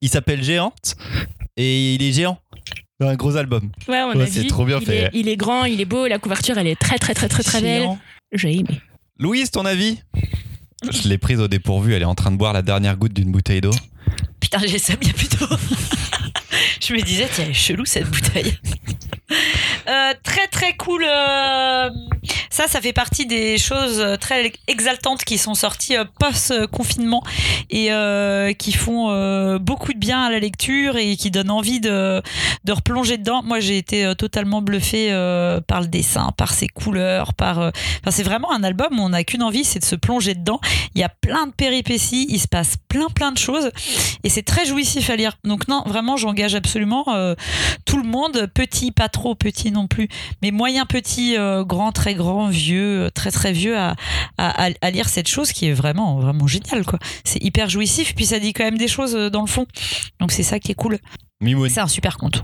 Il 0.00 0.08
s'appelle 0.08 0.42
Géante 0.42 0.96
et 1.56 1.94
il 1.94 2.02
est 2.02 2.12
géant. 2.12 2.38
Un 3.00 3.14
gros 3.16 3.36
album. 3.36 3.70
Ouais, 3.88 4.00
on 4.02 4.16
Ouais, 4.16 4.22
a 4.22 4.26
c'est 4.26 4.42
vu. 4.42 4.46
trop 4.46 4.64
bien 4.64 4.78
il 4.80 4.86
fait. 4.86 4.96
Est, 5.04 5.10
il 5.12 5.28
est 5.28 5.36
grand, 5.36 5.64
il 5.64 5.80
est 5.80 5.84
beau, 5.86 6.06
la 6.06 6.18
couverture, 6.18 6.56
elle 6.56 6.66
est 6.68 6.78
très 6.78 6.96
très 6.98 7.12
très 7.14 7.28
très 7.28 7.42
très 7.42 7.60
belle. 7.60 7.82
Géant. 7.82 7.98
J'ai 8.32 8.52
aimé. 8.58 8.80
Louise, 9.18 9.50
ton 9.50 9.64
avis? 9.66 9.98
Je 10.90 11.08
l'ai 11.08 11.18
prise 11.18 11.40
au 11.40 11.48
dépourvu. 11.48 11.94
Elle 11.94 12.02
est 12.02 12.06
en 12.06 12.14
train 12.14 12.30
de 12.30 12.36
boire 12.36 12.52
la 12.52 12.62
dernière 12.62 12.96
goutte 12.96 13.12
d'une 13.14 13.30
bouteille 13.32 13.60
d'eau. 13.60 13.72
Putain, 14.40 14.60
j'ai 14.66 14.78
ça 14.78 14.96
bien 14.96 15.12
plus 15.12 15.28
tôt. 15.28 15.46
Je 16.86 16.92
me 16.92 17.00
disais, 17.00 17.26
tiens, 17.32 17.44
elle 17.44 17.50
est 17.50 17.54
chelou 17.54 17.84
cette 17.86 18.08
bouteille. 18.10 18.58
Euh, 19.86 20.14
très 20.22 20.46
très 20.48 20.76
cool. 20.76 21.04
euh, 21.04 21.90
ça, 22.50 22.68
ça 22.68 22.80
fait 22.80 22.92
partie 22.92 23.26
des 23.26 23.58
choses 23.58 24.02
très 24.20 24.52
exaltantes 24.68 25.24
qui 25.24 25.38
sont 25.38 25.54
sorties 25.54 25.96
euh, 25.96 26.04
post-confinement 26.18 27.22
et 27.68 27.92
euh, 27.92 28.52
qui 28.52 28.72
font 28.72 29.10
euh, 29.10 29.58
beaucoup 29.58 29.92
de 29.92 29.98
bien 29.98 30.22
à 30.22 30.30
la 30.30 30.38
lecture 30.38 30.96
et 30.96 31.16
qui 31.16 31.30
donnent 31.30 31.50
envie 31.50 31.80
de, 31.80 32.22
de 32.64 32.72
replonger 32.72 33.18
dedans. 33.18 33.42
Moi, 33.42 33.60
j'ai 33.60 33.76
été 33.76 34.04
euh, 34.04 34.14
totalement 34.14 34.62
bluffée 34.62 35.08
euh, 35.12 35.60
par 35.60 35.80
le 35.80 35.88
dessin, 35.88 36.30
par 36.36 36.54
ses 36.54 36.68
couleurs, 36.68 37.34
par. 37.34 37.58
euh, 37.58 37.70
c'est 38.10 38.22
vraiment 38.22 38.52
un 38.52 38.62
album 38.62 38.98
où 38.98 39.02
on 39.02 39.08
n'a 39.10 39.24
qu'une 39.24 39.42
envie, 39.42 39.64
c'est 39.64 39.80
de 39.80 39.84
se 39.84 39.96
plonger 39.96 40.34
dedans. 40.34 40.60
Il 40.94 41.00
y 41.00 41.04
a 41.04 41.08
plein 41.08 41.46
de 41.46 41.52
péripéties, 41.52 42.26
il 42.28 42.40
se 42.40 42.48
passe 42.48 42.76
plein 42.88 43.08
plein 43.08 43.32
de 43.32 43.38
choses 43.38 43.70
et 44.22 44.28
c'est 44.28 44.42
très 44.42 44.64
jouissif 44.64 45.10
à 45.10 45.16
lire. 45.16 45.36
Donc 45.44 45.66
non, 45.68 45.82
vraiment, 45.86 46.16
j'engage 46.16 46.54
absolument 46.54 47.04
euh, 47.08 47.34
tout 47.84 47.96
le 47.96 48.04
monde, 48.04 48.48
petit, 48.54 48.92
pas 48.92 49.08
trop 49.08 49.34
petit 49.34 49.72
non 49.74 49.86
plus, 49.86 50.08
mais 50.42 50.50
moyen 50.50 50.86
petit, 50.86 51.36
euh, 51.36 51.64
grand, 51.64 51.92
très 51.92 52.14
grand, 52.14 52.48
vieux, 52.48 53.04
euh, 53.06 53.10
très 53.10 53.30
très 53.30 53.52
vieux, 53.52 53.76
à, 53.76 53.94
à, 54.38 54.90
lire 54.90 55.08
cette 55.08 55.28
chose 55.28 55.52
qui 55.52 55.66
est 55.66 55.72
vraiment 55.74 56.18
vraiment 56.20 56.46
géniale 56.46 56.84
quoi. 56.86 56.98
C'est 57.24 57.42
hyper 57.42 57.68
jouissif, 57.68 58.14
puis 58.14 58.24
ça 58.24 58.38
dit 58.38 58.52
quand 58.54 58.64
même 58.64 58.78
des 58.78 58.88
choses 58.88 59.14
euh, 59.14 59.28
dans 59.28 59.42
le 59.42 59.46
fond. 59.46 59.66
Donc 60.20 60.32
c'est 60.32 60.42
ça 60.42 60.58
qui 60.58 60.72
est 60.72 60.74
cool. 60.74 60.98
C'est 61.68 61.80
un 61.80 61.88
super 61.88 62.16
conte. 62.16 62.42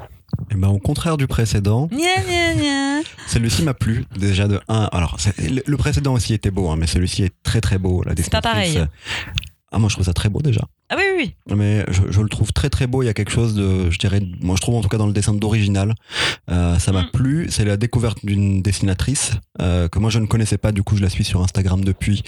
Et 0.51 0.55
ben, 0.55 0.69
au 0.69 0.79
contraire 0.79 1.17
du 1.17 1.27
précédent, 1.27 1.89
celui-ci 3.27 3.63
m'a 3.63 3.75
plu 3.75 4.05
déjà 4.17 4.47
de 4.47 4.61
1. 4.69 4.89
Alors, 4.93 5.17
c'est- 5.19 5.39
le, 5.51 5.63
le 5.67 5.77
précédent 5.77 6.13
aussi 6.15 6.35
était 6.35 6.51
beau, 6.51 6.69
hein, 6.71 6.77
mais 6.79 6.87
celui-ci 6.87 7.25
est 7.25 7.35
très 7.43 7.61
très 7.61 7.79
beau. 7.79 8.03
La 8.05 8.13
C'est 8.17 8.31
pas 8.31 8.41
pareil. 8.43 8.85
Ah, 9.73 9.79
moi 9.79 9.89
je 9.89 9.95
trouve 9.95 10.07
ça 10.07 10.13
très 10.13 10.29
beau 10.29 10.43
déjà. 10.43 10.63
Ah 10.93 10.97
oui, 10.97 11.03
oui, 11.17 11.35
oui. 11.49 11.57
Mais 11.57 11.85
je, 11.89 12.03
je 12.11 12.21
le 12.21 12.29
trouve 12.29 12.53
très 12.53 12.69
très 12.69 12.87
beau. 12.89 13.03
Il 13.03 13.07
y 13.07 13.09
a 13.09 13.15
quelque 13.15 13.31
chose 13.31 13.55
de, 13.55 13.91
je 13.91 13.99
dirais, 13.99 14.21
moi 14.41 14.57
je 14.57 14.61
trouve 14.61 14.75
en 14.75 14.81
tout 14.81 14.89
cas 14.89 14.99
dans 14.99 15.07
le 15.07 15.13
dessin 15.13 15.33
d'original. 15.33 15.95
Euh, 16.51 16.79
ça 16.79 16.91
m'a 16.93 17.03
Mm. 17.03 17.11
plu. 17.13 17.47
C'est 17.51 17.65
la 17.65 17.77
découverte 17.77 18.19
d'une 18.25 18.61
dessinatrice 18.61 19.33
euh, 19.63 19.89
que 19.89 19.99
moi 20.01 20.11
je 20.11 20.19
ne 20.19 20.27
connaissais 20.27 20.59
pas. 20.59 20.73
Du 20.73 20.83
coup, 20.83 20.97
je 20.97 21.03
la 21.03 21.09
suis 21.09 21.25
sur 21.25 21.41
Instagram 21.43 21.85
depuis. 21.85 22.23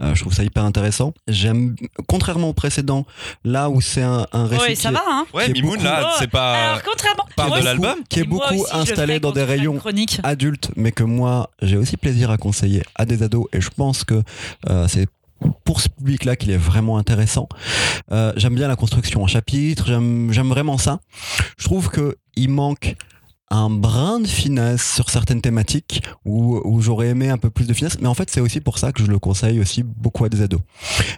Euh, 0.00 0.14
je 0.14 0.20
trouve 0.20 0.32
ça 0.32 0.44
hyper 0.44 0.64
intéressant. 0.64 1.12
J'aime, 1.28 1.74
contrairement 2.06 2.48
au 2.50 2.52
précédent, 2.54 3.04
là 3.44 3.68
où 3.68 3.80
c'est 3.80 4.02
un, 4.02 4.26
un 4.32 4.46
récit 4.46 4.62
Oui, 4.68 4.74
qui 4.74 4.80
ça 4.82 4.90
est- 4.90 4.92
va, 4.92 5.02
hein. 5.08 5.24
Ouais, 5.34 5.44
qui 5.46 5.50
est 5.50 5.54
Mimoun, 5.54 5.72
beaucoup- 5.72 5.84
là, 5.84 6.08
Oh, 6.12 6.16
c'est 6.18 6.30
pas. 6.30 6.52
Alors, 6.54 6.82
contrairement. 6.84 7.58
de 7.58 7.64
l'album 7.64 7.96
qui 8.08 8.20
est 8.20 8.24
beaucoup 8.24 8.54
aussi, 8.54 8.76
installé 8.76 9.18
dans 9.18 9.32
des 9.32 9.42
rayons 9.42 9.76
Chronique. 9.78 10.20
adultes, 10.22 10.70
mais 10.76 10.92
que 10.92 11.02
moi 11.02 11.50
j'ai 11.62 11.76
aussi 11.76 11.96
plaisir 11.96 12.30
à 12.30 12.36
conseiller 12.36 12.82
à 12.94 13.04
des 13.06 13.22
ados. 13.24 13.46
Et 13.52 13.60
je 13.60 13.70
pense 13.70 14.04
que 14.04 14.22
euh, 14.70 14.86
c'est 14.88 15.08
pour 15.64 15.80
ce 15.80 15.88
public-là 15.88 16.36
qu'il 16.36 16.50
est 16.50 16.56
vraiment 16.56 16.98
intéressant. 16.98 17.48
Euh, 18.12 18.32
j'aime 18.36 18.54
bien 18.54 18.68
la 18.68 18.76
construction 18.76 19.22
en 19.22 19.26
chapitres, 19.26 19.84
j'aime 19.86 20.32
j'aime 20.32 20.48
vraiment 20.48 20.78
ça. 20.78 21.00
Je 21.58 21.64
trouve 21.64 21.88
que 21.90 22.16
il 22.36 22.50
manque 22.50 22.96
un 23.50 23.70
brin 23.70 24.18
de 24.20 24.26
finesse 24.26 24.94
sur 24.94 25.10
certaines 25.10 25.40
thématiques 25.40 26.02
où, 26.24 26.60
où 26.64 26.80
j'aurais 26.80 27.08
aimé 27.08 27.28
un 27.28 27.38
peu 27.38 27.50
plus 27.50 27.66
de 27.68 27.74
finesse. 27.74 27.98
Mais 28.00 28.08
en 28.08 28.14
fait, 28.14 28.28
c'est 28.30 28.40
aussi 28.40 28.60
pour 28.60 28.78
ça 28.78 28.90
que 28.90 29.00
je 29.04 29.06
le 29.08 29.18
conseille 29.20 29.60
aussi 29.60 29.84
beaucoup 29.84 30.24
à 30.24 30.28
des 30.28 30.42
ados. 30.42 30.60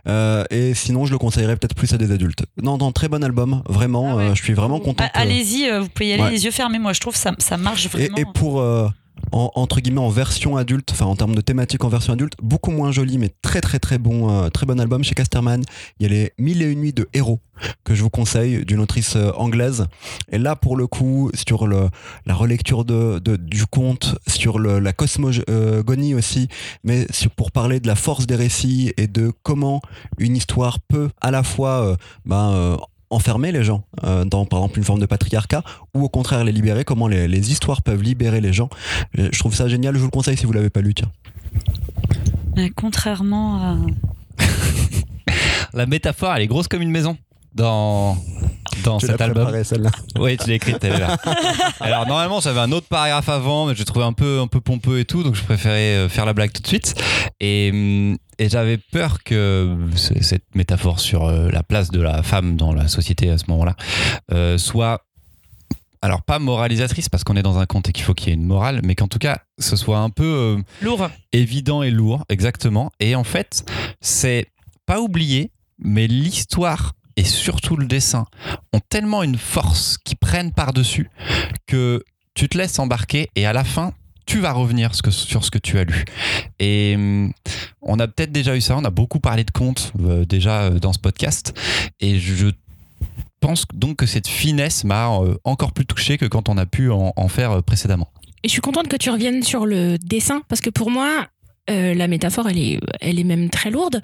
Euh, 0.06 0.44
et 0.50 0.74
sinon, 0.74 1.06
je 1.06 1.12
le 1.12 1.18
conseillerais 1.18 1.56
peut-être 1.56 1.74
plus 1.74 1.92
à 1.94 1.98
des 1.98 2.10
adultes. 2.10 2.44
Non, 2.62 2.76
non, 2.76 2.92
très 2.92 3.08
bon 3.08 3.24
album. 3.24 3.62
Vraiment, 3.68 4.10
Ah 4.10 4.16
ouais. 4.16 4.24
euh, 4.24 4.34
je 4.34 4.42
suis 4.42 4.52
vraiment 4.52 4.80
content. 4.80 5.04
Que- 5.06 5.18
Allez-y, 5.18 5.70
vous 5.80 5.88
pouvez 5.88 6.08
y 6.08 6.12
aller 6.12 6.22
Ouais. 6.24 6.30
les 6.32 6.44
yeux 6.44 6.50
fermés. 6.50 6.78
Moi, 6.78 6.92
je 6.92 7.00
trouve 7.00 7.16
ça, 7.16 7.32
ça 7.38 7.56
marche 7.56 7.86
Et, 7.86 7.88
vraiment. 7.88 8.16
et 8.18 8.24
pour 8.34 8.60
euh, 8.60 8.88
en- 9.32 9.50
entre 9.54 9.80
guillemets 9.80 10.00
en 10.00 10.08
version 10.08 10.56
adulte, 10.56 10.90
enfin 10.92 11.06
en 11.06 11.16
termes 11.16 11.34
de 11.34 11.40
thématique 11.40 11.84
en 11.84 11.88
version 11.88 12.12
adulte, 12.12 12.34
beaucoup 12.42 12.70
moins 12.70 12.92
joli, 12.92 13.18
mais 13.18 13.30
très 13.42 13.60
très 13.60 13.78
très 13.78 13.98
bon, 13.98 14.30
euh, 14.30 14.48
très 14.50 14.66
bon 14.66 14.78
album 14.80 15.02
chez 15.04 15.14
Casterman. 15.14 15.62
Il 15.98 16.04
y 16.04 16.06
a 16.06 16.12
les 16.12 16.32
Mille 16.38 16.62
et 16.62 16.66
une 16.70 16.80
nuits 16.80 16.92
de 16.92 17.08
héros 17.14 17.40
que 17.84 17.94
je 17.94 18.02
vous 18.02 18.10
conseille 18.10 18.64
d'une 18.66 18.80
autrice 18.80 19.16
euh, 19.16 19.30
anglaise. 19.36 19.86
Et 20.30 20.38
là 20.38 20.56
pour 20.56 20.76
le 20.76 20.86
coup 20.86 21.30
sur 21.34 21.66
la 21.66 22.34
relecture 22.34 22.84
du 22.84 23.66
conte, 23.66 24.16
sur 24.26 24.58
la 24.58 24.92
cosmogonie 24.92 26.14
aussi, 26.14 26.48
mais 26.84 27.06
pour 27.36 27.50
parler 27.52 27.80
de 27.80 27.86
la 27.86 27.94
force 27.94 28.26
des 28.26 28.36
récits 28.36 28.92
et 28.96 29.06
de 29.06 29.32
comment 29.42 29.80
une 30.18 30.36
histoire 30.36 30.80
peut 30.80 31.08
à 31.20 31.30
la 31.30 31.42
fois 31.42 31.82
euh, 31.82 31.96
ben, 32.24 32.76
enfermer 33.10 33.52
les 33.52 33.62
gens 33.64 33.84
euh, 34.04 34.24
dans 34.24 34.44
par 34.46 34.60
exemple 34.60 34.78
une 34.78 34.84
forme 34.84 35.00
de 35.00 35.06
patriarcat 35.06 35.62
ou 35.94 36.02
au 36.04 36.08
contraire 36.08 36.44
les 36.44 36.52
libérer, 36.52 36.84
comment 36.84 37.08
les, 37.08 37.28
les 37.28 37.52
histoires 37.52 37.82
peuvent 37.82 38.02
libérer 38.02 38.40
les 38.40 38.52
gens. 38.52 38.68
Je 39.14 39.28
je 39.32 39.38
trouve 39.38 39.54
ça 39.54 39.68
génial, 39.68 39.94
je 39.94 40.00
vous 40.00 40.06
le 40.06 40.10
conseille 40.10 40.36
si 40.36 40.46
vous 40.46 40.52
l'avez 40.52 40.70
pas 40.70 40.80
lu. 40.80 40.94
Tiens. 40.94 41.10
Euh, 42.58 42.68
Contrairement 42.74 43.62
à. 43.62 43.76
La 45.74 45.86
métaphore, 45.86 46.32
elle 46.34 46.42
est 46.42 46.46
grosse 46.46 46.68
comme 46.68 46.82
une 46.82 46.90
maison 46.90 47.16
dans, 47.56 48.16
dans 48.84 48.98
Tu 48.98 49.06
cet 49.06 49.20
album. 49.20 49.64
celle-là. 49.64 49.90
Oui, 50.18 50.36
tu 50.36 50.48
l'as 50.48 50.54
écrite, 50.56 50.76
elle 50.84 50.92
est 50.94 50.98
là. 51.00 51.16
Alors 51.80 52.06
normalement, 52.06 52.40
j'avais 52.40 52.60
un 52.60 52.70
autre 52.72 52.86
paragraphe 52.88 53.28
avant, 53.28 53.66
mais 53.66 53.74
je 53.74 53.82
trouvais 53.82 54.04
un 54.04 54.12
peu, 54.12 54.40
un 54.40 54.46
peu 54.46 54.60
pompeux 54.60 55.00
et 55.00 55.04
tout, 55.04 55.22
donc 55.22 55.34
je 55.34 55.42
préférais 55.42 55.96
euh, 55.96 56.08
faire 56.08 56.26
la 56.26 56.34
blague 56.34 56.52
tout 56.52 56.62
de 56.62 56.66
suite. 56.66 56.94
Et, 57.40 58.14
et 58.38 58.48
j'avais 58.48 58.76
peur 58.78 59.22
que 59.24 59.76
ce- 59.96 60.22
cette 60.22 60.54
métaphore 60.54 61.00
sur 61.00 61.24
euh, 61.24 61.50
la 61.50 61.62
place 61.62 61.90
de 61.90 62.00
la 62.00 62.22
femme 62.22 62.56
dans 62.56 62.72
la 62.72 62.86
société 62.88 63.30
à 63.30 63.38
ce 63.38 63.44
moment-là 63.48 63.74
euh, 64.32 64.58
soit 64.58 65.02
alors 66.02 66.22
pas 66.22 66.38
moralisatrice 66.38 67.08
parce 67.08 67.24
qu'on 67.24 67.36
est 67.36 67.42
dans 67.42 67.58
un 67.58 67.66
conte 67.66 67.88
et 67.88 67.92
qu'il 67.92 68.04
faut 68.04 68.14
qu'il 68.14 68.28
y 68.28 68.30
ait 68.30 68.34
une 68.34 68.44
morale, 68.46 68.80
mais 68.84 68.94
qu'en 68.94 69.08
tout 69.08 69.18
cas 69.18 69.38
ce 69.58 69.76
soit 69.76 69.98
un 69.98 70.10
peu 70.10 70.24
euh, 70.58 70.58
Lourd. 70.82 71.08
évident 71.32 71.82
et 71.82 71.90
lourd, 71.90 72.24
exactement. 72.28 72.92
Et 73.00 73.14
en 73.16 73.24
fait, 73.24 73.64
c'est 74.00 74.46
pas 74.84 75.00
oublié, 75.00 75.50
mais 75.78 76.06
l'histoire 76.06 76.92
et 77.16 77.24
surtout 77.24 77.76
le 77.76 77.86
dessin 77.86 78.26
ont 78.72 78.80
tellement 78.88 79.22
une 79.22 79.38
force 79.38 79.98
qui 80.04 80.14
prennent 80.14 80.52
par-dessus 80.52 81.10
que 81.66 82.02
tu 82.34 82.48
te 82.48 82.58
laisses 82.58 82.78
embarquer 82.78 83.30
et 83.36 83.46
à 83.46 83.52
la 83.52 83.64
fin, 83.64 83.92
tu 84.26 84.40
vas 84.40 84.52
revenir 84.52 84.90
sur 84.94 85.44
ce 85.44 85.50
que 85.50 85.58
tu 85.58 85.78
as 85.78 85.84
lu. 85.84 86.04
Et 86.58 86.94
hum, 86.96 87.32
on 87.80 87.98
a 88.00 88.08
peut-être 88.08 88.32
déjà 88.32 88.56
eu 88.56 88.60
ça, 88.60 88.76
on 88.76 88.84
a 88.84 88.90
beaucoup 88.90 89.20
parlé 89.20 89.44
de 89.44 89.50
contes 89.52 89.92
euh, 90.04 90.24
déjà 90.24 90.62
euh, 90.64 90.78
dans 90.78 90.92
ce 90.92 90.98
podcast. 90.98 91.54
Et 92.00 92.18
je 92.18 92.48
pense 93.40 93.64
donc 93.72 93.96
que 93.98 94.06
cette 94.06 94.26
finesse 94.26 94.84
m'a 94.84 95.10
euh, 95.20 95.36
encore 95.44 95.72
plus 95.72 95.86
touché 95.86 96.18
que 96.18 96.24
quand 96.26 96.48
on 96.48 96.58
a 96.58 96.66
pu 96.66 96.90
en- 96.90 97.12
en 97.16 97.28
faire 97.28 97.62
précédemment. 97.62 98.08
Et 98.42 98.48
je 98.48 98.52
suis 98.52 98.60
contente 98.60 98.88
que 98.88 98.96
tu 98.96 99.10
reviennes 99.10 99.42
sur 99.42 99.64
le 99.66 99.96
dessin 99.98 100.42
parce 100.48 100.60
que 100.60 100.70
pour 100.70 100.90
moi, 100.90 101.26
euh, 101.70 101.94
la 101.94 102.08
métaphore, 102.08 102.48
elle 102.48 102.58
est, 102.58 102.80
elle 103.00 103.18
est 103.18 103.24
même 103.24 103.50
très 103.50 103.70
lourde. 103.70 104.00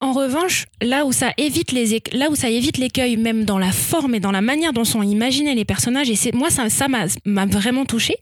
En 0.00 0.12
revanche, 0.12 0.66
là 0.80 1.04
où 1.04 1.12
ça 1.12 1.32
évite 1.36 1.72
les, 1.72 2.00
là 2.12 2.30
où 2.30 2.34
ça 2.36 2.48
évite 2.48 2.78
l'écueil, 2.78 3.16
même 3.16 3.44
dans 3.44 3.58
la 3.58 3.72
forme 3.72 4.14
et 4.14 4.20
dans 4.20 4.32
la 4.32 4.40
manière 4.40 4.72
dont 4.72 4.84
sont 4.84 5.02
imaginés 5.02 5.54
les 5.54 5.64
personnages, 5.64 6.10
et 6.10 6.16
c'est 6.16 6.34
moi 6.34 6.50
ça, 6.50 6.68
ça 6.68 6.86
m'a, 6.88 7.46
vraiment 7.46 7.84
touché. 7.84 8.14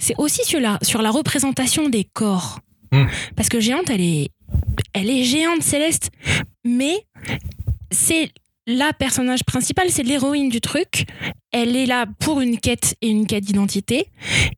C'est 0.00 0.14
aussi 0.18 0.44
sur 0.44 0.60
la, 0.60 0.78
sur 0.82 1.02
la 1.02 1.10
représentation 1.10 1.88
des 1.88 2.04
corps, 2.04 2.60
Mm. 2.92 3.06
parce 3.36 3.48
que 3.48 3.58
géante, 3.58 3.90
elle 3.90 4.02
est, 4.02 4.28
elle 4.92 5.10
est 5.10 5.24
géante 5.24 5.62
céleste, 5.62 6.10
mais 6.64 6.94
c'est 7.90 8.30
la 8.66 8.92
personnage 8.92 9.44
principale, 9.44 9.90
c'est 9.90 10.02
l'héroïne 10.02 10.48
du 10.48 10.60
truc. 10.60 11.06
Elle 11.52 11.76
est 11.76 11.86
là 11.86 12.06
pour 12.20 12.40
une 12.40 12.58
quête 12.58 12.94
et 13.02 13.08
une 13.08 13.26
quête 13.26 13.44
d'identité. 13.44 14.06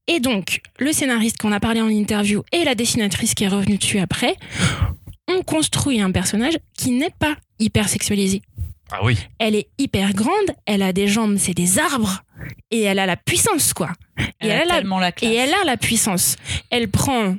Et 0.07 0.21
donc, 0.21 0.61
le 0.79 0.93
scénariste 0.93 1.39
qu'on 1.39 1.53
a 1.53 1.61
parlé 1.61 1.81
en 1.81 1.89
interview 1.89 2.43
et 2.53 2.65
la 2.65 2.75
dessinatrice 2.75 3.35
qui 3.35 3.45
est 3.45 3.49
revenue 3.49 3.79
dessus 3.79 3.99
après, 3.99 4.37
on 5.29 5.43
construit 5.43 6.01
un 6.01 6.11
personnage 6.11 6.55
qui 6.77 6.91
n'est 6.91 7.15
pas 7.19 7.35
hyper 7.59 7.89
sexualisé. 7.89 8.43
Ah 8.93 9.01
oui. 9.03 9.17
Elle 9.39 9.55
est 9.55 9.69
hyper 9.79 10.13
grande, 10.13 10.51
elle 10.67 10.83
a 10.83 10.93
des 10.93 11.09
jambes, 11.09 11.37
c'est 11.39 11.55
des 11.55 11.79
arbres, 11.79 12.23
et 12.71 12.83
elle 12.83 12.99
a 12.99 13.07
la 13.07 13.17
puissance, 13.17 13.73
quoi. 13.73 13.91
Elle 14.39 14.51
et, 14.51 14.53
a 14.53 14.63
elle 14.63 14.71
a, 14.71 14.75
tellement 14.77 14.99
la 14.99 15.11
classe. 15.11 15.31
et 15.31 15.35
elle 15.35 15.55
a 15.55 15.65
la 15.65 15.77
puissance. 15.77 16.37
Elle 16.71 16.89
prend 16.89 17.37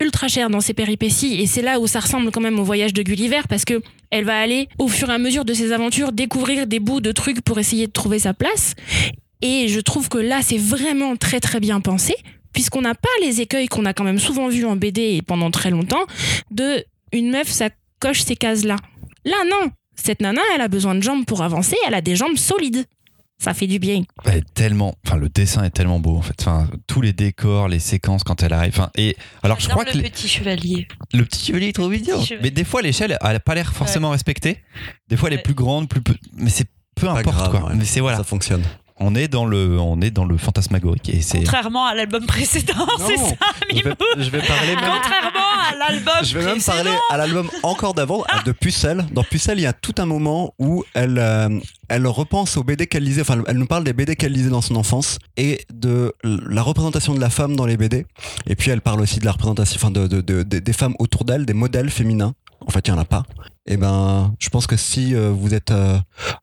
ultra 0.00 0.28
cher 0.28 0.50
dans 0.50 0.60
ses 0.60 0.74
péripéties, 0.74 1.40
et 1.40 1.46
c'est 1.46 1.62
là 1.62 1.80
où 1.80 1.86
ça 1.86 2.00
ressemble 2.00 2.30
quand 2.30 2.40
même 2.40 2.58
au 2.58 2.64
voyage 2.64 2.92
de 2.92 3.02
Gulliver, 3.02 3.42
parce 3.48 3.64
que 3.64 3.80
elle 4.10 4.24
va 4.24 4.38
aller, 4.38 4.68
au 4.78 4.88
fur 4.88 5.10
et 5.10 5.14
à 5.14 5.18
mesure 5.18 5.44
de 5.44 5.54
ses 5.54 5.72
aventures, 5.72 6.12
découvrir 6.12 6.66
des 6.66 6.80
bouts 6.80 7.00
de 7.00 7.12
trucs 7.12 7.40
pour 7.40 7.58
essayer 7.58 7.86
de 7.86 7.92
trouver 7.92 8.18
sa 8.18 8.34
place. 8.34 8.74
Et 9.42 9.68
je 9.68 9.80
trouve 9.80 10.08
que 10.08 10.18
là, 10.18 10.40
c'est 10.42 10.58
vraiment 10.58 11.16
très 11.16 11.40
très 11.40 11.60
bien 11.60 11.80
pensé, 11.80 12.14
puisqu'on 12.52 12.82
n'a 12.82 12.94
pas 12.94 13.08
les 13.22 13.40
écueils 13.40 13.68
qu'on 13.68 13.84
a 13.84 13.92
quand 13.92 14.04
même 14.04 14.18
souvent 14.18 14.48
vus 14.48 14.64
en 14.64 14.76
BD 14.76 15.16
et 15.16 15.22
pendant 15.22 15.50
très 15.50 15.70
longtemps, 15.70 16.06
de 16.50 16.84
une 17.12 17.30
meuf, 17.30 17.48
ça 17.48 17.70
coche 18.00 18.22
ces 18.22 18.36
cases-là. 18.36 18.76
Là, 19.24 19.36
non. 19.50 19.70
Cette 19.94 20.20
nana, 20.20 20.42
elle 20.54 20.60
a 20.60 20.68
besoin 20.68 20.94
de 20.94 21.02
jambes 21.02 21.24
pour 21.24 21.42
avancer, 21.42 21.76
elle 21.86 21.94
a 21.94 22.02
des 22.02 22.16
jambes 22.16 22.36
solides. 22.36 22.84
Ça 23.38 23.52
fait 23.52 23.66
du 23.66 23.78
bien. 23.78 24.02
Elle 24.24 24.36
est 24.38 24.54
tellement, 24.54 24.94
enfin 25.06 25.16
le 25.18 25.28
dessin 25.28 25.62
est 25.64 25.70
tellement 25.70 26.00
beau 26.00 26.16
en 26.16 26.22
fait. 26.22 26.34
Enfin 26.40 26.68
tous 26.86 27.02
les 27.02 27.12
décors, 27.12 27.68
les 27.68 27.78
séquences 27.78 28.24
quand 28.24 28.42
elle 28.42 28.52
arrive. 28.54 28.72
Enfin 28.74 28.90
et 28.96 29.14
alors 29.42 29.60
je 29.60 29.68
crois 29.68 29.84
que 29.84 29.94
le 29.96 30.02
les- 30.04 30.10
petit 30.10 30.26
chevalier. 30.26 30.88
le 31.12 31.24
petit 31.24 31.44
chevalier 31.46 31.68
est 31.68 31.72
trop 31.72 31.88
mignon. 31.88 32.24
Mais 32.42 32.50
des 32.50 32.64
fois 32.64 32.80
l'échelle, 32.80 33.18
elle 33.20 33.36
a 33.36 33.40
pas 33.40 33.54
l'air 33.54 33.72
forcément 33.74 34.10
respectée. 34.10 34.62
Des 35.08 35.16
fois 35.18 35.28
elle 35.28 35.34
est 35.34 35.36
Ouais. 35.38 35.42
plus 35.42 35.54
grande, 35.54 35.88
plus 35.88 36.00
peu. 36.00 36.14
Mais 36.32 36.48
c'est 36.50 36.66
peu 36.94 37.06
Pas 37.08 37.18
importe 37.20 37.36
grave, 37.36 37.50
quoi. 37.50 37.68
ouais. 37.68 37.76
Mais 37.76 37.84
c'est 37.84 38.00
voilà. 38.00 38.16
Ça 38.16 38.24
fonctionne. 38.24 38.62
On 38.98 39.14
est 39.14 39.28
dans 39.28 39.44
le, 39.44 39.78
on 39.78 40.00
est 40.00 40.10
dans 40.10 40.24
le 40.24 40.38
fantasmagorique 40.38 41.10
et 41.10 41.20
c'est. 41.20 41.38
Contrairement 41.38 41.84
à 41.84 41.94
l'album 41.94 42.24
précédent, 42.24 42.86
c'est 43.06 43.16
ça, 43.18 43.34
je 43.70 43.76
vais, 43.76 43.82
Mimou. 43.90 43.94
je 44.16 44.30
vais 44.30 44.40
parler 44.40 44.74
même. 44.74 44.84
Contrairement 44.90 45.46
à 45.70 45.76
l'album 45.76 46.14
Je 46.22 46.38
vais 46.38 46.44
même 46.46 46.52
précédent. 46.54 46.76
parler 46.76 46.90
à 47.10 47.16
l'album 47.18 47.50
encore 47.62 47.92
d'avant, 47.92 48.24
de 48.46 48.52
Pucelle. 48.52 49.04
Dans 49.12 49.22
Pucelle, 49.22 49.58
il 49.58 49.62
y 49.62 49.66
a 49.66 49.74
tout 49.74 49.94
un 49.98 50.06
moment 50.06 50.54
où 50.58 50.82
elle, 50.94 51.18
euh, 51.18 51.60
elle 51.90 52.06
repense 52.06 52.56
aux 52.56 52.64
BD 52.64 52.86
qu'elle 52.86 53.04
lisait, 53.04 53.20
enfin, 53.20 53.42
elle 53.46 53.58
nous 53.58 53.66
parle 53.66 53.84
des 53.84 53.92
BD 53.92 54.16
qu'elle 54.16 54.32
lisait 54.32 54.48
dans 54.50 54.62
son 54.62 54.76
enfance 54.76 55.18
et 55.36 55.60
de 55.74 56.14
la 56.24 56.62
représentation 56.62 57.14
de 57.14 57.20
la 57.20 57.28
femme 57.28 57.54
dans 57.54 57.66
les 57.66 57.76
BD. 57.76 58.06
Et 58.46 58.56
puis 58.56 58.70
elle 58.70 58.80
parle 58.80 59.02
aussi 59.02 59.18
de 59.20 59.26
la 59.26 59.32
représentation, 59.32 59.76
enfin, 59.78 59.90
de, 59.90 60.06
de- 60.06 60.22
de- 60.22 60.42
de- 60.42 60.58
des 60.58 60.72
femmes 60.72 60.94
autour 60.98 61.24
d'elle, 61.26 61.44
des 61.44 61.52
modèles 61.54 61.90
féminins. 61.90 62.32
En 62.66 62.70
fait, 62.70 62.86
il 62.88 62.92
n'y 62.92 62.98
en 62.98 63.00
a 63.00 63.04
pas. 63.04 63.22
Et 63.68 63.76
ben, 63.76 64.34
je 64.38 64.48
pense 64.48 64.66
que 64.66 64.76
si 64.76 65.14
euh, 65.14 65.30
vous 65.32 65.52
êtes 65.54 65.70
euh, 65.72 65.98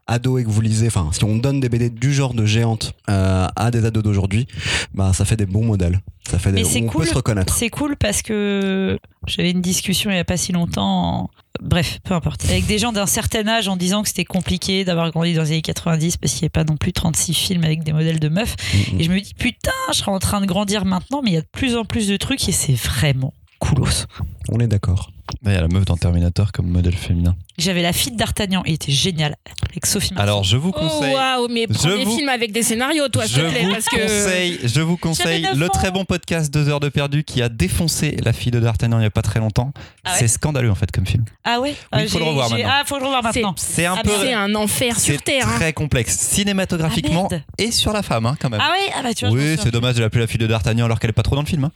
ado 0.07 0.38
et 0.38 0.43
que 0.43 0.49
vous 0.49 0.59
lisez, 0.62 0.88
enfin, 0.88 1.09
si 1.13 1.23
on 1.23 1.38
donne 1.38 1.59
des 1.62 1.69
BD 1.69 1.89
du 1.89 2.13
genre 2.13 2.33
de 2.33 2.45
géante 2.45 2.93
euh, 3.09 3.47
à 3.55 3.71
des 3.71 3.86
ados 3.86 4.03
d'aujourd'hui, 4.03 4.47
ben, 4.93 5.13
ça 5.13 5.23
fait 5.25 5.38
des 5.38 5.45
bons 5.45 5.63
modèles. 5.65 6.01
Ça 6.29 6.39
fait 6.39 6.51
des, 6.51 6.63
on 6.65 6.88
cool. 6.88 7.03
peut 7.03 7.09
se 7.09 7.15
reconnaître. 7.15 7.53
C'est 7.53 7.69
cool 7.69 7.95
parce 7.97 8.21
que 8.21 8.97
j'avais 9.27 9.51
une 9.51 9.62
discussion 9.62 10.09
il 10.12 10.15
n'y 10.15 10.19
a 10.19 10.25
pas 10.25 10.38
si 10.38 10.51
longtemps. 10.51 11.23
en- 11.23 11.29
Bref, 11.62 11.99
peu 12.03 12.13
importe. 12.13 12.43
Avec 12.45 12.65
des 12.65 12.79
gens 12.79 12.91
d'un 12.91 13.05
certain 13.05 13.47
âge 13.47 13.67
en 13.67 13.77
disant 13.77 14.01
que 14.01 14.07
c'était 14.09 14.25
compliqué 14.25 14.83
d'avoir 14.86 15.12
grandi 15.12 15.33
dans 15.33 15.43
les 15.43 15.51
années 15.51 15.62
90 15.62 16.17
parce 16.17 16.33
qu'il 16.33 16.41
n'y 16.41 16.45
avait 16.45 16.49
pas 16.49 16.63
non 16.63 16.77
plus 16.77 16.91
36 16.93 17.33
films 17.33 17.63
avec 17.63 17.83
des 17.83 17.93
modèles 17.93 18.19
de 18.19 18.27
meufs. 18.29 18.55
Mhm. 18.91 18.99
Et 18.99 19.03
je 19.03 19.12
me 19.12 19.19
dis, 19.21 19.33
putain, 19.33 19.71
je 19.91 19.97
serais 19.99 20.12
en 20.12 20.19
train 20.19 20.41
de 20.41 20.45
grandir 20.45 20.83
maintenant, 20.83 21.21
mais 21.23 21.29
il 21.31 21.33
y 21.33 21.38
a 21.38 21.41
de 21.41 21.47
plus 21.51 21.77
en 21.77 21.86
plus 21.86 22.07
de 22.07 22.17
trucs 22.17 22.47
et 22.49 22.51
c'est 22.51 22.73
vraiment 22.73 23.33
coolos. 23.59 24.07
On 24.49 24.59
est 24.59 24.67
d'accord. 24.67 25.12
Il 25.41 25.52
y 25.52 25.56
a 25.56 25.62
la 25.62 25.67
meuf 25.67 25.86
dans 25.86 25.98
Terminator 25.98 26.52
comme 26.52 26.67
modèle 26.67 26.96
féminin. 26.96 27.36
J'avais 27.60 27.84
la 27.84 27.94
fille 27.94 28.13
d'Artagnan, 28.13 28.63
il 28.66 28.74
était 28.74 28.92
génial 28.92 29.36
avec 29.70 29.86
Sophie 29.86 30.13
Marceau. 30.13 30.24
Alors 30.24 30.44
je 30.44 30.58
vous 30.58 30.70
Oh 30.76 30.80
conseille. 30.80 31.13
waouh, 31.13 31.48
mais 31.50 31.68
prends 31.68 31.88
Je 31.89 31.98
des 31.98 32.04
vous- 32.04 32.16
films 32.16 32.30
avec 32.30 32.52
des 32.52 32.63
scénarios, 32.63 33.08
toi, 33.10 33.26
s'il 33.28 33.44
te 33.44 33.50
plaît, 33.50 33.63
vous 33.66 33.72
parce 33.72 33.86
que. 33.86 33.96
conseille, 34.02 34.60
je 34.63 34.82
vous 34.82 34.98
conseille 34.98 35.48
le 35.56 35.66
ans. 35.68 35.70
très 35.70 35.92
bon 35.92 36.04
podcast 36.04 36.52
2 36.52 36.68
heures 36.70 36.80
de 36.80 36.89
perdu 36.89 37.24
qui 37.24 37.42
a 37.44 37.50
défoncé 37.50 38.18
la 38.24 38.34
fille 38.34 38.52
de 38.52 38.60
D'Artagnan 38.60 38.98
il 38.98 39.02
n'y 39.02 39.06
a 39.06 39.12
pas 39.12 39.22
très 39.22 39.39
longtemps. 39.39 39.72
Ah 40.04 40.13
ouais 40.13 40.18
c'est 40.20 40.28
scandaleux 40.28 40.72
en 40.72 40.76
fait 40.76 40.92
comme 40.92 41.06
film. 41.06 41.26
Ah 41.44 41.60
ouais 41.60 41.76
il 42.00 42.10
faut 42.10 42.18
le 42.18 42.26
revoir 42.26 42.50
maintenant. 42.50 42.70
Ah, 42.72 42.84
faut 42.88 42.98
le 42.98 43.06
revoir 43.06 43.22
C'est- 43.32 43.42
maintenant. 43.42 43.56
C'est 43.58 43.86
un 43.86 43.96
Ah, 44.00 44.04
peu. 44.04 44.12
C'est 44.20 44.34
un 44.34 44.56
enfer 44.56 45.00
sur 45.00 45.22
Terre. 45.22 45.48
hein. 45.48 45.56
très 45.58 45.74
complexe 45.74 46.18
cinématographiquement 46.18 47.30
Ah, 47.32 47.36
et 47.60 47.72
sur 47.72 47.94
la 47.94 48.02
femme 48.02 48.26
hein, 48.26 48.36
quand 48.39 48.50
même. 48.50 48.62
Ah 48.63 48.72
ouais 48.72 48.92
Ah 48.98 49.04
bah 49.04 49.13
tu 49.13 49.26
vois, 49.28 49.36
oui, 49.36 49.58
c'est 49.62 49.72
dommage 49.72 49.96
de 49.96 50.02
l'appeler 50.02 50.22
la 50.22 50.28
fille 50.28 50.39
de 50.39 50.48
D'Artagnan 50.48 50.86
alors 50.86 51.00
qu'elle 51.00 51.12
est 51.12 51.13
pas 51.13 51.24
trop 51.24 51.36
dans 51.36 51.42
le 51.44 51.48
film. 51.48 51.66
hein. 51.66 51.72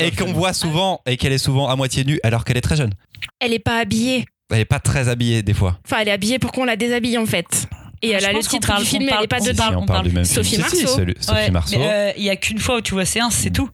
Et 0.01 0.13
qu'on 0.13 0.33
voit 0.33 0.53
souvent 0.53 1.01
et 1.07 1.17
qu'elle 1.17 1.33
est 1.33 1.39
souvent 1.39 1.69
à 1.69 1.75
moitié 1.77 2.05
nue 2.05 2.21
alors 2.23 2.45
qu'elle 2.45 2.57
est 2.57 2.61
très 2.63 2.77
jeune. 2.77 2.93
Elle 3.41 3.53
est 3.53 3.59
pas 3.59 3.79
habillée. 3.79 4.25
Elle 4.51 4.61
est 4.61 4.65
pas 4.65 4.81
très 4.81 5.09
habillée 5.09 5.43
des 5.43 5.55
fois. 5.55 5.79
Enfin, 5.85 5.99
elle 6.01 6.09
est 6.09 6.13
habillée 6.13 6.39
pour 6.39 6.53
qu'on 6.53 6.65
la 6.65 6.77
déshabille, 6.77 7.19
en 7.19 7.27
fait. 7.27 7.69
Et 8.01 8.11
elle 8.11 8.25
a 8.25 8.33
le 8.33 8.39
titre 8.41 8.67
parle- 8.69 8.81
du 8.83 8.87
film, 8.89 9.05
mais 9.07 9.13
elle 9.19 9.25
est 9.25 9.27
pas 9.27 9.39
on 9.41 9.45
dedans. 9.45 9.57
parle- 9.57 9.75
Si, 9.75 9.83
on 9.83 9.87
parle 9.87 10.09
du 10.09 10.15
même 10.15 10.25
Sophie 10.25 10.51
film. 10.57 10.65
Si, 10.69 10.77
si, 10.77 10.83
Marceau. 10.85 10.99
Sophie 11.21 11.33
Ouais, 11.33 11.51
Marceau. 11.51 11.79
mais, 11.79 11.89
euh, 11.89 12.13
Il 12.17 12.23
y 12.25 12.31
a 12.31 12.37
qu'une 12.37 12.59
fois 12.61 12.77
où 12.77 12.81
tu 12.81 12.95
vois 12.95 13.05
séance, 13.05 13.35
c'est 13.35 13.51
tout. 13.51 13.69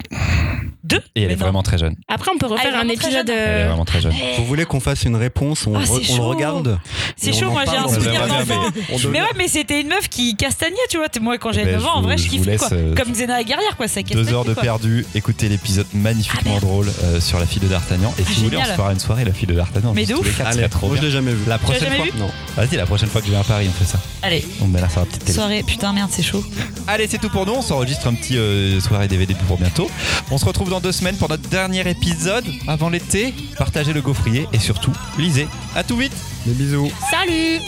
Deux 0.85 0.99
Et 1.17 1.23
elle 1.23 1.29
Mais 1.29 1.33
est 1.33 1.37
non. 1.37 1.45
vraiment 1.45 1.63
très 1.63 1.79
jeune. 1.79 1.97
Après, 2.09 2.31
on 2.35 2.39
peut 2.39 2.47
refaire 2.47 2.75
un 2.75 2.77
vraiment 2.85 2.95
très 2.95 3.07
épisode. 3.09 3.27
jeune. 3.29 3.37
Elle 3.39 3.49
est 3.61 3.63
euh, 3.65 3.69
vraiment 3.69 3.85
très 3.87 4.01
jeune. 4.03 4.13
Eh, 4.15 4.37
Vous 4.39 4.45
voulez 4.45 4.67
qu'on 4.67 4.81
fasse 4.81 5.03
une 5.05 5.17
réponse 5.17 5.67
On, 5.67 5.75
Ah, 5.77 5.81
re- 5.83 5.87
c'est 5.87 5.93
on 5.93 5.99
le 5.99 6.05
chaud. 6.05 6.29
regarde 6.29 6.79
C'est 7.17 7.31
Et 7.31 7.33
on 7.33 7.39
chaud, 7.41 7.47
en 7.47 7.51
moi 7.53 7.61
j'ai 7.65 7.73
parle, 7.73 7.79
un 7.79 7.85
on 7.89 7.95
souvenir 7.95 8.25
bien, 8.27 8.39
d'enfant. 8.39 8.45
mais- 8.47 8.83
On 8.91 8.93
Mais 8.97 8.99
devrait- 9.03 9.21
ouais, 9.23 9.27
mais 9.39 9.49
c'était 9.49 9.81
une 9.81 9.89
meuf 9.89 10.09
qui 10.11 10.37
castagnait, 10.37 10.77
tu 10.91 10.99
vois. 10.99 11.07
Moi, 11.23 11.39
quand 11.39 11.53
j'avais 11.53 11.73
Ben, 11.73 11.79
9 11.81 11.87
ans, 11.87 11.95
en 11.97 11.99
je 12.01 12.05
vrai, 12.05 12.19
je 12.19 12.25
je 12.25 12.29
vous 12.31 12.37
kiffais 12.37 12.51
laisse, 12.51 12.61
quoi. 12.61 12.73
euh, 12.75 12.95
Comme 12.95 13.13
Xena 13.13 13.37
la 13.39 13.45
guerrière, 13.45 13.77
quoi. 13.77 13.89
Ça 13.89 14.03
castagnait. 14.03 14.25
Deux 14.25 14.33
heures 14.35 14.45
de 14.45 14.53
quoi. 14.55 14.63
perdu. 14.63 15.07
Écoutez 15.15 15.49
l'épisode 15.49 15.87
magnifiquement 15.95 16.59
drôle 16.59 16.89
euh, 17.03 17.19
sur 17.21 17.39
la 17.41 17.47
fille 17.47 17.63
de 17.63 17.69
D'Artagnan. 17.69 18.13
Et 18.19 18.23
si 18.23 18.29
Ah, 18.29 18.33
vous 18.37 18.45
voulez, 18.45 18.57
on 18.57 18.61
génial. 18.61 18.67
se 18.77 18.77
fera 18.81 18.93
une 18.93 19.01
soirée 19.01 19.25
la 19.25 19.33
fille 19.33 19.49
de 19.49 19.55
D'Artagnan. 19.55 19.93
Mais 19.95 20.03
Juste 20.03 20.11
de 20.11 20.15
tous 20.17 20.21
ouf. 20.21 20.27
les 20.27 20.33
quatre, 20.35 20.47
ce 20.47 20.49
Allez, 20.53 20.59
serait 20.59 20.69
trop 20.69 20.87
moi 20.89 20.97
je 20.97 21.01
bien. 21.01 21.09
l'ai 21.09 21.15
jamais 21.15 21.33
vu. 21.33 21.41
La 21.49 21.59
prochaine 21.59 21.83
jamais 21.85 21.97
fois. 21.97 22.05
vu 22.05 22.13
Non. 22.19 22.31
Vas-y, 22.57 22.77
la 22.77 22.87
prochaine 22.87 23.09
fois 23.09 23.21
que 23.23 23.27
je 23.27 23.31
viens 23.33 23.41
à 23.41 23.45
Paris, 23.45 23.67
on 23.71 23.73
fait 23.73 23.91
ça. 23.91 23.99
Allez, 24.23 24.45
On 24.61 24.67
met 24.67 24.81
là 24.83 24.89
sur 24.91 25.01
la 25.01 25.07
petite 25.07 25.25
télé. 25.25 25.33
soirée. 25.33 25.63
Putain, 25.67 25.93
merde, 25.95 26.11
c'est 26.13 26.23
chaud. 26.23 26.45
Allez, 26.87 27.07
c'est 27.09 27.19
tout 27.19 27.31
pour 27.31 27.47
nous. 27.47 27.53
On 27.55 27.63
s'enregistre 27.63 28.07
un 28.09 28.15
petit 28.15 28.37
euh, 28.37 28.81
soirée 28.81 29.09
DVD 29.09 29.35
pour 29.49 29.57
bientôt. 29.57 29.89
On 30.31 30.37
se 30.39 30.45
retrouve 30.45 30.71
dans 30.75 30.81
deux 30.81 30.91
semaines 30.91 31.17
pour 31.17 31.29
notre 31.29 31.49
dernier 31.49 31.89
épisode 31.89 32.45
avant 32.67 32.89
l'été. 32.89 33.33
Partagez 33.57 33.93
le 33.93 34.03
gaufrier 34.03 34.49
et 34.53 34.59
surtout, 34.59 34.91
lisez. 35.17 35.47
À 35.77 35.85
tout 35.85 35.97
vite. 35.97 36.13
Des 36.47 36.53
bisous. 36.53 36.91
Salut 37.13 37.61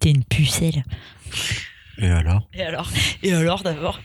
T'es 0.00 0.10
une 0.10 0.24
pucelle. 0.24 0.82
Et 1.98 2.10
alors? 2.10 2.48
Et 2.52 2.62
alors? 2.62 2.90
Et 3.22 3.32
alors 3.32 3.62
d'abord? 3.62 4.00